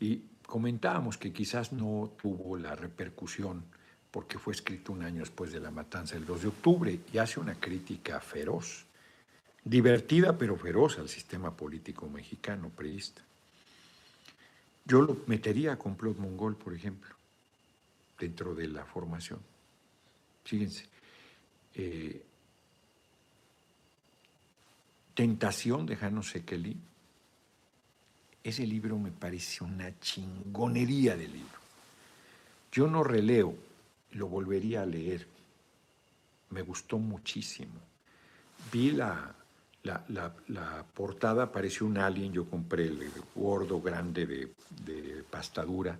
Y 0.00 0.24
comentábamos 0.44 1.18
que 1.18 1.32
quizás 1.32 1.72
no 1.72 2.14
tuvo 2.20 2.58
la 2.58 2.74
repercusión 2.74 3.62
porque 4.10 4.38
fue 4.38 4.54
escrito 4.54 4.92
un 4.92 5.02
año 5.04 5.20
después 5.20 5.52
de 5.52 5.60
la 5.60 5.70
matanza 5.70 6.14
del 6.14 6.24
2 6.24 6.42
de 6.42 6.48
octubre 6.48 7.00
y 7.12 7.18
hace 7.18 7.38
una 7.38 7.54
crítica 7.54 8.20
feroz, 8.20 8.86
divertida 9.64 10.36
pero 10.36 10.56
feroz 10.56 10.98
al 10.98 11.08
sistema 11.08 11.56
político 11.56 12.08
mexicano 12.08 12.70
priista. 12.70 13.22
Yo 14.84 15.02
lo 15.02 15.18
metería 15.26 15.72
a 15.72 15.78
complot 15.78 16.16
mongol, 16.16 16.56
por 16.56 16.74
ejemplo, 16.74 17.14
dentro 18.18 18.54
de 18.54 18.68
la 18.68 18.84
formación. 18.84 19.40
Fíjense, 20.44 20.86
eh, 21.74 22.22
Tentación 25.14 25.84
de 25.84 25.96
Jano 25.96 26.22
Sekeli, 26.22 26.76
ese 28.44 28.66
libro 28.66 28.98
me 28.98 29.10
parece 29.10 29.64
una 29.64 29.98
chingonería 29.98 31.16
de 31.16 31.26
libro. 31.26 31.58
Yo 32.70 32.86
no 32.86 33.02
releo 33.02 33.54
lo 34.12 34.28
volvería 34.28 34.82
a 34.82 34.86
leer. 34.86 35.26
Me 36.50 36.62
gustó 36.62 36.98
muchísimo. 36.98 37.80
Vi 38.72 38.92
la, 38.92 39.34
la, 40.08 40.84
portada, 40.94 41.50
pareció 41.50 41.86
un 41.86 41.98
alien, 41.98 42.32
yo 42.32 42.48
compré 42.48 42.86
el 42.86 43.10
gordo 43.34 43.80
grande 43.80 44.26
de, 44.26 44.52
de 44.84 45.22
pastadura, 45.30 45.98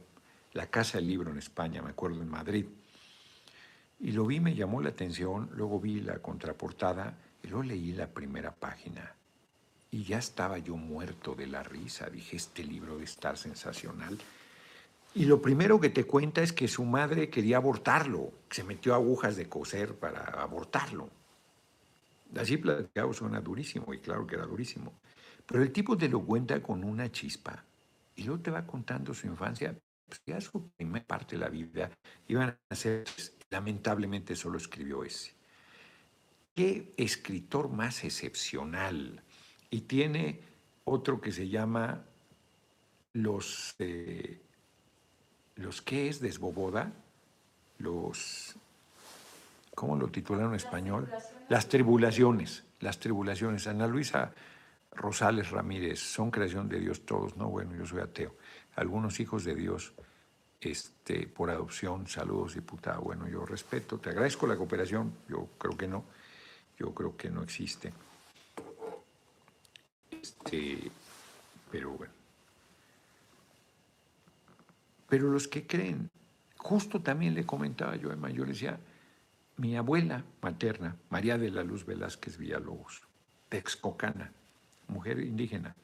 la 0.52 0.66
Casa 0.66 0.98
del 0.98 1.08
Libro 1.08 1.30
en 1.30 1.38
España, 1.38 1.82
me 1.82 1.90
acuerdo, 1.90 2.22
en 2.22 2.28
Madrid. 2.28 2.66
Y 4.00 4.12
lo 4.12 4.26
vi, 4.26 4.40
me 4.40 4.54
llamó 4.54 4.80
la 4.80 4.90
atención, 4.90 5.50
luego 5.54 5.80
vi 5.80 6.00
la 6.00 6.18
contraportada 6.18 7.18
y 7.42 7.48
luego 7.48 7.64
leí 7.64 7.92
la 7.92 8.06
primera 8.06 8.54
página. 8.54 9.14
Y 9.90 10.04
ya 10.04 10.18
estaba 10.18 10.58
yo 10.58 10.76
muerto 10.76 11.34
de 11.34 11.46
la 11.46 11.62
risa. 11.62 12.08
Dije, 12.08 12.36
este 12.36 12.62
libro 12.62 12.92
debe 12.92 13.04
estar 13.04 13.36
sensacional. 13.36 14.18
Y 15.14 15.24
lo 15.24 15.40
primero 15.40 15.80
que 15.80 15.88
te 15.88 16.04
cuenta 16.04 16.42
es 16.42 16.52
que 16.52 16.68
su 16.68 16.84
madre 16.84 17.30
quería 17.30 17.56
abortarlo, 17.56 18.30
se 18.50 18.62
metió 18.62 18.94
agujas 18.94 19.36
de 19.36 19.48
coser 19.48 19.94
para 19.94 20.20
abortarlo. 20.42 21.08
Así 22.36 22.56
platicado 22.56 23.12
suena 23.12 23.40
durísimo, 23.40 23.92
y 23.94 24.00
claro 24.00 24.26
que 24.26 24.36
era 24.36 24.46
durísimo. 24.46 25.00
Pero 25.46 25.62
el 25.62 25.72
tipo 25.72 25.96
te 25.96 26.08
lo 26.08 26.24
cuenta 26.24 26.62
con 26.62 26.84
una 26.84 27.10
chispa 27.10 27.64
y 28.16 28.24
luego 28.24 28.42
te 28.42 28.50
va 28.50 28.66
contando 28.66 29.14
su 29.14 29.26
infancia. 29.26 29.76
Pues 30.06 30.20
ya 30.26 30.40
su 30.40 30.68
primera 30.70 31.06
parte 31.06 31.36
de 31.36 31.40
la 31.40 31.48
vida 31.48 31.90
iban 32.26 32.56
a 32.68 32.74
ser, 32.74 33.04
lamentablemente 33.50 34.36
solo 34.36 34.58
escribió 34.58 35.04
ese. 35.04 35.34
Qué 36.54 36.92
escritor 36.96 37.70
más 37.70 38.04
excepcional. 38.04 39.22
Y 39.70 39.82
tiene 39.82 40.42
otro 40.84 41.20
que 41.20 41.32
se 41.32 41.48
llama 41.48 42.04
Los... 43.12 43.74
Eh, 43.78 44.42
los 45.58 45.82
que 45.82 46.08
es 46.08 46.20
desboboda, 46.20 46.92
los, 47.78 48.54
¿cómo 49.78 49.94
lo 49.94 50.08
titularon 50.08 50.50
en 50.50 50.56
español? 50.56 51.08
Las 51.48 51.68
tribulaciones, 51.68 52.64
las 52.80 52.98
tribulaciones. 52.98 53.68
Ana 53.68 53.86
Luisa 53.86 54.32
Rosales 54.90 55.52
Ramírez, 55.52 56.00
son 56.00 56.32
creación 56.32 56.68
de 56.68 56.80
Dios 56.80 57.06
todos, 57.06 57.36
no, 57.36 57.48
bueno, 57.48 57.76
yo 57.76 57.86
soy 57.86 58.00
ateo. 58.00 58.34
Algunos 58.74 59.20
hijos 59.20 59.44
de 59.44 59.54
Dios 59.54 59.92
este, 60.60 61.28
por 61.28 61.50
adopción, 61.50 62.08
saludos 62.08 62.54
diputada, 62.54 62.98
bueno, 62.98 63.28
yo 63.28 63.46
respeto, 63.46 63.98
te 63.98 64.10
agradezco 64.10 64.48
la 64.48 64.56
cooperación, 64.56 65.12
yo 65.28 65.48
creo 65.56 65.76
que 65.76 65.86
no, 65.86 66.04
yo 66.76 66.92
creo 66.92 67.16
que 67.16 67.30
no 67.30 67.44
existe. 67.44 67.92
Este, 70.10 70.90
pero 71.70 71.92
bueno. 71.92 72.12
Pero 75.08 75.30
los 75.30 75.46
que 75.46 75.68
creen, 75.68 76.10
justo 76.56 77.00
también 77.00 77.36
le 77.36 77.46
comentaba 77.46 77.94
yo 77.94 78.10
a 78.10 78.14
Emma, 78.14 78.30
yo 78.30 78.44
le 78.44 78.54
decía, 78.54 78.80
mi 79.58 79.76
abuela 79.76 80.24
materna, 80.40 80.96
María 81.10 81.36
de 81.36 81.50
la 81.50 81.62
Luz 81.62 81.84
Velázquez 81.84 82.38
Villalobos, 82.38 83.02
Texcocana, 83.48 84.32
mujer 84.86 85.18
indígena, 85.20 85.74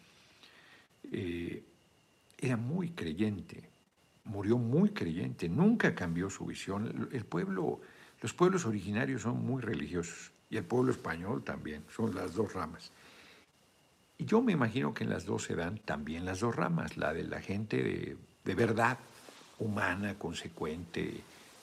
eh, 1.12 1.62
era 2.38 2.56
muy 2.56 2.90
creyente, 2.90 3.68
murió 4.24 4.58
muy 4.58 4.90
creyente, 4.90 5.48
nunca 5.48 5.94
cambió 5.94 6.30
su 6.30 6.46
visión. 6.46 7.08
El 7.12 7.24
pueblo, 7.24 7.80
los 8.20 8.32
pueblos 8.32 8.64
originarios 8.64 9.22
son 9.22 9.44
muy 9.44 9.60
religiosos 9.60 10.30
y 10.50 10.56
el 10.56 10.64
pueblo 10.64 10.92
español 10.92 11.42
también, 11.42 11.84
son 11.94 12.14
las 12.14 12.34
dos 12.34 12.52
ramas. 12.54 12.92
Y 14.18 14.24
yo 14.24 14.40
me 14.40 14.52
imagino 14.52 14.94
que 14.94 15.04
en 15.04 15.10
las 15.10 15.24
dos 15.24 15.44
se 15.44 15.56
dan 15.56 15.78
también 15.78 16.24
las 16.24 16.40
dos 16.40 16.54
ramas, 16.54 16.96
la 16.96 17.12
de 17.12 17.24
la 17.24 17.40
gente 17.40 17.82
de, 17.82 18.16
de 18.44 18.54
verdad, 18.54 18.98
humana, 19.58 20.16
consecuente, 20.16 21.22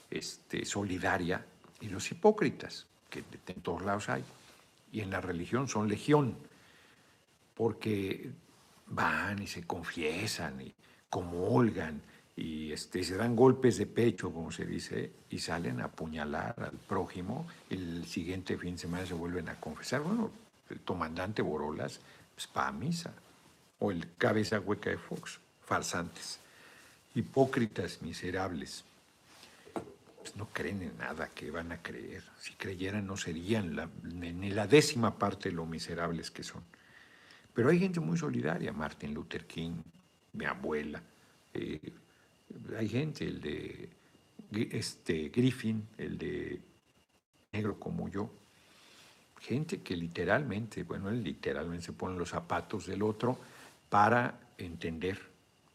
este, 0.10 0.66
solidaria, 0.66 1.46
y 1.82 1.90
los 1.90 2.10
hipócritas, 2.12 2.88
que 3.10 3.24
en 3.48 3.62
todos 3.62 3.84
lados 3.84 4.10
hay. 4.10 4.24
Y 4.92 5.02
en 5.02 5.10
la 5.10 5.22
religión 5.22 5.68
son 5.68 5.90
legión, 5.90 6.36
porque 7.56 8.32
van 8.88 9.42
y 9.42 9.48
se 9.48 9.64
confiesan 9.64 10.62
y 10.62 10.74
comulgan 11.10 12.02
y 12.36 12.72
este, 12.72 13.04
se 13.04 13.18
dan 13.18 13.36
golpes 13.36 13.78
de 13.78 13.86
pecho, 13.86 14.32
como 14.32 14.52
se 14.52 14.66
dice, 14.66 15.12
y 15.30 15.40
salen 15.40 15.82
a 15.82 15.86
apuñalar 15.86 16.56
al 16.58 16.78
prójimo. 16.78 17.46
El 17.70 18.06
siguiente 18.08 18.58
fin 18.58 18.76
de 18.76 18.82
semana 18.82 19.06
se 19.06 19.14
vuelven 19.14 19.50
a 19.50 19.60
confesar. 19.60 20.02
Bueno, 20.02 20.32
el 20.70 20.80
comandante 20.82 21.42
Borolas, 21.42 22.00
pues 22.34 22.48
para 22.48 22.72
misa. 22.72 23.14
O 23.80 23.92
el 23.92 24.14
cabeza 24.16 24.60
hueca 24.60 24.90
de 24.90 24.98
Fox, 24.98 25.40
farsantes, 25.62 26.40
hipócritas, 27.16 28.02
miserables. 28.02 28.86
Pues 30.22 30.36
no 30.36 30.50
creen 30.50 30.82
en 30.84 30.98
nada 30.98 31.30
que 31.30 31.50
van 31.50 31.72
a 31.72 31.82
creer. 31.82 32.24
Si 32.40 32.54
creyeran, 32.54 33.08
no 33.08 33.18
serían 33.18 33.76
la, 33.76 33.90
ni 34.04 34.52
la 34.52 34.68
décima 34.68 35.18
parte 35.18 35.52
lo 35.52 35.66
miserables 35.66 36.30
que 36.30 36.44
son. 36.44 36.64
Pero 37.54 37.70
hay 37.70 37.80
gente 37.80 38.00
muy 38.00 38.18
solidaria, 38.18 38.72
Martin 38.72 39.14
Luther 39.14 39.46
King, 39.46 39.82
mi 40.34 40.46
abuela. 40.46 41.02
Eh, 41.54 41.94
hay 42.78 42.88
gente, 42.88 43.26
el 43.26 43.42
de 43.42 43.90
este, 44.72 45.30
Griffin, 45.30 45.88
el 45.98 46.18
de 46.18 46.62
negro 47.52 47.80
como 47.80 48.10
yo. 48.10 48.32
Gente 49.40 49.82
que 49.82 49.96
literalmente, 49.96 50.84
bueno, 50.84 51.10
él 51.10 51.24
literalmente 51.24 51.88
se 51.88 51.94
pone 51.94 52.18
los 52.18 52.30
zapatos 52.30 52.86
del 52.86 53.02
otro 53.02 53.40
para 53.90 54.40
entender 54.58 55.20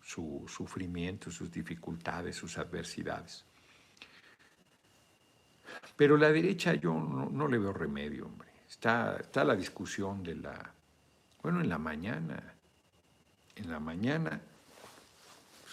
su 0.03 0.45
sufrimiento, 0.47 1.31
sus 1.33 1.51
dificultades, 1.51 2.37
sus 2.37 2.59
adversidades. 2.59 3.46
Pero 5.97 6.17
la 6.17 6.31
derecha 6.31 6.75
yo 6.75 6.95
no, 6.95 7.49
le 7.49 7.59
veo 7.59 7.73
remedio, 7.73 8.27
hombre. 8.27 8.49
Está, 8.69 9.17
está 9.21 9.45
la 9.45 9.57
discusión 9.57 10.23
de 10.23 10.35
la 10.37 10.73
bueno, 11.47 11.61
en 11.61 11.69
la 11.69 11.79
mañana, 11.79 12.43
en 13.55 13.71
la 13.71 13.79
mañana 13.79 14.41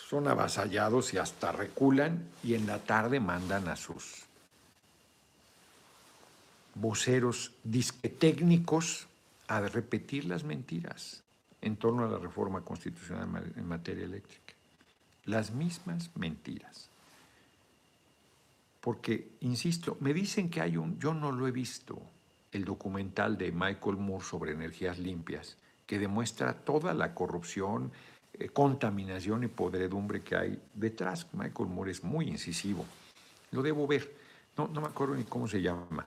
son 0.07 0.27
avasallados 0.27 1.15
y 1.15 1.17
hasta 1.17 1.51
reculan 1.51 2.29
y 2.43 2.53
en 2.53 2.67
la 2.67 2.77
tarde 2.77 3.19
mandan 3.19 3.67
a 3.67 3.75
sus 3.75 4.25
voceros 6.75 7.53
disquetécnicos 7.63 9.07
a 9.47 9.61
repetir 9.61 10.25
las 10.25 10.43
mentiras 10.43 11.23
en 11.61 11.75
torno 11.77 12.05
a 12.05 12.07
la 12.07 12.19
reforma 12.19 12.61
constitucional 12.61 13.51
en 13.55 13.67
materia 13.67 14.05
eléctrica. 14.05 14.53
Las 15.25 15.49
mismas 15.49 16.11
mentiras. 16.15 16.87
Porque, 18.83 19.37
insisto, 19.39 19.95
me 20.01 20.13
dicen 20.13 20.49
que 20.49 20.59
hay 20.59 20.75
un, 20.75 20.99
yo 20.99 21.13
no 21.13 21.31
lo 21.31 21.47
he 21.47 21.51
visto, 21.51 22.01
el 22.51 22.65
documental 22.65 23.37
de 23.37 23.49
Michael 23.49 23.95
Moore 23.95 24.25
sobre 24.25 24.51
energías 24.51 24.99
limpias, 24.99 25.57
que 25.85 25.97
demuestra 25.97 26.53
toda 26.53 26.93
la 26.93 27.13
corrupción, 27.13 27.93
eh, 28.33 28.49
contaminación 28.49 29.45
y 29.45 29.47
podredumbre 29.47 30.21
que 30.21 30.35
hay 30.35 30.61
detrás. 30.73 31.27
Michael 31.31 31.69
Moore 31.69 31.91
es 31.91 32.03
muy 32.03 32.27
incisivo. 32.27 32.85
Lo 33.51 33.61
debo 33.61 33.87
ver. 33.87 34.17
No, 34.57 34.67
no 34.67 34.81
me 34.81 34.87
acuerdo 34.87 35.15
ni 35.15 35.23
cómo 35.23 35.47
se 35.47 35.61
llama 35.61 36.05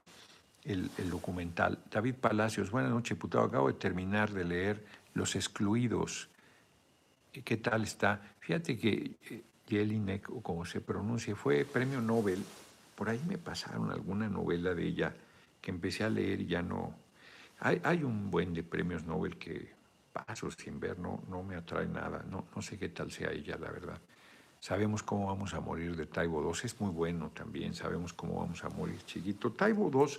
el, 0.62 0.90
documental. 1.08 1.78
David 1.90 2.16
Palacios, 2.16 2.70
buenas 2.70 2.90
noches, 2.90 3.16
diputado. 3.16 3.44
Acabo 3.44 3.68
de 3.68 3.78
terminar 3.78 4.30
de 4.30 4.44
leer 4.44 4.84
Los 5.14 5.34
Excluidos. 5.34 6.28
¿Qué 7.32 7.56
tal 7.56 7.84
está? 7.84 8.20
Fíjate 8.38 8.76
que 8.76 9.16
eh, 9.30 9.42
Jelinek, 9.66 10.28
o 10.28 10.42
como 10.42 10.66
se 10.66 10.82
pronuncia, 10.82 11.34
fue 11.34 11.64
premio 11.64 12.02
Nobel. 12.02 12.44
Por 12.96 13.08
ahí 13.08 13.22
me 13.28 13.38
pasaron 13.38 13.92
alguna 13.92 14.28
novela 14.28 14.74
de 14.74 14.84
ella 14.84 15.14
que 15.60 15.70
empecé 15.70 16.02
a 16.02 16.10
leer 16.10 16.40
y 16.40 16.46
ya 16.46 16.62
no, 16.62 16.94
hay, 17.60 18.02
un 18.02 18.30
buen 18.30 18.52
de 18.52 18.62
premios 18.62 19.04
Nobel 19.04 19.36
que 19.36 19.74
paso 20.12 20.50
sin 20.50 20.78
ver, 20.80 20.98
no, 20.98 21.22
no 21.28 21.42
me 21.42 21.56
atrae 21.56 21.86
nada, 21.86 22.24
no, 22.28 22.46
no 22.54 22.62
sé 22.62 22.78
qué 22.78 22.88
tal 22.88 23.10
sea 23.10 23.30
ella, 23.30 23.56
la 23.58 23.70
verdad. 23.70 24.00
Sabemos 24.60 25.02
cómo 25.02 25.26
vamos 25.26 25.54
a 25.54 25.60
morir 25.60 25.96
de 25.96 26.06
Taibo 26.06 26.42
II, 26.42 26.60
es 26.64 26.80
muy 26.80 26.90
bueno 26.90 27.30
también, 27.30 27.74
sabemos 27.74 28.12
cómo 28.12 28.40
vamos 28.40 28.64
a 28.64 28.68
morir 28.70 28.98
chiquito. 29.04 29.52
Taibo 29.52 29.90
II 29.92 30.18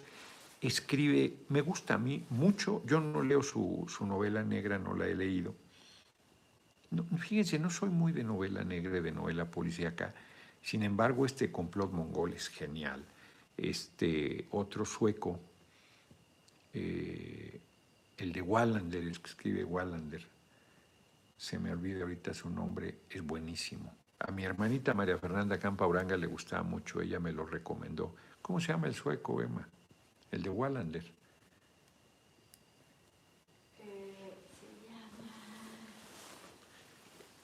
escribe, 0.62 1.34
me 1.50 1.62
gusta 1.62 1.96
a 1.96 1.98
mí 1.98 2.26
mucho, 2.30 2.82
yo 2.86 3.00
no 3.02 3.22
leo 3.22 3.44
su, 3.44 3.88
novela 4.02 4.44
negra, 4.44 4.78
no 4.78 4.96
la 4.96 5.08
he 5.08 5.16
leído. 5.16 5.54
fíjense, 7.18 7.60
no 7.60 7.70
soy 7.70 7.90
muy 7.90 8.14
de 8.14 8.24
novela 8.24 8.64
negra, 8.64 9.02
de 9.02 9.12
novela 9.12 9.46
policíaca, 9.46 10.14
sin 10.62 10.84
embargo 10.84 11.26
este 11.26 11.52
complot 11.52 11.92
mongol 11.92 12.34
es 12.34 12.50
genial. 12.50 13.04
Este 13.56 14.46
otro 14.52 14.86
sueco, 14.86 15.40
eh, 16.74 17.60
el 18.18 18.32
de 18.32 18.42
Wallander, 18.42 19.04
el 19.04 19.20
que 19.20 19.30
escribe 19.30 19.64
Wallander, 19.64 20.26
se 21.38 21.60
me 21.60 21.72
olvida 21.72 22.02
ahorita 22.02 22.34
su 22.34 22.50
nombre, 22.50 22.96
es 23.10 23.22
buenísimo. 23.22 23.94
A 24.20 24.32
mi 24.32 24.44
hermanita 24.44 24.94
María 24.94 25.18
Fernanda 25.20 25.60
Campa 25.60 25.86
Uranga 25.86 26.18
le 26.18 26.26
gustaba 26.26 26.64
mucho, 26.64 27.02
ella 27.02 27.20
me 27.20 27.32
lo 27.32 27.46
recomendó. 27.46 28.16
¿Cómo 28.42 28.60
se 28.60 28.70
llama 28.70 28.88
el 28.88 28.96
sueco, 28.96 29.42
Emma? 29.42 29.68
El 30.32 30.42
de 30.42 30.50
Wallander. 30.50 31.12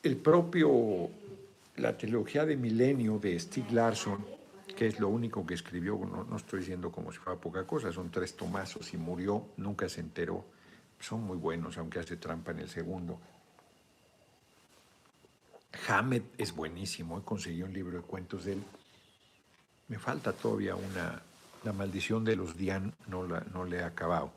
El 0.01 0.17
propio, 0.17 1.09
la 1.77 1.97
trilogía 1.97 2.45
de 2.45 2.55
Milenio 2.55 3.17
de 3.17 3.39
Stieg 3.39 3.71
Larsson, 3.71 4.25
que 4.75 4.87
es 4.87 4.99
lo 4.99 5.09
único 5.09 5.45
que 5.45 5.53
escribió, 5.53 5.97
no, 5.97 6.35
estoy 6.35 6.59
diciendo 6.59 6.91
como 6.91 7.11
si 7.11 7.17
fuera 7.17 7.39
poca 7.39 7.65
cosa, 7.65 7.91
son 7.91 8.11
tres 8.11 8.35
tomazos 8.35 8.93
y 8.93 8.97
murió, 8.97 9.47
nunca 9.57 9.89
se 9.89 10.01
enteró. 10.01 10.45
Son 10.99 11.21
muy 11.21 11.37
buenos, 11.37 11.77
aunque 11.77 11.99
hace 11.99 12.15
trampa 12.17 12.51
en 12.51 12.59
el 12.59 12.69
segundo. 12.69 13.19
Hamed 15.87 16.21
es 16.37 16.55
buenísimo, 16.55 17.19
he 17.19 17.23
conseguido 17.23 17.65
un 17.65 17.73
libro 17.73 17.97
de 17.97 18.03
cuentos 18.03 18.45
de 18.45 18.53
él. 18.53 18.63
Me 19.87 19.99
falta 19.99 20.31
todavía 20.31 20.75
una, 20.75 21.21
La 21.63 21.73
maldición 21.73 22.23
de 22.23 22.35
los 22.35 22.55
Dian, 22.55 22.93
no, 23.07 23.27
la, 23.27 23.41
no 23.53 23.65
le 23.65 23.77
he 23.77 23.83
acabado, 23.83 24.31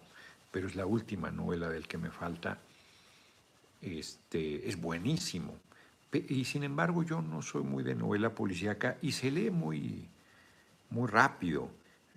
pero 0.51 0.67
es 0.67 0.75
la 0.75 0.87
última 0.87 1.31
novela 1.31 1.69
del 1.69 1.87
que 1.87 1.99
me 1.99 2.11
falta. 2.11 2.59
Este, 3.81 4.69
es 4.69 4.81
buenísimo. 4.81 5.61
Y 6.29 6.45
sin 6.45 6.65
embargo 6.65 7.03
yo 7.03 7.21
no 7.23 7.43
soy 7.43 7.63
muy 7.63 7.83
de 7.83 7.95
novela 7.95 8.35
policíaca 8.35 8.99
y 9.03 9.13
se 9.13 9.31
lee 9.31 9.51
muy, 9.51 10.09
muy 10.91 11.09
rápido. 11.09 11.71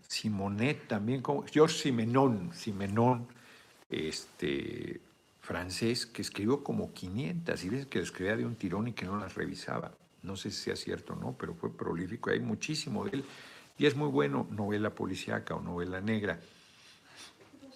Simonet 0.07 0.87
también, 0.87 1.21
como 1.21 1.45
George 1.45 1.75
Simenon, 1.75 2.51
Simenon, 2.53 3.27
este, 3.89 4.99
francés, 5.39 6.05
que 6.05 6.21
escribió 6.21 6.63
como 6.63 6.93
500, 6.93 7.63
y 7.63 7.69
ves 7.69 7.85
que 7.85 7.99
escribía 7.99 8.35
de 8.35 8.45
un 8.45 8.55
tirón 8.55 8.87
y 8.87 8.93
que 8.93 9.05
no 9.05 9.17
las 9.17 9.35
revisaba. 9.35 9.91
No 10.23 10.35
sé 10.35 10.51
si 10.51 10.63
sea 10.63 10.75
cierto 10.75 11.13
o 11.13 11.15
no, 11.15 11.35
pero 11.37 11.53
fue 11.53 11.75
prolífico, 11.75 12.29
hay 12.29 12.39
muchísimo 12.39 13.05
de 13.05 13.17
él. 13.17 13.25
Y 13.77 13.85
es 13.85 13.95
muy 13.95 14.09
bueno, 14.09 14.47
novela 14.51 14.89
policíaca 14.89 15.55
o 15.55 15.61
novela 15.61 16.01
negra. 16.01 16.39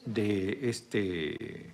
De 0.05 0.69
este 0.69 1.73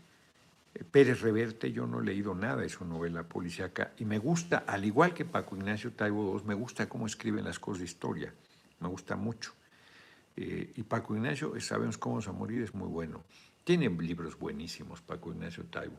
Pérez 0.84 1.22
Reverte, 1.22 1.72
yo 1.72 1.88
no 1.88 2.02
he 2.02 2.06
leído 2.06 2.36
nada 2.36 2.62
de 2.62 2.70
su 2.70 2.86
novela 2.86 3.24
policíaca 3.24 3.92
y 3.98 4.06
me 4.06 4.18
gusta, 4.18 4.64
al 4.66 4.86
igual 4.86 5.14
que 5.14 5.26
Paco 5.26 5.56
Ignacio 5.56 5.92
Taibo 5.92 6.38
II, 6.38 6.48
me 6.48 6.54
gusta 6.54 6.88
cómo 6.88 7.06
escriben 7.06 7.46
las 7.46 7.60
cosas 7.60 7.80
de 7.80 7.86
historia 7.86 8.34
me 8.80 8.88
gusta 8.88 9.16
mucho. 9.16 9.54
Eh, 10.36 10.74
y 10.76 10.84
Paco 10.84 11.16
Ignacio, 11.16 11.56
eh, 11.56 11.62
sabemos 11.62 11.98
cómo 11.98 12.16
vamos 12.16 12.28
a 12.28 12.32
morir, 12.32 12.62
es 12.64 12.74
muy 12.74 12.88
bueno. 12.88 13.24
Tiene 13.64 13.90
libros 13.90 14.38
buenísimos, 14.38 15.02
Paco 15.02 15.32
Ignacio 15.32 15.66
Taibo, 15.66 15.98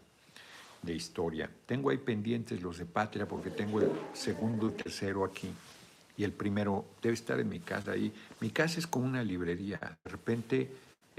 de 0.82 0.94
historia. 0.94 1.50
Tengo 1.66 1.90
ahí 1.90 1.98
pendientes 1.98 2.60
los 2.62 2.78
de 2.78 2.86
Patria, 2.86 3.28
porque 3.28 3.50
tengo 3.50 3.80
el 3.80 3.90
segundo 4.12 4.68
y 4.68 4.82
tercero 4.82 5.24
aquí. 5.24 5.50
Y 6.16 6.24
el 6.24 6.32
primero 6.32 6.86
debe 7.00 7.14
estar 7.14 7.38
en 7.38 7.48
mi 7.48 7.60
casa 7.60 7.92
ahí. 7.92 8.12
Mi 8.40 8.50
casa 8.50 8.78
es 8.78 8.86
como 8.86 9.06
una 9.06 9.22
librería. 9.22 9.78
De 10.04 10.10
repente 10.10 10.70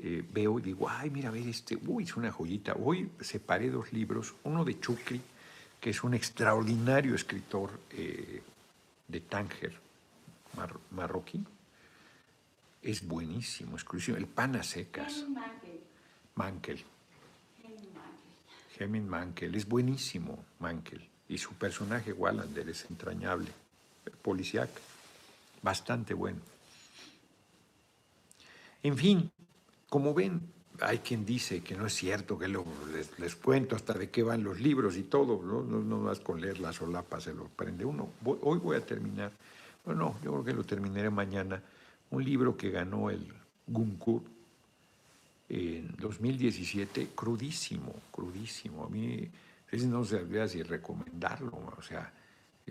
eh, 0.04 0.24
veo 0.32 0.60
y 0.60 0.64
digo, 0.64 0.90
ay, 0.90 1.10
mira, 1.10 1.30
a 1.30 1.32
ver 1.32 1.48
este, 1.48 1.78
uy, 1.88 2.04
es 2.04 2.16
una 2.16 2.32
joyita. 2.32 2.74
Hoy 2.74 3.12
separé 3.20 3.70
dos 3.70 3.94
libros, 3.94 4.34
uno 4.44 4.66
de 4.66 4.80
Chukri, 4.80 5.22
que 5.80 5.92
es 5.92 6.04
un 6.04 6.14
extraordinario 6.14 7.16
escritor 7.16 7.80
de 9.08 9.20
Tánger, 9.22 9.74
marroquí. 10.92 11.44
Es 12.82 13.08
buenísimo, 13.08 13.76
exclusivo. 13.76 14.18
El 14.18 14.28
pan 14.28 14.56
a 14.56 14.64
secas. 14.64 15.26
Mankel. 16.36 16.84
Gemin 18.78 19.08
Mankel. 19.08 19.56
Es 19.56 19.68
buenísimo, 19.68 20.44
Mankel. 20.60 21.08
Y 21.30 21.38
su 21.38 21.54
personaje, 21.54 22.14
Wallander, 22.14 22.68
es 22.70 22.86
entrañable, 22.90 23.52
policiac, 24.22 24.70
bastante 25.62 26.14
bueno. 26.14 26.40
En 28.84 28.98
fin, 28.98 29.32
como 29.92 30.14
ven, 30.14 30.40
hay 30.80 31.00
quien 31.00 31.26
dice 31.26 31.62
que 31.62 31.76
no 31.76 31.86
es 31.86 31.94
cierto, 31.94 32.40
que 32.40 32.48
les, 32.48 33.36
cuento 33.36 33.76
hasta 33.76 33.92
de 33.94 34.10
qué 34.10 34.24
van 34.24 34.42
los 34.42 34.62
libros 34.62 34.96
y 34.96 35.04
todo, 35.04 35.44
no, 35.44 35.64
no, 35.64 35.82
no 35.82 35.98
más 35.98 36.22
con 36.22 36.40
leer 36.40 36.62
la 36.62 36.72
solapa 36.72 37.20
se 37.20 37.34
lo 37.34 37.50
prende 37.50 37.84
uno. 37.84 38.08
hoy 38.24 38.58
voy 38.60 38.78
a 38.78 38.86
terminar, 38.86 39.34
bueno, 39.84 40.16
yo 40.24 40.32
creo 40.32 40.44
que 40.46 40.54
lo 40.54 40.64
terminaré 40.64 41.10
mañana, 41.10 41.62
un 42.10 42.24
libro 42.24 42.56
que 42.56 42.70
ganó 42.70 43.10
el 43.10 43.34
Gunkur 43.68 44.24
en 45.50 45.94
2017, 45.98 47.10
crudísimo, 47.14 47.94
crudísimo. 48.14 48.86
A 48.86 48.88
mí 48.88 49.30
no 49.74 50.06
sabía 50.06 50.48
si 50.48 50.64
recomendarlo, 50.64 51.52
o 51.78 51.82
sea, 51.82 52.14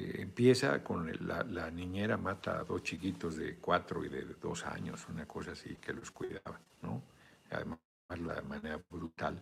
eh, 0.00 0.22
empieza 0.22 0.82
con 0.82 1.10
la, 1.26 1.70
niñera 1.70 2.16
mata 2.16 2.58
a 2.58 2.64
dos 2.64 2.82
chiquitos 2.82 3.36
de 3.36 3.56
cuatro 3.56 4.04
y 4.04 4.08
de 4.08 4.24
dos 4.40 4.64
años, 4.64 5.06
una 5.08 5.26
cosa 5.26 5.52
así, 5.52 5.76
que 5.76 5.92
los 5.92 6.10
cuidaba, 6.10 6.58
¿no? 6.82 7.02
Además, 7.50 7.78
de 8.08 8.42
manera 8.42 8.80
brutal. 8.90 9.40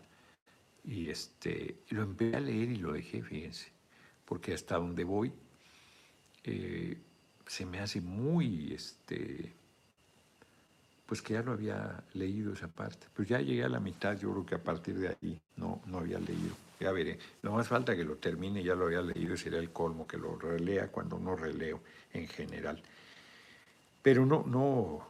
Y 0.85 1.09
este, 1.11 1.83
lo 1.91 2.03
empecé 2.03 2.37
a 2.37 2.41
leer 2.41 2.71
y 2.71 2.77
lo 2.77 2.93
dejé, 2.93 3.23
fíjense, 3.23 3.71
porque 4.25 4.55
hasta 4.55 4.77
donde 4.77 5.05
voy 5.05 5.33
eh, 6.45 6.99
se 7.47 7.65
me 7.65 7.81
hace 7.81 8.01
muy, 8.01 8.73
este, 8.75 9.53
pues 11.07 11.23
que 11.23 11.35
ya 11.35 11.43
lo 11.43 11.53
había 11.53 12.05
leído 12.15 12.53
esa 12.53 12.69
parte. 12.69 13.07
Pero 13.15 13.29
ya 13.29 13.41
llegué 13.41 13.65
a 13.65 13.69
la 13.69 13.81
mitad, 13.81 14.19
yo 14.19 14.33
creo 14.33 14.47
que 14.47 14.55
a 14.55 14.63
partir 14.63 14.99
de 14.99 15.09
ahí 15.09 15.41
no, 15.57 15.81
no 15.87 15.99
había 15.99 16.19
leído. 16.19 16.68
Ya 16.81 16.93
veré. 16.93 17.19
No 17.43 17.53
más 17.53 17.69
falta 17.69 17.97
que 17.97 18.05
lo 18.05 18.17
termine, 18.17 18.63
ya 18.63 18.75
lo 18.75 18.87
había 18.87 19.03
leído, 19.03 19.37
sería 19.37 19.59
el 19.59 19.73
colmo 19.73 20.07
que 20.07 20.17
lo 20.17 20.37
relea 20.37 20.89
cuando 20.89 21.19
no 21.19 21.35
releo 21.35 21.83
en 22.13 22.29
general. 22.29 22.83
Pero 24.03 24.25
no, 24.25 24.45
no, 24.47 25.07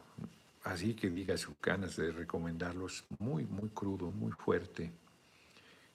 así 0.63 0.95
que 0.95 1.09
diga 1.09 1.37
sus 1.37 1.55
ganas 1.61 1.95
de 1.95 2.11
recomendarlos, 2.11 3.05
muy, 3.19 3.45
muy 3.45 3.69
crudo, 3.69 4.11
muy 4.11 4.31
fuerte. 4.31 4.91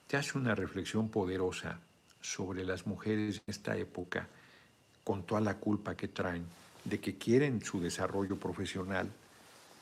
Te 0.07 0.16
hace 0.16 0.39
una 0.39 0.55
reflexión 0.55 1.09
poderosa 1.09 1.81
sobre 2.20 2.64
las 2.64 2.87
mujeres 2.87 3.37
en 3.37 3.43
esta 3.47 3.77
época, 3.77 4.29
con 5.03 5.25
toda 5.25 5.41
la 5.41 5.59
culpa 5.59 5.95
que 5.95 6.09
traen 6.09 6.47
de 6.85 7.01
que 7.01 7.16
quieren 7.16 7.62
su 7.62 7.81
desarrollo 7.81 8.37
profesional, 8.37 9.11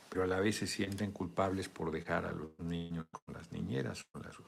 pero 0.09 0.25
a 0.25 0.27
la 0.27 0.41
vez 0.41 0.57
se 0.57 0.67
sienten 0.67 1.13
culpables 1.13 1.69
por 1.69 1.91
dejar 1.91 2.27
a 2.27 2.33
los 2.33 2.59
niños 2.59 3.07
con 3.11 3.35
las 3.35 3.51
niñeras, 3.53 4.05
con 4.13 4.23
las 4.23 4.39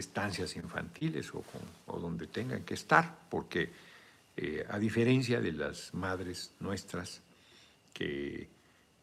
estancias 0.00 0.56
infantiles 0.56 1.32
o, 1.34 1.42
o 1.86 1.98
donde 1.98 2.26
tengan 2.26 2.64
que 2.64 2.74
estar, 2.74 3.26
porque 3.28 3.70
eh, 4.36 4.64
a 4.68 4.78
diferencia 4.78 5.40
de 5.40 5.52
las 5.52 5.92
madres 5.94 6.54
nuestras 6.60 7.22
que 7.92 8.48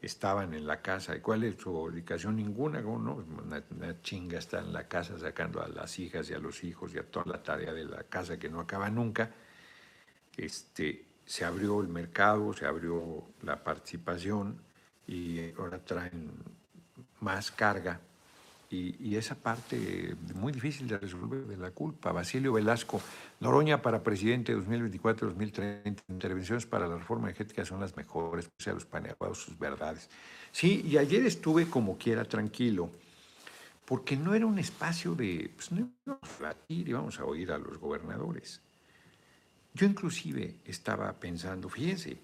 estaban 0.01 0.53
en 0.53 0.65
la 0.65 0.81
casa. 0.81 1.15
¿Y 1.15 1.19
cuál 1.19 1.43
es 1.43 1.57
su 1.57 1.75
obligación? 1.75 2.37
Ninguna, 2.37 2.79
no? 2.79 3.15
Una, 3.15 3.61
una, 3.71 4.01
chinga 4.01 4.37
está 4.37 4.59
en 4.59 4.71
la 4.71 4.87
casa 4.87 5.19
sacando 5.19 5.61
a 5.61 5.67
las 5.67 5.99
hijas 5.99 6.29
y 6.29 6.33
a 6.33 6.39
los 6.39 6.63
hijos 6.63 6.93
y 6.93 6.99
a 6.99 7.03
toda 7.03 7.25
la 7.25 7.43
tarea 7.43 7.73
de 7.73 7.85
la 7.85 8.03
casa 8.03 8.37
que 8.37 8.49
no 8.49 8.61
acaba 8.61 8.89
nunca. 8.89 9.29
Este, 10.37 11.05
se 11.25 11.43
abrió 11.43 11.81
el 11.81 11.87
mercado, 11.87 12.53
se 12.53 12.65
abrió 12.65 13.25
la 13.41 13.61
participación 13.63 14.61
y 15.07 15.51
ahora 15.57 15.79
traen 15.79 16.31
más 17.19 17.51
carga 17.51 17.99
y, 18.99 19.15
esa 19.15 19.35
parte 19.35 20.15
muy 20.33 20.51
difícil 20.51 20.87
de 20.87 20.97
resolver 20.97 21.45
de 21.45 21.57
la 21.57 21.71
culpa. 21.71 22.11
Basilio 22.11 22.53
Velasco, 22.53 23.01
Noroña 23.39 23.81
para 23.81 24.03
presidente 24.03 24.55
2024-2030, 24.55 26.03
intervenciones 26.09 26.65
para 26.65 26.87
la 26.87 26.97
reforma 26.97 27.27
energética 27.27 27.65
son 27.65 27.79
las 27.79 27.95
mejores, 27.95 28.47
o 28.47 28.63
sea, 28.63 28.73
los 28.73 28.85
paneaguados, 28.85 29.39
sus 29.39 29.57
verdades. 29.57 30.09
Sí, 30.51 30.85
y 30.87 30.97
ayer 30.97 31.25
estuve 31.25 31.67
como 31.69 31.97
quiera 31.97 32.25
tranquilo, 32.25 32.89
porque 33.85 34.17
no 34.17 34.33
era 34.33 34.45
un 34.45 34.59
espacio 34.59 35.15
de, 35.15 35.51
pues 35.55 35.71
no 35.71 35.89
íbamos 36.05 36.29
a 36.39 36.43
batir, 36.43 36.89
íbamos 36.89 37.19
a 37.19 37.25
oír 37.25 37.51
a 37.51 37.57
los 37.57 37.77
gobernadores. 37.77 38.61
Yo 39.73 39.85
inclusive 39.85 40.55
estaba 40.65 41.11
pensando, 41.13 41.69
fíjense, 41.69 42.17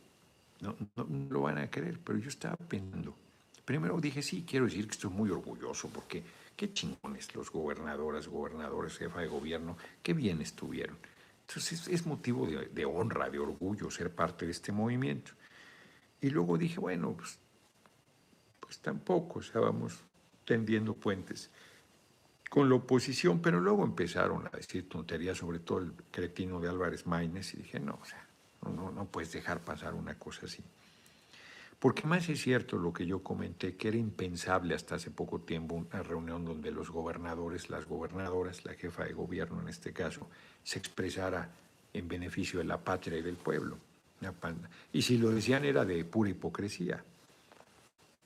no, 0.61 0.75
no, 0.95 1.03
no 1.03 1.29
lo 1.29 1.41
van 1.41 1.57
a 1.57 1.69
creer, 1.69 1.99
pero 2.03 2.17
yo 2.17 2.29
estaba 2.29 2.55
pensando, 2.55 3.15
Primero 3.65 3.99
dije, 4.01 4.21
sí, 4.21 4.43
quiero 4.47 4.65
decir 4.65 4.85
que 4.85 4.93
estoy 4.93 5.11
muy 5.11 5.29
orgulloso 5.29 5.87
porque 5.89 6.23
qué 6.61 6.71
chingones 6.71 7.33
los 7.33 7.51
gobernadores, 7.51 8.27
gobernadores, 8.27 8.95
jefa 8.95 9.21
de 9.21 9.27
gobierno, 9.27 9.77
qué 10.03 10.13
bien 10.13 10.43
estuvieron. 10.43 10.95
Entonces 11.47 11.87
es, 11.87 12.05
motivo 12.05 12.45
de, 12.45 12.85
honra, 12.85 13.31
de 13.31 13.39
orgullo 13.39 13.89
ser 13.89 14.13
parte 14.13 14.45
de 14.45 14.51
este 14.51 14.71
movimiento. 14.71 15.31
Y 16.21 16.29
luego 16.29 16.59
dije, 16.59 16.79
bueno, 16.79 17.15
pues, 17.17 17.39
pues 18.59 18.77
tampoco, 18.77 19.39
o 19.39 19.41
sea, 19.41 19.59
vamos 19.59 20.03
tendiendo 20.45 20.93
puentes 20.93 21.49
con 22.47 22.69
la 22.69 22.75
oposición, 22.75 23.41
pero 23.41 23.59
luego 23.59 23.83
empezaron 23.83 24.45
a 24.45 24.51
decir 24.51 24.87
tonterías, 24.87 25.39
sobre 25.39 25.57
todo 25.57 25.79
el 25.79 25.93
cretino 26.11 26.59
de 26.59 26.69
Álvarez 26.69 27.07
Maínez, 27.07 27.55
y 27.55 27.63
dije, 27.63 27.79
no, 27.79 27.97
o 27.99 28.05
sea, 28.05 28.23
no, 28.69 28.91
no 28.91 29.05
puedes 29.05 29.31
dejar 29.31 29.61
pasar 29.61 29.95
una 29.95 30.13
cosa 30.19 30.45
así. 30.45 30.63
Porque 31.81 32.05
más 32.05 32.29
es 32.29 32.39
cierto 32.39 32.77
lo 32.77 32.93
que 32.93 33.07
yo 33.07 33.23
comenté, 33.23 33.75
que 33.75 33.87
era 33.87 33.97
impensable 33.97 34.75
hasta 34.75 34.97
hace 34.97 35.09
poco 35.09 35.41
tiempo 35.41 35.73
una 35.73 36.03
reunión 36.03 36.45
donde 36.45 36.69
los 36.69 36.91
gobernadores, 36.91 37.71
las 37.71 37.87
gobernadoras, 37.87 38.63
la 38.65 38.75
jefa 38.75 39.05
de 39.05 39.13
gobierno 39.13 39.59
en 39.63 39.67
este 39.67 39.91
caso, 39.91 40.29
se 40.63 40.77
expresara 40.77 41.49
en 41.91 42.07
beneficio 42.07 42.59
de 42.59 42.65
la 42.65 42.77
patria 42.77 43.17
y 43.17 43.23
del 43.23 43.35
pueblo. 43.35 43.79
Y 44.93 45.01
si 45.01 45.17
lo 45.17 45.31
decían 45.31 45.65
era 45.65 45.83
de 45.83 46.05
pura 46.05 46.29
hipocresía, 46.29 47.03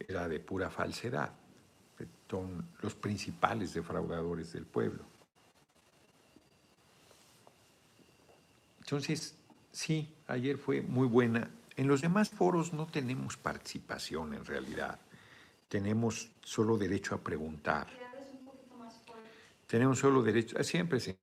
era 0.05 0.27
de 0.27 0.41
pura 0.41 0.69
falsedad. 0.69 1.31
Son 2.29 2.67
los 2.81 2.93
principales 2.93 3.73
defraudadores 3.73 4.51
del 4.51 4.65
pueblo. 4.65 5.05
Entonces, 8.79 9.37
sí, 9.71 10.13
ayer 10.27 10.57
fue 10.57 10.81
muy 10.81 11.07
buena 11.07 11.49
en 11.77 11.87
los 11.87 12.01
demás 12.01 12.29
foros 12.29 12.73
no 12.73 12.87
tenemos 12.87 13.37
participación 13.37 14.33
en 14.33 14.45
realidad. 14.45 14.99
Tenemos 15.67 16.29
solo 16.41 16.77
derecho 16.77 17.15
a 17.15 17.17
preguntar. 17.19 17.87
Tenemos 19.67 19.99
solo 19.99 20.21
derecho, 20.21 20.63
siempre 20.63 20.99
se 20.99 21.17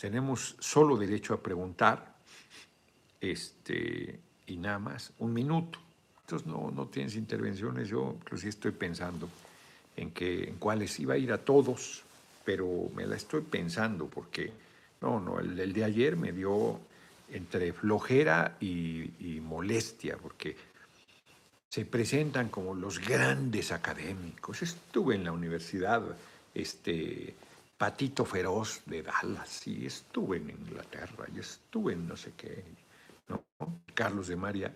tenemos 0.00 0.56
solo 0.58 0.96
derecho 0.96 1.34
a 1.34 1.42
preguntar 1.42 2.16
este, 3.20 4.20
y 4.46 4.56
nada 4.56 4.78
más, 4.78 5.12
un 5.18 5.32
minuto. 5.32 5.78
Entonces 6.20 6.46
no, 6.46 6.70
no 6.70 6.86
tienes 6.86 7.16
intervenciones, 7.16 7.88
yo 7.88 8.14
inclusive 8.16 8.50
estoy 8.50 8.72
pensando 8.72 9.28
en, 9.96 10.10
que, 10.12 10.44
en 10.44 10.56
cuáles 10.56 10.98
iba 11.00 11.14
a 11.14 11.18
ir 11.18 11.32
a 11.32 11.38
todos, 11.38 12.02
pero 12.44 12.90
me 12.94 13.06
la 13.06 13.16
estoy 13.16 13.42
pensando 13.42 14.06
porque, 14.06 14.52
no, 15.00 15.20
no, 15.20 15.40
el, 15.40 15.58
el 15.58 15.72
de 15.72 15.84
ayer 15.84 16.16
me 16.16 16.32
dio 16.32 16.80
entre 17.30 17.72
flojera 17.72 18.56
y, 18.60 19.40
molestia, 19.42 20.16
porque 20.16 20.56
se 21.68 21.84
presentan 21.84 22.48
como 22.48 22.74
los 22.74 22.98
grandes 22.98 23.72
académicos. 23.72 24.62
Estuve 24.62 25.14
en 25.14 25.24
la 25.24 25.32
universidad, 25.32 26.02
este, 26.54 27.34
Patito 27.76 28.24
Feroz 28.24 28.82
de 28.86 29.02
Dallas, 29.02 29.66
y 29.66 29.86
estuve 29.86 30.38
en 30.38 30.50
Inglaterra, 30.50 31.26
y 31.34 31.40
estuve 31.40 31.92
en 31.92 32.08
no 32.08 32.16
sé 32.16 32.32
qué, 32.36 32.64
¿no? 33.28 33.44
Carlos 33.94 34.28
de 34.28 34.36
María, 34.36 34.72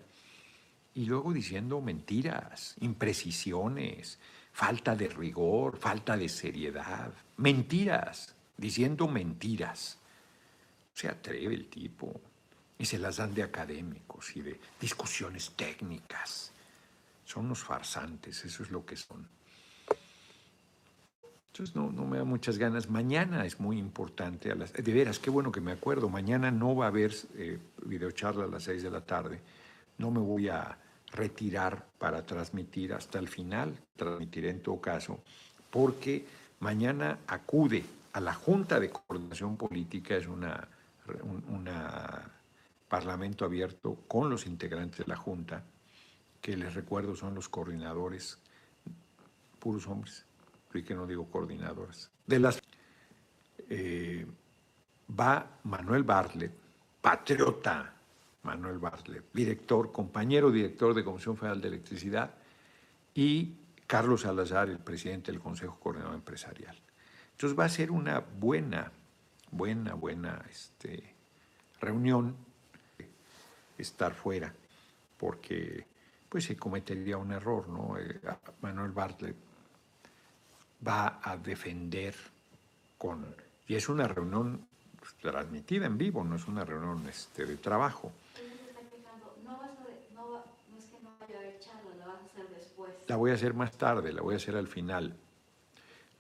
y 0.94 1.06
luego 1.06 1.32
diciendo 1.32 1.80
mentiras, 1.80 2.76
imprecisiones, 2.80 4.18
falta 4.52 4.94
de 4.94 5.08
rigor, 5.08 5.78
falta 5.78 6.16
de 6.16 6.28
seriedad, 6.28 7.12
mentiras, 7.38 8.34
diciendo 8.56 9.08
mentiras. 9.08 9.98
Se 10.92 11.08
atreve 11.08 11.54
el 11.54 11.68
tipo 11.68 12.20
y 12.82 12.84
se 12.84 12.98
las 12.98 13.18
dan 13.18 13.32
de 13.32 13.44
académicos 13.44 14.36
y 14.36 14.42
de 14.42 14.58
discusiones 14.80 15.52
técnicas. 15.54 16.50
Son 17.24 17.44
unos 17.44 17.62
farsantes, 17.62 18.44
eso 18.44 18.64
es 18.64 18.72
lo 18.72 18.84
que 18.84 18.96
son. 18.96 19.28
Entonces 21.46 21.76
no, 21.76 21.92
no 21.92 22.04
me 22.04 22.18
da 22.18 22.24
muchas 22.24 22.58
ganas. 22.58 22.90
Mañana 22.90 23.46
es 23.46 23.60
muy 23.60 23.78
importante. 23.78 24.50
A 24.50 24.56
las, 24.56 24.72
de 24.72 24.92
veras, 24.92 25.20
qué 25.20 25.30
bueno 25.30 25.52
que 25.52 25.60
me 25.60 25.70
acuerdo. 25.70 26.08
Mañana 26.08 26.50
no 26.50 26.74
va 26.74 26.86
a 26.86 26.88
haber 26.88 27.14
eh, 27.36 27.60
videocharla 27.86 28.46
a 28.46 28.48
las 28.48 28.64
seis 28.64 28.82
de 28.82 28.90
la 28.90 29.02
tarde. 29.02 29.40
No 29.98 30.10
me 30.10 30.18
voy 30.18 30.48
a 30.48 30.76
retirar 31.12 31.86
para 31.98 32.26
transmitir 32.26 32.94
hasta 32.94 33.20
el 33.20 33.28
final. 33.28 33.78
Transmitiré 33.94 34.50
en 34.50 34.60
todo 34.60 34.80
caso. 34.80 35.22
Porque 35.70 36.26
mañana 36.58 37.20
acude 37.28 37.84
a 38.12 38.20
la 38.20 38.34
Junta 38.34 38.80
de 38.80 38.90
Coordinación 38.90 39.56
Política. 39.56 40.16
Es 40.16 40.26
una, 40.26 40.66
una 41.48 42.41
Parlamento 42.92 43.46
abierto 43.46 44.04
con 44.06 44.28
los 44.28 44.44
integrantes 44.44 44.98
de 44.98 45.06
la 45.06 45.16
Junta, 45.16 45.64
que 46.42 46.58
les 46.58 46.74
recuerdo 46.74 47.16
son 47.16 47.34
los 47.34 47.48
coordinadores, 47.48 48.38
puros 49.58 49.86
hombres, 49.86 50.26
y 50.74 50.82
que 50.82 50.94
no 50.94 51.06
digo 51.06 51.24
coordinadoras, 51.30 52.10
de 52.26 52.38
las... 52.38 52.60
Eh, 53.70 54.26
va 55.18 55.58
Manuel 55.64 56.02
Bartlett, 56.02 56.52
patriota 57.00 57.94
Manuel 58.42 58.76
Bartlett, 58.76 59.24
director, 59.32 59.90
compañero 59.90 60.50
director 60.50 60.92
de 60.92 61.02
Comisión 61.02 61.38
Federal 61.38 61.62
de 61.62 61.68
Electricidad, 61.68 62.34
y 63.14 63.54
Carlos 63.86 64.20
Salazar, 64.20 64.68
el 64.68 64.80
presidente 64.80 65.32
del 65.32 65.40
Consejo 65.40 65.80
Coordinador 65.80 66.16
Empresarial. 66.16 66.78
Entonces 67.30 67.58
va 67.58 67.64
a 67.64 67.70
ser 67.70 67.90
una 67.90 68.20
buena, 68.20 68.92
buena, 69.50 69.94
buena 69.94 70.44
este, 70.50 71.14
reunión 71.80 72.51
estar 73.82 74.14
fuera, 74.14 74.52
porque 75.18 75.86
pues 76.28 76.44
se 76.44 76.56
cometería 76.56 77.18
un 77.18 77.32
error, 77.32 77.68
¿no? 77.68 77.98
Eh, 77.98 78.20
Manuel 78.62 78.92
Bartlett 78.92 79.36
va 80.86 81.20
a 81.22 81.36
defender 81.36 82.14
con... 82.96 83.34
Y 83.66 83.74
es 83.74 83.88
una 83.88 84.08
reunión 84.08 84.66
transmitida 85.20 85.86
en 85.86 85.98
vivo, 85.98 86.24
no 86.24 86.36
es 86.36 86.46
una 86.48 86.64
reunión 86.64 87.06
este, 87.08 87.44
de 87.44 87.56
trabajo. 87.56 88.12
La 93.08 93.16
voy 93.16 93.30
a 93.30 93.34
hacer 93.34 93.52
más 93.52 93.72
tarde, 93.72 94.12
la 94.12 94.22
voy 94.22 94.34
a 94.34 94.36
hacer 94.38 94.56
al 94.56 94.68
final. 94.68 95.14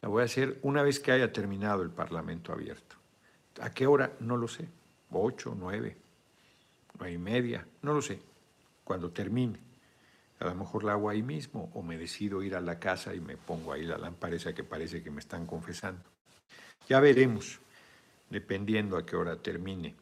La 0.02 0.08
voy 0.08 0.22
a 0.22 0.24
hacer 0.26 0.58
una 0.62 0.82
vez 0.82 1.00
que 1.00 1.12
haya 1.12 1.32
terminado 1.32 1.82
el 1.82 1.90
Parlamento 1.90 2.52
abierto. 2.52 2.96
¿A 3.60 3.70
qué 3.70 3.86
hora? 3.86 4.12
No 4.20 4.36
lo 4.36 4.48
sé. 4.48 4.68
Ocho, 5.10 5.54
nueve, 5.58 5.96
y 7.10 7.18
media, 7.18 7.66
no 7.82 7.94
lo 7.94 8.02
sé. 8.02 8.20
Cuando 8.84 9.10
termine. 9.10 9.58
A 10.40 10.46
lo 10.46 10.54
mejor 10.56 10.82
la 10.82 10.92
hago 10.92 11.08
ahí 11.08 11.22
mismo 11.22 11.70
o 11.74 11.82
me 11.82 11.96
decido 11.96 12.42
ir 12.42 12.56
a 12.56 12.60
la 12.60 12.78
casa 12.78 13.14
y 13.14 13.20
me 13.20 13.36
pongo 13.36 13.72
ahí 13.72 13.84
la 13.84 13.96
lámpara 13.96 14.34
esa 14.34 14.52
que 14.52 14.64
parece 14.64 15.02
que 15.02 15.10
me 15.10 15.20
están 15.20 15.46
confesando. 15.46 16.02
Ya 16.88 16.98
veremos, 16.98 17.60
dependiendo 18.28 18.96
a 18.96 19.06
qué 19.06 19.14
hora 19.14 19.36
termine. 19.36 19.94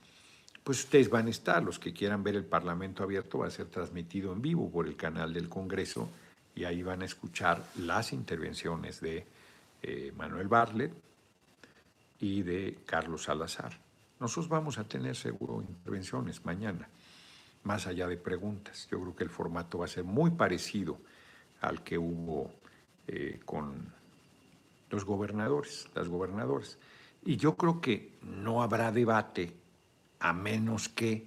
Pues 0.65 0.85
ustedes 0.85 1.11
van 1.11 1.27
a 1.27 1.31
estar, 1.31 1.63
los 1.63 1.79
que 1.79 1.93
quieran 1.93 2.23
ver 2.23 2.37
el 2.37 2.45
Parlamento 2.45 3.03
abierto 3.03 3.39
va 3.39 3.49
a 3.49 3.51
ser 3.51 3.67
transmitido 3.67 4.33
en 4.33 4.41
vivo 4.41 4.71
por 4.71 4.87
el 4.87 4.97
canal 4.97 5.35
del 5.35 5.49
Congreso 5.49 6.09
y 6.55 6.65
ahí 6.65 6.83
van 6.83 7.03
a 7.03 7.07
escuchar 7.07 7.63
las 7.79 8.13
intervenciones 8.13 9.01
de 9.01 9.27
eh, 9.83 10.13
Manuel 10.17 10.49
Barlet 10.49 10.93
y 12.19 12.43
de 12.43 12.79
Carlos 12.87 13.25
Salazar. 13.25 13.79
Nosotros 14.21 14.49
vamos 14.49 14.77
a 14.79 14.85
tener 14.85 15.17
seguro 15.17 15.63
intervenciones 15.63 16.45
mañana 16.45 16.89
más 17.63 17.87
allá 17.87 18.07
de 18.07 18.19
preguntas. 18.19 18.87
Yo 18.91 19.01
creo 19.01 19.17
que 19.17 19.25
el 19.25 19.31
formato 19.31 19.79
va 19.79 19.87
a 19.87 19.89
ser 19.89 20.05
muy 20.05 20.31
parecido 20.31 20.99
al 21.63 21.83
que 21.83 21.97
hubo 21.97 22.53
eh, 23.07 23.41
con 23.47 23.93
los 24.91 25.05
gobernadores, 25.07 25.89
las 25.95 26.09
gobernadoras. 26.09 26.79
Y 27.25 27.37
yo 27.37 27.57
creo 27.57 27.81
que 27.81 28.19
no 28.23 28.63
habrá 28.63 28.93
debate 28.93 29.57
a 30.19 30.35
menos 30.35 30.91
que 30.91 31.27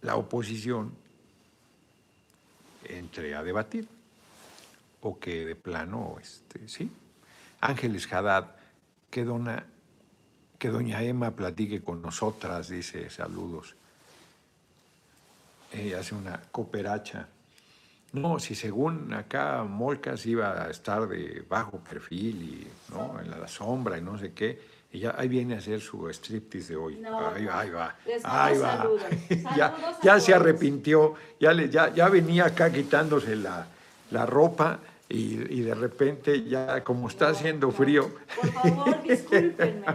la 0.00 0.16
oposición 0.16 0.92
entre 2.84 3.36
a 3.36 3.44
debatir 3.44 3.86
o 5.02 5.18
que 5.20 5.44
de 5.44 5.54
plano, 5.54 6.16
este, 6.20 6.68
sí. 6.68 6.90
Ángeles 7.60 8.12
Haddad, 8.12 8.56
que 9.10 9.24
dona 9.24 9.66
que 10.60 10.68
doña 10.68 11.02
Emma 11.02 11.30
platique 11.30 11.80
con 11.80 12.02
nosotras, 12.02 12.68
dice, 12.68 13.08
saludos. 13.08 13.74
Ella 15.72 16.00
hace 16.00 16.14
una 16.14 16.38
cooperacha. 16.52 17.28
No, 18.12 18.38
si 18.38 18.54
según 18.54 19.14
acá 19.14 19.64
Molcas 19.64 20.26
iba 20.26 20.64
a 20.64 20.68
estar 20.68 21.08
de 21.08 21.42
bajo 21.48 21.78
perfil 21.78 22.42
y 22.42 22.92
¿no? 22.92 23.18
en 23.20 23.30
la 23.30 23.48
sombra 23.48 23.96
y 23.96 24.02
no 24.02 24.18
sé 24.18 24.34
qué, 24.34 24.60
ya 24.92 25.14
ahí 25.16 25.28
viene 25.28 25.54
a 25.54 25.58
hacer 25.58 25.80
su 25.80 26.06
striptease 26.10 26.74
de 26.74 26.76
hoy. 26.76 27.02
ahí, 27.06 27.44
va, 27.46 27.60
ahí 27.60 27.70
va. 27.70 27.96
Ahí 28.24 28.58
va. 28.58 28.86
ya, 29.56 29.96
ya 30.02 30.20
se 30.20 30.34
arrepintió, 30.34 31.14
ya, 31.40 31.54
le, 31.54 31.70
ya, 31.70 31.94
ya 31.94 32.10
venía 32.10 32.44
acá 32.46 32.70
quitándose 32.70 33.34
la, 33.34 33.66
la 34.10 34.26
ropa 34.26 34.78
y, 35.10 35.60
de 35.62 35.74
repente 35.74 36.44
ya 36.44 36.84
como 36.84 37.08
está 37.08 37.30
haciendo 37.30 37.70
frío. 37.72 38.10
Por 38.40 38.52
favor, 38.52 39.02
discúlpenme. 39.08 39.86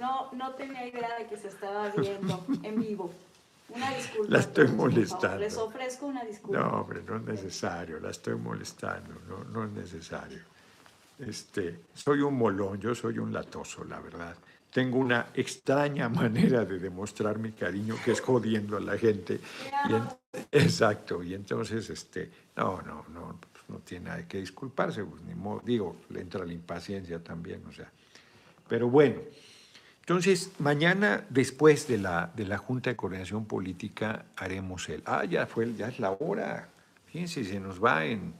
No, 0.00 0.32
no 0.32 0.52
tenía 0.54 0.86
idea 0.86 1.18
de 1.18 1.26
que 1.26 1.36
se 1.36 1.48
estaba 1.48 1.90
viendo 1.90 2.44
en 2.62 2.80
vivo. 2.80 3.12
Una 3.68 3.94
disculpa. 3.94 4.32
La 4.32 4.38
estoy 4.38 4.68
molestando. 4.68 5.36
Les 5.36 5.56
ofrezco 5.56 6.06
una 6.06 6.24
disculpa. 6.24 6.60
No, 6.60 6.80
hombre, 6.80 7.02
no 7.06 7.16
es 7.16 7.22
necesario. 7.24 8.00
La 8.00 8.10
estoy 8.10 8.36
molestando. 8.36 9.14
No, 9.28 9.44
no 9.44 9.64
es 9.64 9.70
necesario. 9.70 10.40
Este, 11.18 11.80
soy 11.92 12.20
un 12.20 12.34
molón, 12.38 12.80
yo 12.80 12.94
soy 12.94 13.18
un 13.18 13.32
latoso, 13.32 13.84
la 13.84 14.00
verdad. 14.00 14.34
Tengo 14.72 14.98
una 14.98 15.26
extraña 15.34 16.08
manera 16.08 16.64
de 16.64 16.78
demostrar 16.78 17.38
mi 17.38 17.52
cariño 17.52 17.96
que 18.02 18.12
es 18.12 18.22
jodiendo 18.22 18.78
a 18.78 18.80
la 18.80 18.96
gente. 18.96 19.40
exacto. 20.50 21.22
Y 21.22 21.34
entonces, 21.34 21.90
este, 21.90 22.30
no, 22.56 22.80
no, 22.80 23.04
no 23.12 23.38
no 23.68 23.78
tiene 23.78 24.06
nada 24.06 24.26
que 24.26 24.38
disculparse, 24.38 25.04
pues, 25.04 25.22
ni 25.22 25.34
modo, 25.34 25.62
digo, 25.64 25.96
le 26.10 26.20
entra 26.20 26.44
la 26.44 26.52
impaciencia 26.52 27.22
también, 27.22 27.64
o 27.66 27.72
sea. 27.72 27.90
Pero 28.68 28.88
bueno, 28.88 29.20
entonces 30.00 30.52
mañana 30.58 31.26
después 31.28 31.86
de 31.86 31.98
la, 31.98 32.32
de 32.34 32.46
la 32.46 32.58
Junta 32.58 32.90
de 32.90 32.96
Coordinación 32.96 33.44
Política 33.44 34.26
haremos 34.36 34.88
el, 34.88 35.02
ah, 35.04 35.24
ya 35.24 35.46
fue, 35.46 35.74
ya 35.74 35.88
es 35.88 36.00
la 36.00 36.12
hora, 36.12 36.68
fíjense, 37.06 37.44
se 37.44 37.60
nos 37.60 37.82
va 37.82 38.06
en 38.06 38.34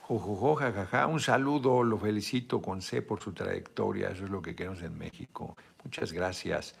jojojo, 0.00 0.54
jajaja, 0.54 1.06
un 1.06 1.20
saludo, 1.20 1.82
lo 1.82 1.98
felicito 1.98 2.60
con 2.60 2.82
C 2.82 3.02
por 3.02 3.22
su 3.22 3.32
trayectoria, 3.32 4.10
eso 4.10 4.24
es 4.24 4.30
lo 4.30 4.42
que 4.42 4.54
queremos 4.54 4.82
en 4.82 4.96
México. 4.98 5.56
Muchas 5.82 6.12
gracias, 6.12 6.74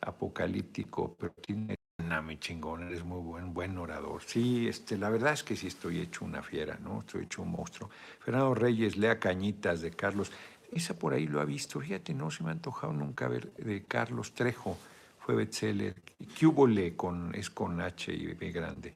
apocalíptico, 0.00 1.16
pero 1.18 1.32
tiene 1.40 1.75
mi 2.22 2.38
chingón, 2.38 2.84
eres 2.84 3.04
muy 3.04 3.20
buen, 3.20 3.52
buen 3.52 3.76
orador. 3.78 4.22
Sí, 4.24 4.68
este, 4.68 4.96
la 4.96 5.10
verdad 5.10 5.32
es 5.32 5.42
que 5.42 5.56
sí 5.56 5.66
estoy 5.66 6.00
hecho 6.00 6.24
una 6.24 6.42
fiera, 6.42 6.78
¿no? 6.82 7.00
Estoy 7.00 7.24
hecho 7.24 7.42
un 7.42 7.50
monstruo. 7.50 7.90
Fernando 8.20 8.54
Reyes, 8.54 8.96
lea 8.96 9.18
Cañitas 9.18 9.80
de 9.80 9.90
Carlos. 9.90 10.30
Esa 10.72 10.98
por 10.98 11.14
ahí 11.14 11.26
lo 11.26 11.40
ha 11.40 11.44
visto. 11.44 11.80
Fíjate, 11.80 12.14
no 12.14 12.30
se 12.30 12.42
me 12.42 12.50
ha 12.50 12.52
antojado 12.52 12.92
nunca 12.92 13.28
ver 13.28 13.52
de 13.54 13.82
Carlos 13.84 14.32
Trejo. 14.34 14.78
Fue 15.18 15.34
bestseller. 15.34 15.94
Cúbole 16.38 16.96
con, 16.96 17.34
es 17.34 17.50
con 17.50 17.80
H 17.80 18.12
y 18.12 18.26
B 18.34 18.52
grande. 18.52 18.94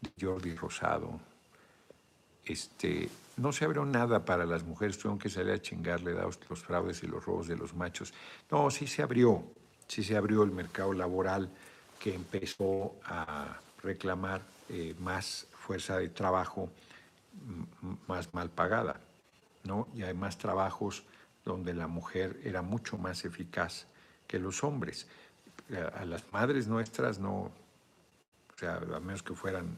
De 0.00 0.10
Jordi 0.20 0.54
Rosado. 0.54 1.20
Este, 2.44 3.08
no 3.36 3.52
se 3.52 3.64
abrió 3.64 3.84
nada 3.84 4.24
para 4.24 4.46
las 4.46 4.64
mujeres. 4.64 4.98
Tuvieron 4.98 5.18
que 5.18 5.28
salir 5.28 5.52
a 5.52 5.60
chingarle 5.60 6.14
dados 6.14 6.38
los 6.48 6.62
fraudes 6.62 7.02
y 7.02 7.06
los 7.06 7.24
robos 7.24 7.48
de 7.48 7.56
los 7.56 7.74
machos. 7.74 8.14
No, 8.50 8.70
sí 8.70 8.86
se 8.86 9.02
abrió. 9.02 9.44
Sí 9.88 10.02
se 10.02 10.16
abrió 10.16 10.42
el 10.42 10.50
mercado 10.50 10.92
laboral 10.92 11.50
que 11.98 12.14
empezó 12.14 12.94
a 13.04 13.58
reclamar 13.82 14.42
eh, 14.68 14.94
más 14.98 15.46
fuerza 15.52 15.98
de 15.98 16.08
trabajo 16.08 16.70
más 18.06 18.32
mal 18.34 18.50
pagada, 18.50 19.00
¿no? 19.64 19.88
Y 19.94 20.02
hay 20.02 20.14
más 20.14 20.38
trabajos 20.38 21.04
donde 21.44 21.74
la 21.74 21.86
mujer 21.86 22.40
era 22.44 22.62
mucho 22.62 22.98
más 22.98 23.24
eficaz 23.24 23.86
que 24.26 24.38
los 24.38 24.64
hombres. 24.64 25.06
A, 25.94 26.04
las 26.04 26.24
madres 26.32 26.66
nuestras 26.66 27.18
no, 27.18 27.34
o 27.34 27.52
sea, 28.56 28.76
a 28.76 29.00
menos 29.00 29.22
que 29.22 29.34
fueran 29.34 29.76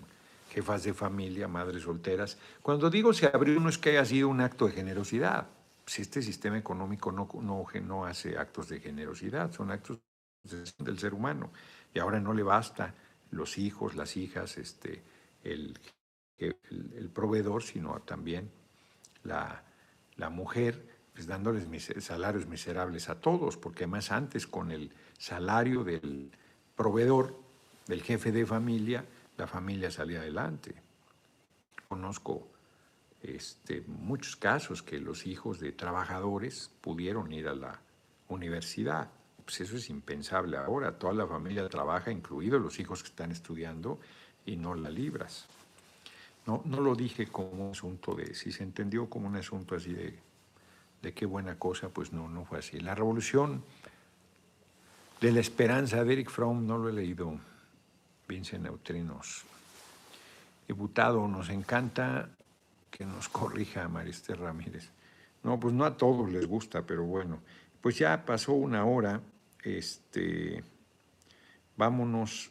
jefas 0.51 0.85
de 0.85 0.95
familia, 0.95 1.49
madres 1.49 1.83
solteras. 1.83 2.39
Cuando 2.63 2.91
digo 2.91 3.13
se 3.13 3.27
abrió 3.27 3.61
no 3.61 3.69
es 3.69 3.79
que 3.79 3.91
haya 3.91 4.05
sido 4.05 4.29
un 4.29 4.41
acto 4.41 4.67
de 4.67 4.73
generosidad. 4.73 5.47
Si 5.87 6.03
este 6.03 6.23
sistema 6.23 6.59
económico 6.59 7.13
no, 7.13 7.29
no, 7.41 7.67
no 7.83 8.05
hace 8.05 8.37
actos 8.37 8.69
de 8.69 8.81
generosidad, 8.81 9.53
son 9.53 9.71
actos 9.71 9.99
del 10.79 10.99
ser 10.99 11.15
humano 11.15 11.51
y 11.95 11.99
ahora 11.99 12.21
no 12.21 12.33
le 12.33 12.43
basta 12.43 12.95
los 13.31 13.59
hijos, 13.59 13.95
las 13.95 14.17
hijas, 14.17 14.59
este, 14.59 15.03
el, 15.43 15.79
el, 16.39 17.11
proveedor, 17.13 17.63
sino 17.63 18.01
también 18.01 18.51
la, 19.25 19.63
la 20.17 20.31
mujer, 20.31 20.87
pues 21.13 21.27
dándoles 21.27 21.67
salarios 22.03 22.47
miserables 22.47 23.09
a 23.09 23.21
todos, 23.21 23.57
porque 23.57 23.85
además 23.85 24.13
antes 24.13 24.47
con 24.47 24.71
el 24.71 24.93
salario 25.19 25.85
del 25.85 26.31
proveedor, 26.77 27.39
del 27.87 28.03
jefe 28.03 28.33
de 28.33 28.47
familia, 28.47 29.05
la 29.37 29.47
familia 29.47 29.91
salía 29.91 30.21
adelante. 30.21 30.75
Conozco 31.89 32.49
este, 33.23 33.83
muchos 33.87 34.37
casos 34.37 34.83
que 34.83 34.99
los 34.99 35.27
hijos 35.27 35.59
de 35.59 35.73
trabajadores 35.73 36.71
pudieron 36.81 37.33
ir 37.33 37.49
a 37.49 37.55
la 37.55 37.81
universidad 38.29 39.11
pues 39.49 39.63
eso 39.63 39.79
es 39.79 39.89
impensable 39.89 40.59
ahora. 40.59 40.99
Toda 40.99 41.15
la 41.15 41.27
familia 41.27 41.67
trabaja, 41.71 42.13
incluidos 42.13 42.61
los 42.61 42.79
hijos 42.81 43.03
que 43.03 43.09
están 43.09 43.33
estudiando, 43.33 43.99
y 44.45 44.57
no 44.57 44.75
la 44.75 44.91
libras. 44.91 45.47
No, 46.45 46.61
no 46.67 46.83
lo 46.83 46.95
dije 46.95 47.29
como 47.29 47.65
un 47.65 47.71
asunto 47.71 48.15
de, 48.15 48.35
si 48.35 48.53
se 48.53 48.63
entendió 48.63 49.09
como 49.09 49.27
un 49.27 49.37
asunto 49.37 49.75
así 49.75 49.95
de, 49.95 50.19
de 51.01 51.15
qué 51.15 51.25
buena 51.25 51.59
cosa, 51.59 51.89
pues 51.89 52.13
no, 52.13 52.29
no 52.29 52.45
fue 52.45 52.59
así. 52.59 52.79
La 52.79 52.95
revolución 52.95 53.65
de 55.19 55.33
la 55.33 55.41
esperanza 55.41 56.05
de 56.05 56.13
Eric 56.13 56.29
Fromm, 56.29 56.67
no 56.67 56.77
lo 56.77 56.91
he 56.91 56.93
leído, 56.93 57.41
Vincent 58.29 58.65
Neutrinos. 58.65 59.45
Diputado, 60.67 61.27
nos 61.27 61.49
encanta 61.49 62.29
que 62.91 63.07
nos 63.07 63.31
corrija 63.31 63.89
Mariste 63.89 64.35
Ramírez. 64.35 64.91
No, 65.43 65.59
pues 65.59 65.73
no 65.73 65.87
a 65.87 65.97
todos 65.97 66.31
les 66.31 66.47
gusta, 66.47 66.83
pero 66.83 67.05
bueno. 67.05 67.39
Pues 67.81 67.97
ya 67.97 68.27
pasó 68.27 68.53
una 68.53 68.85
hora, 68.85 69.23
este, 69.77 70.63
vámonos. 71.77 72.51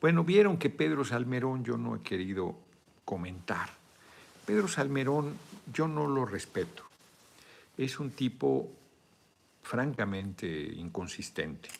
Bueno, 0.00 0.22
vieron 0.22 0.58
que 0.58 0.70
Pedro 0.70 1.04
Salmerón 1.04 1.64
yo 1.64 1.76
no 1.76 1.96
he 1.96 2.00
querido 2.00 2.56
comentar. 3.04 3.70
Pedro 4.46 4.68
Salmerón 4.68 5.36
yo 5.72 5.88
no 5.88 6.06
lo 6.06 6.24
respeto. 6.24 6.84
Es 7.76 7.98
un 7.98 8.10
tipo 8.10 8.70
francamente 9.62 10.46
inconsistente, 10.46 11.70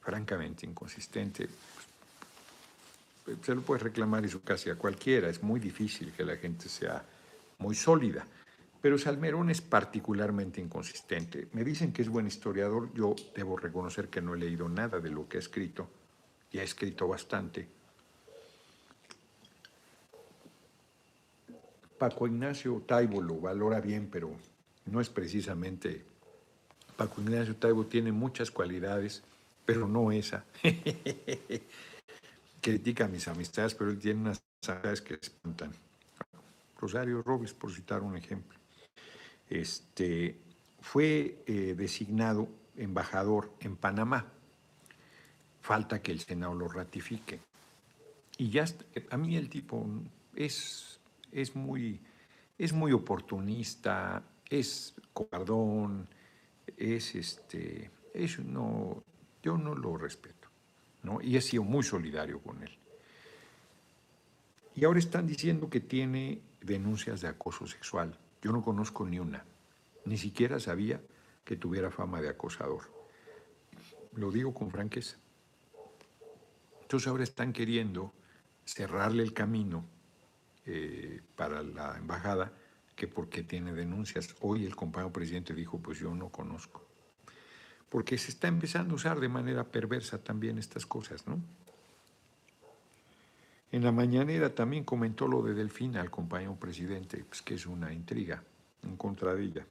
francamente 0.00 0.66
inconsistente. 0.66 1.48
Se 3.42 3.54
lo 3.54 3.62
puede 3.62 3.84
reclamar 3.84 4.24
eso 4.24 4.40
casi 4.42 4.70
a 4.70 4.76
cualquiera, 4.76 5.28
es 5.28 5.42
muy 5.42 5.58
difícil 5.58 6.12
que 6.12 6.24
la 6.24 6.36
gente 6.36 6.68
sea 6.68 7.02
muy 7.58 7.74
sólida. 7.74 8.26
Pero 8.80 8.96
Salmerón 8.96 9.50
es 9.50 9.60
particularmente 9.60 10.60
inconsistente. 10.60 11.48
Me 11.52 11.64
dicen 11.64 11.92
que 11.92 12.02
es 12.02 12.08
buen 12.08 12.26
historiador, 12.26 12.92
yo 12.94 13.14
debo 13.34 13.56
reconocer 13.56 14.08
que 14.08 14.22
no 14.22 14.34
he 14.34 14.38
leído 14.38 14.68
nada 14.68 15.00
de 15.00 15.10
lo 15.10 15.28
que 15.28 15.36
ha 15.36 15.40
escrito, 15.40 15.88
y 16.50 16.58
ha 16.58 16.62
escrito 16.62 17.06
bastante. 17.06 17.68
Paco 21.98 22.26
Ignacio 22.26 22.82
Taibo 22.86 23.20
lo 23.20 23.38
valora 23.38 23.80
bien, 23.80 24.08
pero 24.10 24.30
no 24.86 25.00
es 25.00 25.10
precisamente... 25.10 26.04
Paco 26.96 27.20
Ignacio 27.20 27.56
Taibo 27.56 27.86
tiene 27.86 28.12
muchas 28.12 28.50
cualidades, 28.50 29.22
pero 29.66 29.86
no 29.86 30.10
esa. 30.10 30.44
Critica 32.60 33.08
mis 33.08 33.28
amistades, 33.28 33.74
pero 33.74 33.90
él 33.90 33.98
tiene 33.98 34.20
unas 34.20 34.42
amistades 34.54 35.02
que 35.02 35.14
espantan. 35.14 35.72
Rosario 36.78 37.22
Robles, 37.22 37.52
por 37.54 37.72
citar 37.72 38.02
un 38.02 38.16
ejemplo 38.16 38.59
este, 39.50 40.36
fue 40.80 41.42
eh, 41.46 41.74
designado 41.76 42.48
embajador 42.76 43.52
en 43.60 43.76
Panamá. 43.76 44.26
Falta 45.60 46.00
que 46.00 46.12
el 46.12 46.20
Senado 46.20 46.54
lo 46.54 46.68
ratifique. 46.68 47.40
Y 48.38 48.50
ya, 48.50 48.64
a 49.10 49.16
mí 49.18 49.36
el 49.36 49.50
tipo 49.50 49.86
es, 50.34 50.98
es, 51.30 51.54
muy, 51.54 52.00
es 52.56 52.72
muy 52.72 52.92
oportunista, 52.92 54.22
es 54.48 54.94
cobardón, 55.12 56.08
es 56.76 57.14
este, 57.14 57.90
es 58.14 58.38
no, 58.38 59.02
yo 59.42 59.58
no 59.58 59.74
lo 59.74 59.98
respeto, 59.98 60.48
¿no? 61.02 61.20
Y 61.20 61.36
he 61.36 61.40
sido 61.42 61.64
muy 61.64 61.82
solidario 61.82 62.40
con 62.40 62.62
él. 62.62 62.70
Y 64.74 64.84
ahora 64.84 64.98
están 64.98 65.26
diciendo 65.26 65.68
que 65.68 65.80
tiene 65.80 66.40
denuncias 66.62 67.20
de 67.20 67.28
acoso 67.28 67.66
sexual. 67.66 68.16
Yo 68.42 68.52
no 68.52 68.62
conozco 68.62 69.06
ni 69.06 69.18
una. 69.18 69.44
Ni 70.04 70.16
siquiera 70.16 70.60
sabía 70.60 71.00
que 71.44 71.56
tuviera 71.56 71.90
fama 71.90 72.20
de 72.20 72.28
acosador. 72.28 72.82
Lo 74.14 74.30
digo 74.30 74.54
con 74.54 74.70
franqueza. 74.70 75.18
Entonces 76.82 77.06
ahora 77.06 77.22
están 77.22 77.52
queriendo 77.52 78.12
cerrarle 78.64 79.22
el 79.22 79.32
camino 79.32 79.84
eh, 80.66 81.20
para 81.36 81.62
la 81.62 81.96
embajada, 81.96 82.52
que 82.96 83.08
porque 83.08 83.42
tiene 83.42 83.72
denuncias. 83.72 84.34
Hoy 84.40 84.66
el 84.66 84.76
compañero 84.76 85.12
presidente 85.12 85.54
dijo, 85.54 85.78
pues 85.78 85.98
yo 85.98 86.14
no 86.14 86.28
conozco. 86.28 86.86
Porque 87.88 88.18
se 88.18 88.30
está 88.30 88.48
empezando 88.48 88.92
a 88.92 88.96
usar 88.96 89.20
de 89.20 89.28
manera 89.28 89.64
perversa 89.64 90.22
también 90.22 90.58
estas 90.58 90.86
cosas, 90.86 91.26
¿no? 91.26 91.40
En 93.72 93.84
la 93.84 93.92
mañanera 93.92 94.52
también 94.54 94.84
comentó 94.84 95.28
lo 95.28 95.42
de 95.42 95.54
Delfina 95.54 96.00
al 96.00 96.10
compañero 96.10 96.56
presidente, 96.56 97.24
pues 97.28 97.42
que 97.42 97.54
es 97.54 97.66
una 97.66 97.92
intriga 97.92 98.42
en 98.82 98.96
contra 98.96 99.34
de 99.34 99.44
ella. 99.44 99.66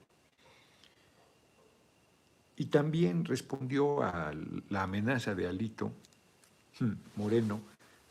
Y 2.55 2.65
también 2.65 3.25
respondió 3.25 4.03
a 4.03 4.33
la 4.69 4.83
amenaza 4.83 5.35
de 5.35 5.47
Alito 5.47 5.91
hmm, 6.79 6.91
Moreno, 7.15 7.61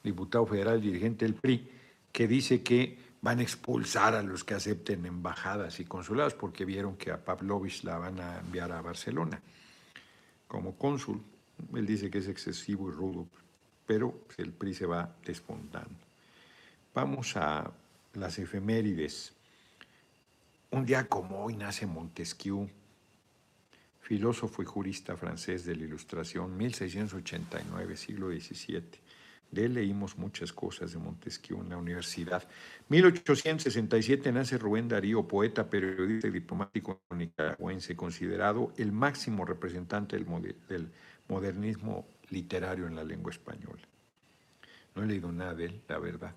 diputado 0.02 0.46
federal 0.46 0.80
dirigente 0.80 1.24
del 1.24 1.34
PRI, 1.34 1.68
que 2.12 2.26
dice 2.26 2.62
que 2.62 2.98
van 3.20 3.40
a 3.40 3.42
expulsar 3.42 4.14
a 4.14 4.22
los 4.22 4.44
que 4.44 4.54
acepten 4.54 5.04
embajadas 5.06 5.80
y 5.80 5.84
consulados 5.84 6.34
porque 6.34 6.64
vieron 6.64 6.96
que 6.96 7.10
a 7.10 7.24
Pavlovich 7.24 7.82
la 7.84 7.98
van 7.98 8.20
a 8.20 8.38
enviar 8.40 8.72
a 8.72 8.80
Barcelona 8.80 9.40
como 10.46 10.76
cónsul. 10.76 11.20
Él 11.74 11.86
dice 11.86 12.10
que 12.10 12.18
es 12.18 12.28
excesivo 12.28 12.88
y 12.88 12.92
rudo, 12.92 13.26
pero 13.88 14.26
el 14.36 14.52
PRI 14.52 14.74
se 14.74 14.84
va 14.84 15.16
despuntando. 15.24 15.96
Vamos 16.94 17.34
a 17.38 17.72
las 18.12 18.38
efemérides. 18.38 19.32
Un 20.70 20.84
día 20.84 21.08
como 21.08 21.42
hoy 21.42 21.56
nace 21.56 21.86
Montesquieu, 21.86 22.68
filósofo 24.02 24.60
y 24.60 24.66
jurista 24.66 25.16
francés 25.16 25.64
de 25.64 25.74
la 25.74 25.84
Ilustración, 25.84 26.54
1689, 26.54 27.96
siglo 27.96 28.28
XVII. 28.28 28.82
De 29.50 29.64
él 29.64 29.72
leímos 29.72 30.18
muchas 30.18 30.52
cosas 30.52 30.92
de 30.92 30.98
Montesquieu 30.98 31.58
en 31.62 31.70
la 31.70 31.78
universidad. 31.78 32.46
1867 32.90 34.30
nace 34.32 34.58
Rubén 34.58 34.86
Darío, 34.86 35.26
poeta, 35.26 35.70
periodista 35.70 36.28
y 36.28 36.32
diplomático 36.32 37.00
nicaragüense, 37.16 37.96
considerado 37.96 38.70
el 38.76 38.92
máximo 38.92 39.46
representante 39.46 40.18
del 40.18 40.90
modernismo 41.26 42.06
literario 42.30 42.86
en 42.86 42.96
la 42.96 43.04
lengua 43.04 43.32
española. 43.32 43.82
No 44.94 45.02
he 45.02 45.06
leído 45.06 45.30
nada 45.32 45.54
de 45.54 45.66
él, 45.66 45.80
la 45.88 45.98
verdad. 45.98 46.34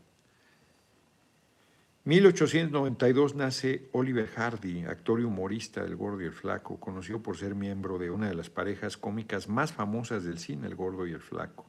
1892 2.03 3.35
nace 3.35 3.89
Oliver 3.91 4.27
Hardy, 4.27 4.85
actor 4.85 5.19
y 5.19 5.23
humorista 5.23 5.83
del 5.83 5.95
Gordo 5.95 6.21
y 6.21 6.25
el 6.25 6.33
Flaco, 6.33 6.79
conocido 6.79 7.21
por 7.21 7.37
ser 7.37 7.53
miembro 7.53 7.99
de 7.99 8.09
una 8.09 8.27
de 8.27 8.33
las 8.33 8.49
parejas 8.49 8.97
cómicas 8.97 9.47
más 9.47 9.71
famosas 9.71 10.23
del 10.23 10.39
cine, 10.39 10.65
El 10.65 10.75
Gordo 10.75 11.05
y 11.05 11.11
el 11.11 11.21
Flaco. 11.21 11.67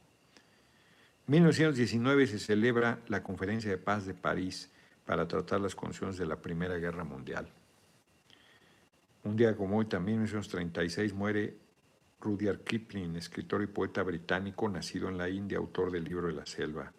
1919 1.27 2.25
se 2.25 2.39
celebra 2.39 2.99
la 3.07 3.21
Conferencia 3.21 3.69
de 3.69 3.77
Paz 3.77 4.07
de 4.07 4.15
París 4.15 4.71
para 5.05 5.27
tratar 5.27 5.61
las 5.61 5.75
condiciones 5.75 6.17
de 6.17 6.25
la 6.25 6.41
Primera 6.41 6.77
Guerra 6.77 7.03
Mundial. 7.03 7.47
Un 9.23 9.35
día 9.37 9.55
como 9.55 9.77
hoy, 9.77 9.85
también 9.85 10.17
en 10.17 10.23
1936, 10.23 11.13
muere 11.13 11.55
Rudyard 12.23 12.61
Kipling, 12.61 13.17
escritor 13.17 13.61
y 13.63 13.67
poeta 13.67 14.01
británico 14.01 14.69
nacido 14.69 15.09
en 15.09 15.17
la 15.17 15.29
India, 15.29 15.57
autor 15.57 15.91
del 15.91 16.05
libro 16.05 16.27
de 16.27 16.33
la 16.33 16.45
selva. 16.45 16.91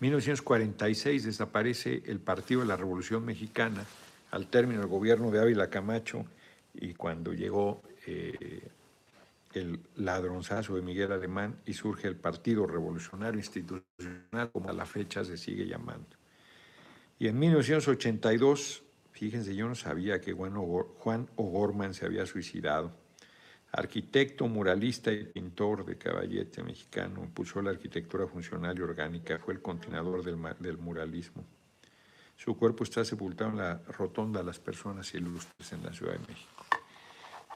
1946 0.00 1.24
desaparece 1.24 2.02
el 2.06 2.20
Partido 2.20 2.60
de 2.60 2.66
la 2.66 2.76
Revolución 2.76 3.24
Mexicana 3.24 3.86
al 4.30 4.48
término 4.48 4.80
del 4.80 4.90
gobierno 4.90 5.30
de 5.30 5.40
Ávila 5.40 5.70
Camacho 5.70 6.26
y 6.74 6.92
cuando 6.92 7.32
llegó 7.32 7.82
eh, 8.06 8.68
el 9.54 9.80
ladronzazo 9.96 10.74
de 10.74 10.82
Miguel 10.82 11.12
Alemán 11.12 11.56
y 11.64 11.72
surge 11.72 12.08
el 12.08 12.16
Partido 12.16 12.66
Revolucionario 12.66 13.38
Institucional, 13.38 14.50
como 14.52 14.68
a 14.68 14.72
la 14.74 14.84
fecha 14.84 15.24
se 15.24 15.38
sigue 15.38 15.66
llamando. 15.66 16.16
Y 17.18 17.28
en 17.28 17.38
1982, 17.38 18.82
fíjense, 19.12 19.54
yo 19.54 19.66
no 19.68 19.76
sabía 19.76 20.20
que 20.20 20.32
Juan 20.32 20.56
O'Gorman 21.36 21.94
se 21.94 22.04
había 22.04 22.26
suicidado 22.26 23.03
Arquitecto, 23.76 24.46
muralista 24.46 25.10
y 25.10 25.24
pintor 25.24 25.84
de 25.84 25.98
caballete 25.98 26.62
mexicano, 26.62 27.24
impulsó 27.24 27.60
la 27.60 27.70
arquitectura 27.70 28.24
funcional 28.28 28.78
y 28.78 28.82
orgánica, 28.82 29.40
fue 29.40 29.54
el 29.54 29.62
continuador 29.62 30.22
del, 30.22 30.78
muralismo. 30.78 31.42
Su 32.36 32.56
cuerpo 32.56 32.84
está 32.84 33.04
sepultado 33.04 33.50
en 33.50 33.56
la 33.56 33.80
Rotonda 33.88 34.38
de 34.38 34.46
las 34.46 34.60
Personas 34.60 35.12
Ilustres 35.12 35.72
en 35.72 35.82
la 35.82 35.92
Ciudad 35.92 36.12
de 36.12 36.20
México. 36.20 36.64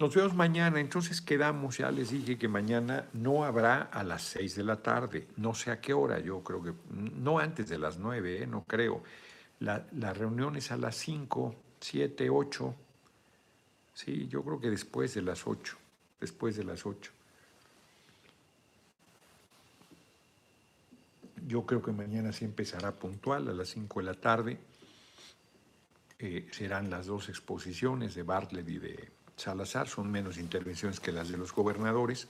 Nos 0.01 0.12
vemos 0.12 0.35
mañana, 0.35 0.81
entonces 0.81 1.21
quedamos, 1.21 1.79
ya 1.79 1.93
les 1.93 2.11
dije 2.11 2.37
que 2.37 2.49
mañana 2.49 3.07
no 3.12 3.45
habrá 3.45 3.83
a 3.83 4.03
las 4.03 4.23
seis 4.23 4.57
de 4.57 4.64
la 4.64 4.83
tarde, 4.83 5.29
no 5.37 5.55
sé 5.55 5.71
a 5.71 5.81
qué 5.81 5.93
hora, 5.93 6.19
yo 6.19 6.43
creo 6.43 6.64
que, 6.64 6.73
no 6.91 7.39
antes 7.39 7.69
de 7.69 7.79
las 7.79 7.97
nueve, 7.97 8.43
¿eh? 8.43 8.47
no 8.49 8.64
creo. 8.64 9.05
La, 9.61 9.87
la 9.93 10.12
reunión 10.14 10.57
es 10.57 10.73
a 10.73 10.77
las 10.77 10.97
cinco, 10.97 11.55
siete, 11.79 12.29
ocho, 12.29 12.75
sí, 13.95 14.27
yo 14.27 14.43
creo 14.43 14.59
que 14.59 14.71
después 14.71 15.14
de 15.14 15.23
las 15.23 15.47
ocho 15.47 15.79
después 16.21 16.57
de 16.57 16.64
las 16.64 16.87
8. 16.87 17.12
Yo 21.47 21.64
creo 21.64 21.83
que 21.83 21.93
mañana 21.93 22.33
sí 22.33 22.45
empezará 22.45 22.93
puntual 22.93 23.49
a 23.49 23.53
las 23.53 23.69
5 23.69 24.01
de 24.01 24.07
la 24.07 24.14
tarde. 24.14 24.59
Eh, 26.19 26.49
serán 26.51 26.91
las 26.91 27.07
dos 27.07 27.29
exposiciones 27.29 28.14
de 28.14 28.23
Bartlett 28.23 28.69
y 28.69 28.79
de 28.79 29.09
Salazar, 29.37 29.89
son 29.89 30.11
menos 30.11 30.37
intervenciones 30.37 30.99
que 30.99 31.12
las 31.12 31.29
de 31.29 31.39
los 31.39 31.53
gobernadores. 31.53 32.27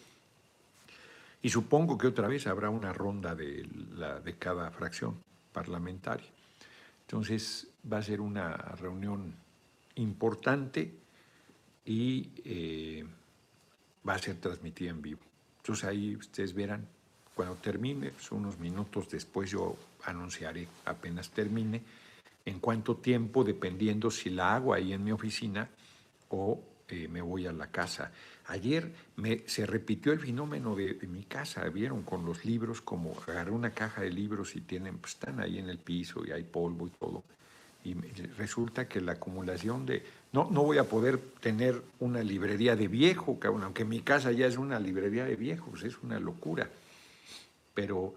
Y 1.41 1.49
supongo 1.51 1.97
que 1.97 2.09
otra 2.09 2.29
vez 2.29 2.47
habrá 2.47 2.69
una 2.69 2.93
ronda 2.93 3.35
de, 3.35 3.67
la, 3.97 4.21
de 4.21 4.37
cada 4.37 4.71
fracción 4.71 5.23
parlamentaria. 5.53 6.29
Entonces 7.03 7.69
va 7.91 7.99
a 7.99 8.03
ser 8.03 8.21
una 8.21 8.53
reunión 8.57 9.35
importante 9.95 10.95
y 11.85 12.31
eh, 12.45 13.07
va 14.07 14.15
a 14.15 14.19
ser 14.19 14.37
transmitida 14.37 14.91
en 14.91 15.03
vivo. 15.03 15.21
Entonces 15.59 15.85
ahí 15.85 16.17
ustedes 16.17 16.55
verán, 16.55 16.87
cuando 17.35 17.57
termine, 17.57 18.11
pues 18.11 18.33
unos 18.33 18.59
minutos 18.59 19.09
después 19.09 19.51
yo 19.51 19.77
anunciaré 20.05 20.69
apenas 20.85 21.31
termine, 21.31 21.83
en 22.45 22.61
cuánto 22.61 22.97
tiempo, 22.97 23.45
dependiendo 23.45 24.11
si 24.11 24.31
la 24.31 24.57
hago 24.57 24.73
ahí 24.73 24.93
en 24.93 25.05
mi 25.05 25.13
oficina 25.13 25.69
o 26.31 26.61
eh, 26.89 27.07
me 27.07 27.21
voy 27.21 27.47
a 27.47 27.53
la 27.53 27.71
casa. 27.71 28.11
Ayer 28.47 28.91
me, 29.17 29.47
se 29.47 29.67
repitió 29.67 30.13
el 30.13 30.21
fenómeno 30.21 30.75
de, 30.75 30.95
de, 30.95 31.07
mi 31.07 31.25
casa, 31.25 31.63
vieron 31.69 32.03
con 32.03 32.25
los 32.25 32.47
libros, 32.47 32.81
como 32.81 33.15
agarré 33.27 33.51
una 33.51 33.71
caja 33.71 34.01
de 34.01 34.11
libros 34.11 34.57
y 34.57 34.63
tienen, 34.63 34.97
pues, 34.97 35.13
están 35.13 35.41
ahí 35.41 35.59
en 35.59 35.69
el 35.69 35.79
piso 35.79 36.25
y 36.27 36.31
hay 36.31 36.45
polvo 36.45 36.87
y 36.87 36.91
todo. 36.91 37.25
Y 37.85 37.95
resulta 38.37 38.89
que 38.89 39.01
la 39.01 39.13
acumulación 39.13 39.85
de... 39.85 40.03
No, 40.33 40.49
no 40.51 40.63
voy 40.63 40.79
a 40.79 40.85
poder 40.85 41.19
tener 41.41 41.83
una 42.01 42.23
librería 42.23 42.77
de 42.77 42.89
viejo, 42.89 43.39
cabrón, 43.39 43.65
aunque 43.65 43.85
mi 43.85 44.01
casa 44.01 44.31
ya 44.33 44.47
es 44.47 44.59
una 44.59 44.79
librería 44.79 45.25
de 45.25 45.37
viejos, 45.37 45.83
es 45.83 45.99
una 46.03 46.21
locura. 46.21 46.69
Pero 47.75 48.15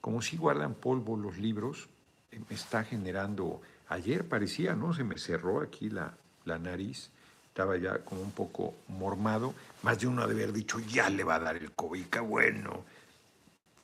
como 0.00 0.22
si 0.22 0.36
guardan 0.36 0.74
polvo 0.74 1.16
los 1.16 1.38
libros, 1.38 1.88
eh, 2.30 2.40
me 2.48 2.56
está 2.56 2.84
generando... 2.84 3.60
Ayer 3.88 4.26
parecía, 4.26 4.74
¿no? 4.74 4.94
Se 4.94 5.04
me 5.04 5.18
cerró 5.18 5.60
aquí 5.60 5.90
la, 5.90 6.14
la 6.46 6.58
nariz 6.58 7.10
estaba 7.52 7.76
ya 7.76 7.98
como 7.98 8.22
un 8.22 8.32
poco 8.32 8.74
mormado, 8.88 9.52
más 9.82 10.00
de 10.00 10.06
uno 10.06 10.26
de 10.26 10.32
haber 10.32 10.54
dicho, 10.54 10.80
ya 10.80 11.10
le 11.10 11.22
va 11.22 11.34
a 11.34 11.40
dar 11.40 11.56
el 11.56 11.70
COVID, 11.72 12.06
qué 12.06 12.20
bueno. 12.20 12.82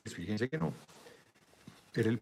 Pues 0.01 0.15
fíjense 0.15 0.49
que 0.49 0.57
no. 0.57 0.73
El 1.93 2.19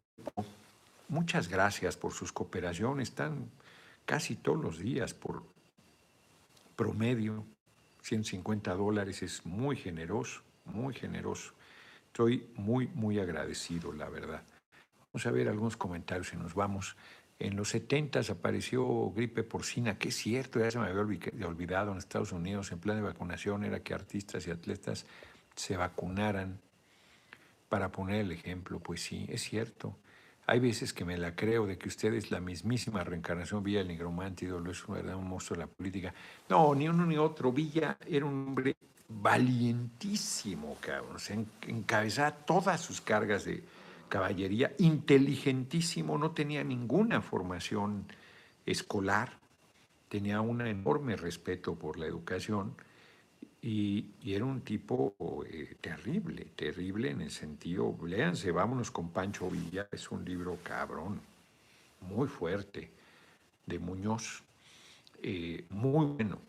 Muchas 1.07 1.47
gracias 1.47 1.95
por 1.95 2.11
sus 2.11 2.33
cooperaciones, 2.33 3.07
están 3.09 3.49
casi 4.07 4.37
todos 4.37 4.63
los 4.63 4.79
días 4.79 5.13
por 5.13 5.43
promedio, 6.75 7.45
150 8.01 8.73
dólares, 8.73 9.21
es 9.21 9.45
muy 9.45 9.75
generoso, 9.75 10.41
muy 10.65 10.93
generoso. 10.93 11.53
Estoy 12.07 12.49
muy, 12.55 12.87
muy 12.87 13.19
agradecido, 13.19 13.91
la 13.91 14.09
verdad. 14.09 14.41
Vamos 15.11 15.25
a 15.25 15.31
ver 15.31 15.49
algunos 15.49 15.75
comentarios 15.75 16.33
y 16.33 16.37
nos 16.37 16.55
vamos. 16.55 16.95
En 17.37 17.57
los 17.57 17.69
70 17.69 18.21
apareció 18.31 19.11
gripe 19.11 19.43
porcina, 19.43 19.97
que 19.99 20.09
es 20.09 20.15
cierto, 20.15 20.59
ya 20.59 20.71
se 20.71 20.79
me 20.79 20.87
había 20.87 21.47
olvidado 21.47 21.91
en 21.91 21.97
Estados 21.97 22.31
Unidos, 22.31 22.71
en 22.71 22.79
plan 22.79 22.95
de 22.95 23.03
vacunación 23.03 23.65
era 23.65 23.81
que 23.81 23.93
artistas 23.93 24.47
y 24.47 24.51
atletas 24.51 25.05
se 25.53 25.75
vacunaran 25.75 26.61
para 27.67 27.91
poner 27.91 28.21
el 28.21 28.31
ejemplo. 28.31 28.79
Pues 28.79 29.03
sí, 29.03 29.25
es 29.27 29.43
cierto. 29.43 29.97
Hay 30.47 30.59
veces 30.59 30.93
que 30.93 31.05
me 31.05 31.17
la 31.17 31.35
creo 31.35 31.67
de 31.67 31.77
que 31.77 31.89
usted 31.89 32.13
es 32.13 32.31
la 32.31 32.39
mismísima 32.39 33.03
reencarnación 33.03 33.63
Villa 33.63 33.81
el 33.81 33.89
Nigromante, 33.89 34.45
ídolo, 34.45 34.71
es 34.71 34.87
un 34.87 34.95
verdadero 34.95 35.21
monstruo 35.21 35.59
de 35.59 35.65
la 35.65 35.69
política. 35.69 36.13
No, 36.49 36.73
ni 36.73 36.87
uno 36.87 37.05
ni 37.05 37.17
otro. 37.17 37.51
Villa 37.51 37.97
era 38.07 38.25
un 38.25 38.47
hombre 38.47 38.75
valientísimo, 39.09 40.77
cabrón. 40.79 41.19
Se 41.19 41.45
encabezaba 41.67 42.31
todas 42.31 42.81
sus 42.81 43.01
cargas 43.01 43.45
de, 43.45 43.63
caballería, 44.07 44.73
inteligentísimo, 44.79 46.17
no 46.17 46.31
tenía 46.31 46.63
ninguna 46.63 47.21
formación 47.21 48.05
escolar, 48.65 49.33
tenía 50.09 50.41
un 50.41 50.61
enorme 50.61 51.15
respeto 51.15 51.75
por 51.75 51.97
la 51.97 52.05
educación 52.05 52.75
y, 53.67 54.13
era 54.23 54.45
un 54.45 54.61
tipo 54.61 55.13
eh, 55.45 55.75
terrible, 55.81 56.45
terrible 56.55 57.11
en 57.11 57.19
el 57.19 57.31
sentido, 57.31 57.97
léanse, 58.05 58.51
vámonos 58.51 58.91
con 58.91 59.09
Pancho 59.09 59.49
Villa, 59.49 59.89
es 59.91 60.09
un 60.09 60.23
libro 60.23 60.57
cabrón, 60.63 61.19
muy 61.99 62.29
fuerte, 62.29 62.91
de 63.65 63.77
Muñoz, 63.77 64.41
eh, 65.21 65.65
muy 65.69 66.05
bueno. 66.05 66.39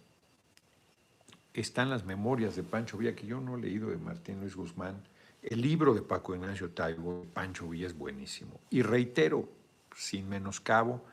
Están 1.52 1.90
las 1.90 2.04
memorias 2.04 2.54
de 2.54 2.62
Pancho 2.62 2.98
Villa, 2.98 3.16
que 3.16 3.26
yo 3.26 3.40
no 3.40 3.56
he 3.56 3.62
leído 3.62 3.90
de 3.90 3.96
Martín 3.96 4.38
Luis 4.38 4.54
Guzmán, 4.54 5.02
el 5.42 5.60
libro 5.60 5.94
de 5.94 6.02
Paco 6.02 6.36
Ignacio 6.36 6.70
Taibo, 6.70 7.26
Pancho 7.34 7.68
Villa, 7.68 7.88
es 7.88 7.98
buenísimo. 7.98 8.60
Y 8.70 8.82
reitero, 8.82 9.48
sin 9.96 10.28
menoscabo, 10.28 11.04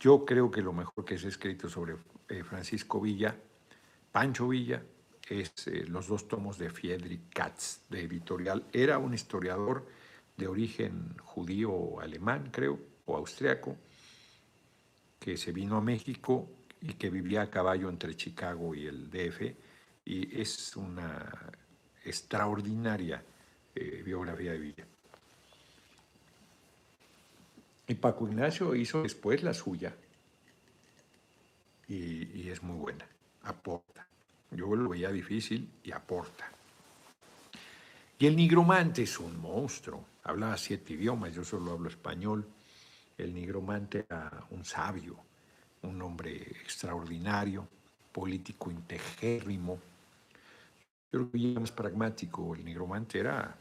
yo 0.00 0.24
creo 0.24 0.50
que 0.50 0.62
lo 0.62 0.72
mejor 0.72 1.04
que 1.04 1.16
se 1.16 1.26
ha 1.26 1.28
escrito 1.28 1.68
sobre 1.68 1.94
eh, 2.28 2.42
Francisco 2.42 3.00
Villa, 3.00 3.36
Pancho 4.10 4.48
Villa, 4.48 4.82
es 5.28 5.52
eh, 5.66 5.84
los 5.86 6.08
dos 6.08 6.28
tomos 6.28 6.58
de 6.58 6.70
Friedrich 6.70 7.28
Katz, 7.30 7.80
de 7.88 8.02
editorial. 8.02 8.64
Era 8.72 8.98
un 8.98 9.14
historiador 9.14 9.86
de 10.36 10.48
origen 10.48 11.16
judío 11.18 12.00
alemán, 12.00 12.50
creo, 12.50 12.78
o 13.04 13.16
austriaco, 13.16 13.76
que 15.18 15.36
se 15.36 15.52
vino 15.52 15.76
a 15.76 15.80
México 15.80 16.48
y 16.80 16.94
que 16.94 17.10
vivía 17.10 17.42
a 17.42 17.50
caballo 17.50 17.88
entre 17.88 18.16
Chicago 18.16 18.74
y 18.74 18.86
el 18.86 19.10
DF, 19.10 19.54
y 20.04 20.40
es 20.40 20.76
una 20.76 21.52
extraordinaria 22.04 23.22
eh, 23.74 24.02
biografía 24.04 24.52
de 24.52 24.58
Villa. 24.58 24.86
Y 27.86 27.94
Paco 27.94 28.26
Ignacio 28.26 28.74
hizo 28.74 29.02
después 29.02 29.42
la 29.42 29.54
suya 29.54 29.94
y, 31.88 32.48
es 32.48 32.62
muy 32.62 32.76
buena, 32.76 33.06
aporta. 33.42 33.91
Yo 34.54 34.74
lo 34.74 34.88
veía 34.88 35.10
difícil 35.10 35.68
y 35.82 35.92
aporta. 35.92 36.50
Y 38.18 38.26
el 38.26 38.36
nigromante 38.36 39.02
es 39.02 39.18
un 39.18 39.40
monstruo, 39.40 40.04
hablaba 40.22 40.56
siete 40.56 40.92
idiomas, 40.92 41.34
yo 41.34 41.44
solo 41.44 41.72
hablo 41.72 41.88
español. 41.88 42.46
El 43.18 43.34
nigromante 43.34 44.04
era 44.08 44.46
un 44.50 44.64
sabio, 44.64 45.16
un 45.82 46.00
hombre 46.02 46.36
extraordinario, 46.36 47.66
político 48.12 48.70
integérrimo. 48.70 49.80
Yo 51.10 51.28
creo 51.28 51.30
que 51.30 51.60
más 51.60 51.72
pragmático, 51.72 52.54
el 52.54 52.64
nigromante 52.64 53.18
era 53.18 53.56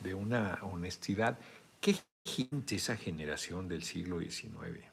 de 0.00 0.14
una 0.14 0.58
honestidad. 0.62 1.38
¿Qué 1.80 1.96
gente 2.24 2.76
esa 2.76 2.96
generación 2.96 3.68
del 3.68 3.82
siglo 3.82 4.20
XIX? 4.20 4.89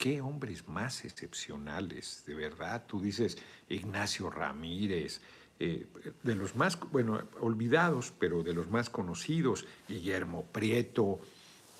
¿Qué 0.00 0.22
hombres 0.22 0.66
más 0.66 1.04
excepcionales, 1.04 2.24
de 2.26 2.34
verdad? 2.34 2.84
Tú 2.86 3.02
dices 3.02 3.36
Ignacio 3.68 4.30
Ramírez, 4.30 5.20
eh, 5.58 5.86
de 6.22 6.34
los 6.34 6.56
más, 6.56 6.80
bueno, 6.90 7.20
olvidados, 7.38 8.10
pero 8.18 8.42
de 8.42 8.54
los 8.54 8.70
más 8.70 8.88
conocidos, 8.88 9.66
Guillermo 9.86 10.46
Prieto, 10.46 11.20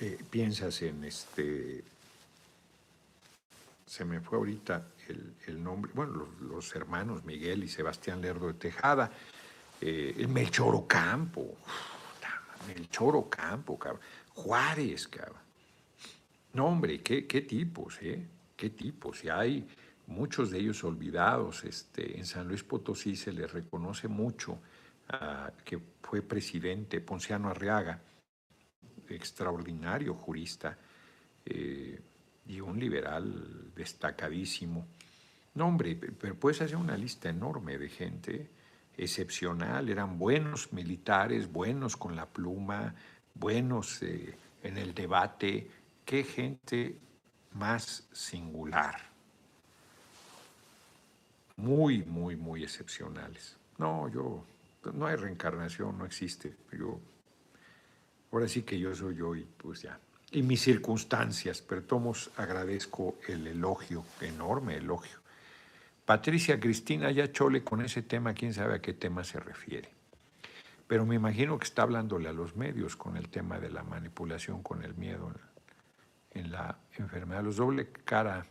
eh, 0.01 0.23
piensas 0.29 0.83
en 0.83 1.03
este, 1.05 1.83
se 3.87 4.05
me 4.05 4.21
fue 4.21 4.37
ahorita 4.37 4.87
el, 5.47 5.64
nombre, 5.64 5.91
bueno, 5.95 6.29
los, 6.43 6.77
hermanos 6.77 7.25
Miguel 7.25 7.64
y 7.64 7.68
Sebastián 7.68 8.21
Lerdo 8.21 8.49
de 8.49 8.55
Tejada, 8.55 9.11
eh, 9.81 10.14
el 10.18 10.29
Melchor 10.29 10.75
Ocampo, 10.75 11.57
el 12.77 12.91
Choro 12.91 13.31
Campo, 13.31 13.79
cabrón. 13.79 14.03
Juárez, 14.35 15.09
cabrón. 15.09 15.50
No, 16.53 16.67
hombre, 16.67 17.01
qué, 17.01 17.23
tipos, 17.23 17.99
¿eh? 18.03 18.27
Qué 18.57 18.71
tipos. 18.71 19.25
Y 19.25 19.29
hay 19.29 19.67
muchos 20.07 20.51
de 20.51 20.59
ellos 20.59 20.83
olvidados. 20.85 21.64
Este, 21.64 22.18
en 22.18 22.27
San 22.27 22.49
Luis 22.49 22.64
Potosí 22.64 23.14
se 23.17 23.33
les 23.33 23.51
reconoce 23.53 24.09
mucho 24.09 24.53
uh, 25.13 25.51
que 25.64 25.79
fue 26.03 26.22
presidente 26.22 27.01
Ponciano 27.01 27.49
Arriaga, 27.49 28.01
extraordinario 29.09 30.14
jurista 30.14 30.77
eh, 31.45 32.01
y 32.47 32.61
un 32.61 32.79
liberal 32.79 33.72
destacadísimo. 33.75 34.87
No, 35.55 35.67
hombre, 35.67 35.97
pero 35.97 36.35
puedes 36.35 36.61
hacer 36.63 36.77
una 36.77 36.97
lista 36.97 37.29
enorme 37.29 37.79
de 37.79 37.89
gente 37.89 38.51
excepcional, 38.97 39.89
eran 39.89 40.18
buenos 40.18 40.72
militares, 40.72 41.51
buenos 41.51 41.97
con 41.97 42.14
la 42.14 42.27
pluma, 42.27 42.95
buenos 43.35 44.03
eh, 44.03 44.35
en 44.63 44.77
el 44.77 44.95
debate. 44.95 45.71
Qué 46.11 46.24
gente 46.24 46.99
más 47.53 48.08
singular. 48.11 49.00
Muy, 51.57 52.03
muy, 52.03 52.34
muy 52.34 52.64
excepcionales. 52.64 53.57
No, 53.78 54.08
yo, 54.08 54.45
no 54.92 55.07
hay 55.07 55.14
reencarnación, 55.14 55.96
no 55.96 56.04
existe. 56.04 56.57
Yo, 56.72 56.99
ahora 58.32 58.49
sí 58.49 58.62
que 58.62 58.76
yo 58.76 58.92
soy 58.92 59.14
yo 59.14 59.37
y 59.37 59.45
pues 59.45 59.82
ya. 59.82 60.00
Y 60.32 60.42
mis 60.42 60.61
circunstancias, 60.61 61.62
pero 61.62 61.84
tomos 61.84 62.32
agradezco 62.37 63.14
el 63.28 63.46
elogio, 63.46 64.04
enorme 64.20 64.78
elogio. 64.78 65.20
Patricia 66.04 66.58
Cristina 66.58 67.12
ya 67.12 67.30
chole 67.30 67.62
con 67.62 67.82
ese 67.82 68.03
tema, 68.03 68.34
quién 68.34 68.53
sabe 68.53 68.74
a 68.74 68.82
qué 68.82 68.95
tema 68.95 69.22
se 69.22 69.38
refiere. 69.38 69.91
Pero 70.88 71.07
me 71.07 71.14
imagino 71.14 71.57
que 71.57 71.66
está 71.66 71.82
hablándole 71.82 72.28
a 72.28 72.32
los 72.32 72.57
medios 72.57 72.96
con 72.96 73.16
el 73.16 73.28
tema 73.28 73.61
de 73.61 73.70
la 73.70 73.84
manipulación 73.84 74.61
con 74.64 74.82
el 74.82 74.96
miedo 74.96 75.32
en 76.33 76.53
la 76.53 76.79
enfermedad. 76.97 77.43
Los 77.43 77.57
doble 77.57 77.91
cara, 77.91 78.47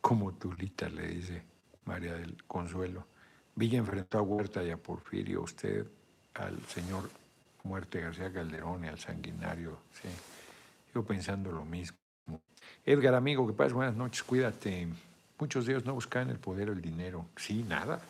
como 0.00 0.32
Tulita 0.34 0.88
le 0.88 1.08
dice 1.08 1.42
María 1.84 2.14
del 2.14 2.44
Consuelo. 2.44 3.06
Villa 3.54 3.78
enfrentó 3.78 4.18
a 4.18 4.22
Huerta 4.22 4.62
y 4.62 4.70
a 4.70 4.76
Porfirio, 4.76 5.42
usted 5.42 5.86
al 6.34 6.58
señor 6.66 7.10
Muerte 7.64 8.00
García 8.00 8.32
Calderón 8.32 8.84
y 8.84 8.88
al 8.88 8.98
sanguinario. 8.98 9.78
Sí. 9.92 10.08
Yo 10.94 11.04
pensando 11.04 11.52
lo 11.52 11.64
mismo. 11.64 11.98
Edgar, 12.84 13.14
amigo, 13.14 13.46
que 13.46 13.52
pases 13.52 13.72
buenas 13.72 13.94
noches, 13.94 14.22
cuídate. 14.22 14.88
Muchos 15.38 15.66
de 15.66 15.72
ellos 15.72 15.84
no 15.84 15.94
buscaban 15.94 16.30
el 16.30 16.38
poder 16.38 16.70
o 16.70 16.72
el 16.72 16.80
dinero. 16.80 17.26
Sí, 17.36 17.62
nada. 17.62 18.00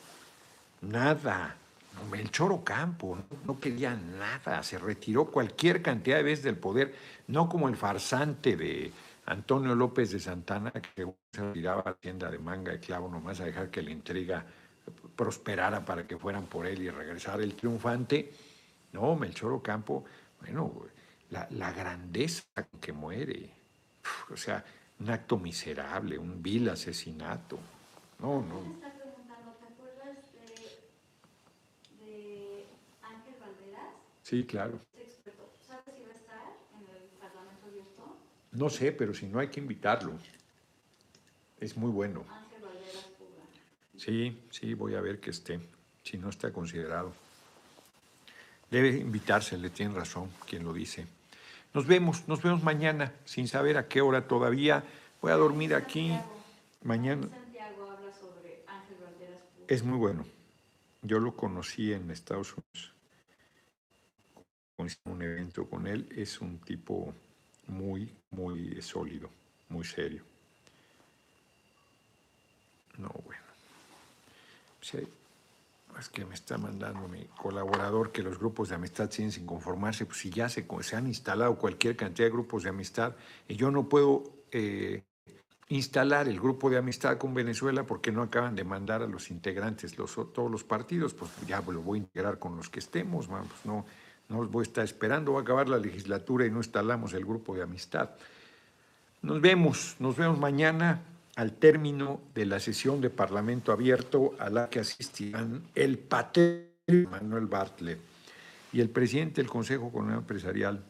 Nada. 0.81 1.57
El 2.13 2.31
Choro 2.31 2.63
Campo 2.65 3.19
no 3.47 3.61
quería 3.61 3.95
nada. 3.95 4.63
Se 4.63 4.79
retiró 4.79 5.27
cualquier 5.27 5.83
cantidad 5.83 6.17
de 6.17 6.23
veces 6.23 6.45
del 6.45 6.57
poder, 6.57 6.95
no 7.29 7.49
como 7.49 7.69
el 7.69 7.77
farsante 7.77 8.57
de 8.57 8.93
Antonio 9.27 9.75
López 9.75 10.11
de 10.11 10.21
Santana, 10.21 10.73
que 10.73 11.07
se 11.33 11.43
retiraba 11.43 11.83
a 11.83 11.91
la 11.91 11.95
tienda 11.95 12.31
de 12.31 12.39
manga 12.39 12.73
de 12.73 12.81
clavo 12.81 13.09
nomás 13.09 13.41
a 13.41 13.45
dejar 13.45 13.71
que 13.71 13.83
la 13.83 13.91
intriga 13.91 14.45
prosperara 15.15 15.85
para 15.85 16.07
que 16.07 16.19
fueran 16.19 16.47
por 16.47 16.67
él 16.67 16.83
y 16.83 16.91
regresara 16.91 17.43
el 17.43 17.55
triunfante. 17.55 18.33
No, 18.93 19.15
Melchor 19.15 19.53
Ocampo, 19.53 20.05
bueno, 20.41 20.73
la, 21.31 21.47
la 21.51 21.73
grandeza 21.73 22.43
que 22.81 22.93
muere, 22.93 23.51
o 24.33 24.37
sea, 24.37 24.65
un 24.99 25.11
acto 25.11 25.39
miserable, 25.39 26.19
un 26.19 26.43
vil 26.43 26.69
asesinato. 26.69 27.59
No, 28.19 28.43
no. 28.43 28.61
Me 28.61 28.75
está 28.75 28.93
preguntando, 28.93 29.53
¿te 29.61 29.67
acuerdas 29.67 30.17
de, 30.33 32.05
de 32.05 32.67
Ángel 33.03 33.35
Valderas? 33.41 33.95
Sí, 34.31 34.45
claro. 34.45 34.79
¿Sabes 34.95 35.93
si 35.97 36.03
va 36.05 36.13
a 36.13 36.15
estar 36.15 36.45
en 36.79 36.89
el 36.95 37.03
Parlamento 37.19 37.67
abierto? 37.67 38.17
No 38.53 38.71
sé, 38.71 38.93
pero 38.93 39.13
si 39.13 39.27
no 39.27 39.41
hay 39.41 39.49
que 39.49 39.59
invitarlo. 39.59 40.13
Es 41.59 41.77
muy 41.77 41.91
bueno. 41.91 42.25
Ángel 42.31 42.63
Valderas 42.63 43.09
Puga. 43.19 43.43
Sí, 43.97 44.41
sí, 44.51 44.75
voy 44.75 44.95
a 44.95 45.01
ver 45.01 45.19
que 45.19 45.31
esté, 45.31 45.59
si 46.05 46.17
no 46.17 46.29
está 46.29 46.53
considerado. 46.53 47.13
Debe 48.71 48.91
invitarse, 48.91 49.59
le 49.59 49.71
tiene 49.71 49.97
razón 49.97 50.31
quien 50.47 50.63
lo 50.63 50.73
dice. 50.73 51.09
Nos 51.75 51.89
vemos, 51.89 52.29
nos 52.29 52.41
vemos 52.41 52.63
mañana, 52.63 53.13
sin 53.25 53.49
saber 53.49 53.79
a 53.79 53.89
qué 53.89 54.01
hora 54.01 54.29
todavía. 54.29 54.85
Voy 55.21 55.33
a 55.33 55.37
dormir 55.37 55.75
aquí. 55.75 56.11
Santiago. 56.11 56.43
Mañana 56.85 57.29
Santiago 57.29 57.91
habla 57.91 58.13
sobre 58.13 58.63
Ángel 58.69 58.97
Valderas 59.03 59.43
Puga. 59.43 59.67
es 59.67 59.83
muy 59.83 59.99
bueno. 59.99 60.25
Yo 61.03 61.19
lo 61.19 61.35
conocí 61.35 61.93
en 61.93 62.13
Estados 62.13 62.53
Unidos. 62.53 63.00
Un 65.05 65.23
evento 65.23 65.67
con 65.67 65.87
él. 65.87 66.09
Es 66.17 66.41
un 66.41 66.59
tipo 66.59 67.15
muy, 67.67 68.13
muy 68.31 68.81
sólido, 68.83 69.31
muy 69.69 69.85
serio. 69.85 70.23
No, 72.99 73.09
bueno. 73.25 73.43
Es 75.99 76.09
que 76.09 76.25
me 76.25 76.35
está 76.35 76.57
mandando 76.57 77.07
mi 77.09 77.25
colaborador 77.25 78.13
que 78.13 78.23
los 78.23 78.39
grupos 78.39 78.71
de 78.71 78.77
amistad 78.77 79.11
siguen 79.11 79.33
sin 79.33 79.47
conformarse. 79.47 80.07
Pues 80.07 80.19
si 80.19 80.31
ya 80.31 80.49
se, 80.49 80.67
se 80.83 80.97
han 80.97 81.07
instalado 81.07 81.57
cualquier 81.57 81.97
cantidad 81.97 82.27
de 82.27 82.33
grupos 82.33 82.63
de 82.63 82.71
amistad 82.71 83.15
y 83.49 83.57
yo 83.57 83.71
no 83.71 83.89
puedo 83.89 84.25
eh, 84.53 85.03
instalar 85.69 86.29
el 86.29 86.41
grupo 86.41 86.71
de 86.71 86.79
amistad 86.79 87.19
con 87.19 87.35
Venezuela 87.35 87.85
porque 87.85 88.11
no 88.11 88.23
acaban 88.23 88.57
de 88.57 88.65
mandar 88.65 89.03
a 89.03 89.07
los 89.07 89.31
integrantes, 89.31 89.97
los, 89.99 90.15
todos 90.33 90.51
los 90.51 90.65
partidos, 90.65 91.15
pues 91.15 91.31
ya 91.47 91.61
lo 91.61 91.83
voy 91.83 91.99
a 91.99 92.03
integrar 92.03 92.39
con 92.39 92.57
los 92.57 92.69
que 92.69 92.81
estemos, 92.81 93.29
man, 93.29 93.47
pues 93.47 93.65
no, 93.65 93.87
no 94.31 94.43
los 94.43 94.51
voy 94.51 94.63
a 94.63 94.69
estar 94.69 94.85
esperando, 94.85 95.33
va 95.33 95.41
a 95.41 95.43
acabar 95.43 95.69
la 95.69 95.79
legislatura 95.79 96.47
y 96.47 96.51
no 96.51 96.59
instalamos 96.59 97.13
el 97.13 97.25
grupo 97.25 97.55
de 97.55 97.63
amistad. 97.63 98.11
Nos 99.23 99.41
vemos, 99.41 99.97
nos 99.99 100.17
vemos 100.17 100.39
mañana 100.39 101.03
al 101.37 101.53
término 101.53 102.21
de 102.35 102.47
la 102.47 102.61
sesión 102.61 103.01
de 103.01 103.11
Parlamento 103.11 103.73
abierto 103.73 104.35
a 104.39 104.49
la 104.49 104.71
que 104.71 104.81
asistirán 104.81 105.63
el 105.75 105.99
patrón 105.99 106.65
Manuel 107.11 107.47
Bartlett 107.47 107.99
y 108.73 108.81
el 108.81 108.89
presidente 108.89 109.41
del 109.41 109.51
Consejo 109.51 109.89
Económico 109.89 110.21
Empresarial, 110.21 110.83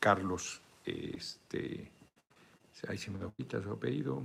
Carlos, 0.00 0.60
este, 0.84 1.90
ahí 2.88 2.96
se 2.96 3.10
me 3.10 3.18
quita 3.36 3.62
su 3.62 3.70
apellido. 3.70 4.22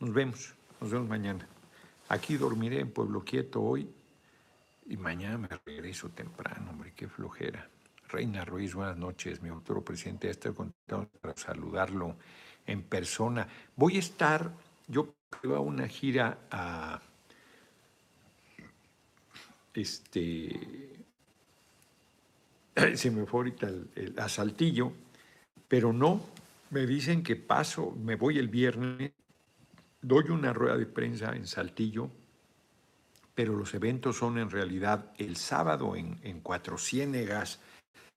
Nos 0.00 0.12
vemos, 0.12 0.54
nos 0.80 0.90
vemos 0.90 1.08
mañana. 1.08 1.46
Aquí 2.08 2.36
dormiré 2.36 2.80
en 2.80 2.90
Pueblo 2.90 3.22
Quieto 3.22 3.60
hoy 3.60 3.90
y 4.88 4.96
mañana 4.96 5.38
me 5.38 5.48
regreso 5.66 6.08
temprano, 6.08 6.70
hombre, 6.70 6.92
qué 6.96 7.08
flojera. 7.08 7.68
Reina 8.08 8.44
Ruiz, 8.44 8.74
buenas 8.74 8.96
noches, 8.96 9.42
mi 9.42 9.50
futuro 9.50 9.84
presidente. 9.84 10.30
Estoy 10.30 10.54
contento 10.54 11.08
para 11.20 11.36
saludarlo 11.36 12.16
en 12.66 12.82
persona. 12.82 13.46
Voy 13.76 13.96
a 13.96 13.98
estar, 13.98 14.50
yo 14.86 15.14
creo, 15.28 15.56
a 15.56 15.60
una 15.60 15.86
gira 15.86 16.38
a 16.50 17.02
este 19.74 21.04
se 22.96 23.10
me 23.10 23.26
fue 23.26 23.40
ahorita 23.40 23.68
el, 23.68 24.14
a 24.18 24.28
Saltillo, 24.28 24.92
pero 25.68 25.92
no, 25.92 26.24
me 26.70 26.86
dicen 26.86 27.22
que 27.22 27.36
paso, 27.36 27.90
me 27.90 28.16
voy 28.16 28.38
el 28.38 28.48
viernes, 28.48 29.12
doy 30.00 30.30
una 30.30 30.54
rueda 30.54 30.78
de 30.78 30.86
prensa 30.86 31.36
en 31.36 31.46
Saltillo, 31.46 32.10
pero 33.38 33.54
los 33.54 33.72
eventos 33.72 34.16
son 34.16 34.36
en 34.38 34.50
realidad 34.50 35.12
el 35.16 35.36
sábado 35.36 35.94
en, 35.94 36.18
en 36.24 36.40
Cuatro 36.40 36.76
Ciénegas, 36.76 37.60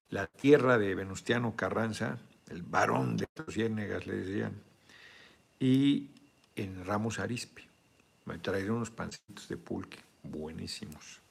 la 0.10 0.26
tierra 0.26 0.80
de 0.80 0.95
Venustiano 0.95 1.56
Carranza, 1.56 2.18
el 2.49 2.64
varón 2.64 3.18
de 3.18 3.27
Cuatro 3.27 3.53
Ciénegas 3.53 4.07
le 4.07 4.15
decían, 4.15 4.60
y 5.60 6.10
en 6.56 6.84
Ramos 6.84 7.19
Arizpe. 7.19 7.61
Me 8.26 8.39
traeré 8.39 8.72
unos 8.72 8.89
pancitos 8.89 9.48
de 9.48 9.57
pulque, 9.57 9.99
buenísimos. 10.23 11.22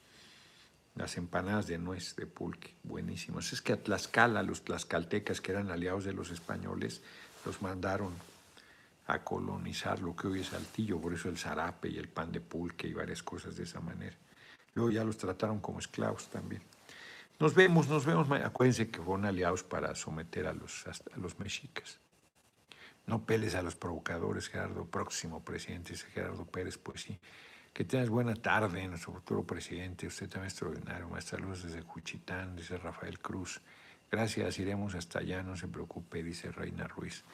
Las 0.95 1.17
empanadas 1.17 1.67
de 1.67 1.79
nuez 1.79 2.15
de 2.15 2.27
pulque, 2.27 2.77
buenísimas. 2.85 3.53
Es 3.53 3.61
que 3.61 3.73
a 3.73 3.83
Tlaxcala, 3.83 4.45
los 4.45 4.63
tlaxcaltecas 4.63 5.41
que 5.41 5.51
eran 5.51 5.69
aliados 5.69 6.05
de 6.05 6.13
los 6.13 6.31
españoles, 6.31 7.03
los 7.45 7.61
mandaron 7.61 8.15
colonizar 9.19 10.01
lo 10.01 10.15
que 10.15 10.29
hoy 10.29 10.41
es 10.41 10.49
Saltillo, 10.49 11.01
por 11.01 11.13
eso 11.13 11.29
el 11.29 11.37
zarape 11.37 11.89
y 11.89 11.99
el 11.99 12.09
pan 12.09 12.31
de 12.31 12.41
pulque 12.41 12.87
y 12.87 12.95
varias 12.95 13.23
cosas 13.23 13.57
de 13.57 13.65
esa 13.65 13.81
manera. 13.81 14.17
Luego 14.75 14.91
ya 14.91 15.05
los 15.05 15.19
trataron 15.19 15.61
como 15.61 15.81
esclavos 15.81 16.29
también. 16.29 16.63
Nos 17.41 17.55
vemos, 17.55 17.89
nos 17.89 18.07
vemos. 18.07 18.31
Acuérdense 18.31 18.91
que 18.91 19.01
fueron 19.01 19.25
aliados 19.25 19.63
para 19.65 19.95
someter 19.95 20.47
a 20.47 20.53
los, 20.53 20.87
a 20.87 21.17
los 21.19 21.39
mexicas. 21.39 21.99
No 23.07 23.25
peles 23.25 23.55
a 23.55 23.63
los 23.63 23.75
provocadores, 23.75 24.49
Gerardo, 24.49 24.85
próximo 24.85 25.43
presidente, 25.43 25.95
dice 25.95 26.07
Gerardo 26.09 26.45
Pérez, 26.45 26.79
pues 26.79 27.03
sí. 27.03 27.19
Que 27.73 27.85
tengas 27.85 28.09
buena 28.09 28.35
tarde, 28.35 28.87
nuestro 28.87 29.13
futuro 29.13 29.45
presidente. 29.45 30.07
Usted 30.07 30.29
también 30.29 30.51
extraordinario. 30.51 31.09
Más 31.09 31.25
saludos 31.25 31.63
desde 31.63 31.83
Cuchitán, 31.83 32.57
dice 32.57 32.77
Rafael 32.77 33.19
Cruz. 33.19 33.61
Gracias, 34.11 34.59
iremos 34.59 34.95
hasta 34.95 35.21
allá, 35.21 35.43
no 35.43 35.57
se 35.57 35.69
preocupe, 35.69 36.23
dice 36.23 36.51
Reina 36.51 36.87
Ruiz. 36.89 37.25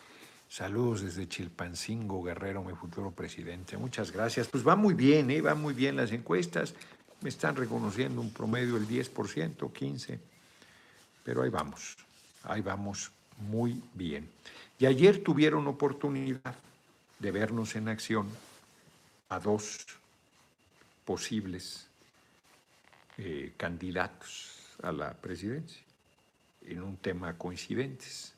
Saludos 0.49 1.03
desde 1.03 1.29
Chilpancingo, 1.29 2.23
Guerrero, 2.23 2.63
mi 2.63 2.75
futuro 2.75 3.11
presidente. 3.11 3.77
Muchas 3.77 4.13
gracias. 4.13 4.47
Pues 4.49 4.67
va 4.67 4.77
muy 4.77 4.95
bien, 4.95 5.31
¿eh? 5.31 5.41
va 5.41 5.55
muy 5.55 5.75
bien 5.75 5.97
las 5.97 6.13
encuestas. 6.13 6.75
Me 7.21 7.29
están 7.29 7.57
reconociendo 7.57 8.21
un 8.21 8.33
promedio 8.33 8.75
del 8.75 8.87
10%, 8.89 9.57
15%. 9.57 10.19
Pero 11.25 11.43
ahí 11.43 11.51
vamos, 11.51 11.97
ahí 12.45 12.61
vamos 12.61 13.11
muy 13.39 13.83
bien. 13.95 14.29
Y 14.79 14.87
ayer 14.87 15.23
tuvieron 15.23 15.67
oportunidad 15.67 16.55
de 17.19 17.31
vernos 17.33 17.75
en 17.75 17.89
acción 17.89 18.29
a 19.29 19.41
dos 19.41 19.87
posibles 21.05 21.89
eh, 23.19 23.53
candidatos 23.57 24.53
a 24.83 24.93
la 24.93 25.15
presidencia 25.15 25.83
en 26.67 26.83
un 26.83 26.97
tema 26.97 27.37
coincidentes. 27.37 28.35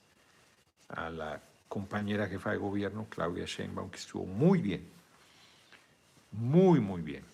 A 0.88 1.10
la 1.10 1.42
compañera 1.68 2.26
jefa 2.26 2.52
de 2.52 2.56
gobierno, 2.56 3.06
Claudia 3.08 3.44
Sheinbaum, 3.44 3.90
que 3.90 3.98
estuvo 3.98 4.24
muy 4.24 4.60
bien, 4.60 4.88
muy, 6.32 6.80
muy 6.80 7.02
bien, 7.02 7.24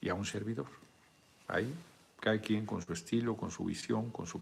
y 0.00 0.08
a 0.08 0.14
un 0.14 0.26
servidor. 0.26 0.66
Ahí, 1.48 1.72
cada 2.20 2.38
quien 2.38 2.66
con 2.66 2.84
su 2.84 2.92
estilo, 2.92 3.36
con 3.36 3.50
su 3.50 3.64
visión, 3.64 4.10
con 4.10 4.26
su, 4.26 4.40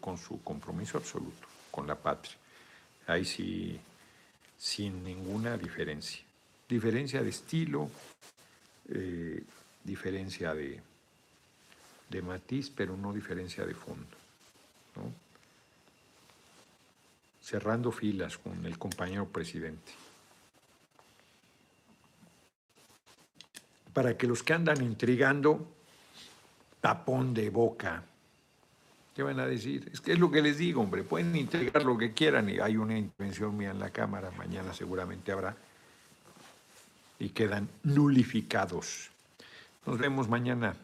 con 0.00 0.16
su 0.18 0.42
compromiso 0.42 0.98
absoluto 0.98 1.46
con 1.76 1.86
la 1.86 1.94
patria. 1.94 2.34
Ahí 3.06 3.26
sí, 3.26 3.78
sin 4.58 5.04
ninguna 5.04 5.58
diferencia. 5.58 6.22
Diferencia 6.66 7.22
de 7.22 7.28
estilo, 7.28 7.90
eh, 8.88 9.44
diferencia 9.84 10.54
de, 10.54 10.80
de 12.08 12.22
matiz, 12.22 12.72
pero 12.74 12.96
no 12.96 13.12
diferencia 13.12 13.66
de 13.66 13.74
fondo. 13.74 14.16
¿no? 14.96 15.25
Cerrando 17.46 17.92
filas 17.92 18.38
con 18.38 18.66
el 18.66 18.76
compañero 18.76 19.28
presidente. 19.28 19.92
Para 23.92 24.18
que 24.18 24.26
los 24.26 24.42
que 24.42 24.52
andan 24.52 24.82
intrigando, 24.82 25.64
tapón 26.80 27.34
de 27.34 27.50
boca. 27.50 28.02
¿Qué 29.14 29.22
van 29.22 29.38
a 29.38 29.46
decir? 29.46 29.88
Es 29.92 30.00
que 30.00 30.14
es 30.14 30.18
lo 30.18 30.28
que 30.28 30.42
les 30.42 30.58
digo, 30.58 30.80
hombre. 30.80 31.04
Pueden 31.04 31.36
intrigar 31.36 31.84
lo 31.84 31.96
que 31.96 32.12
quieran 32.12 32.50
y 32.50 32.58
hay 32.58 32.76
una 32.78 32.98
intervención 32.98 33.56
mía 33.56 33.70
en 33.70 33.78
la 33.78 33.90
Cámara, 33.90 34.32
mañana 34.32 34.74
seguramente 34.74 35.30
habrá, 35.30 35.56
y 37.20 37.28
quedan 37.28 37.68
nulificados. 37.84 39.10
Nos 39.86 39.98
vemos 39.98 40.28
mañana. 40.28 40.74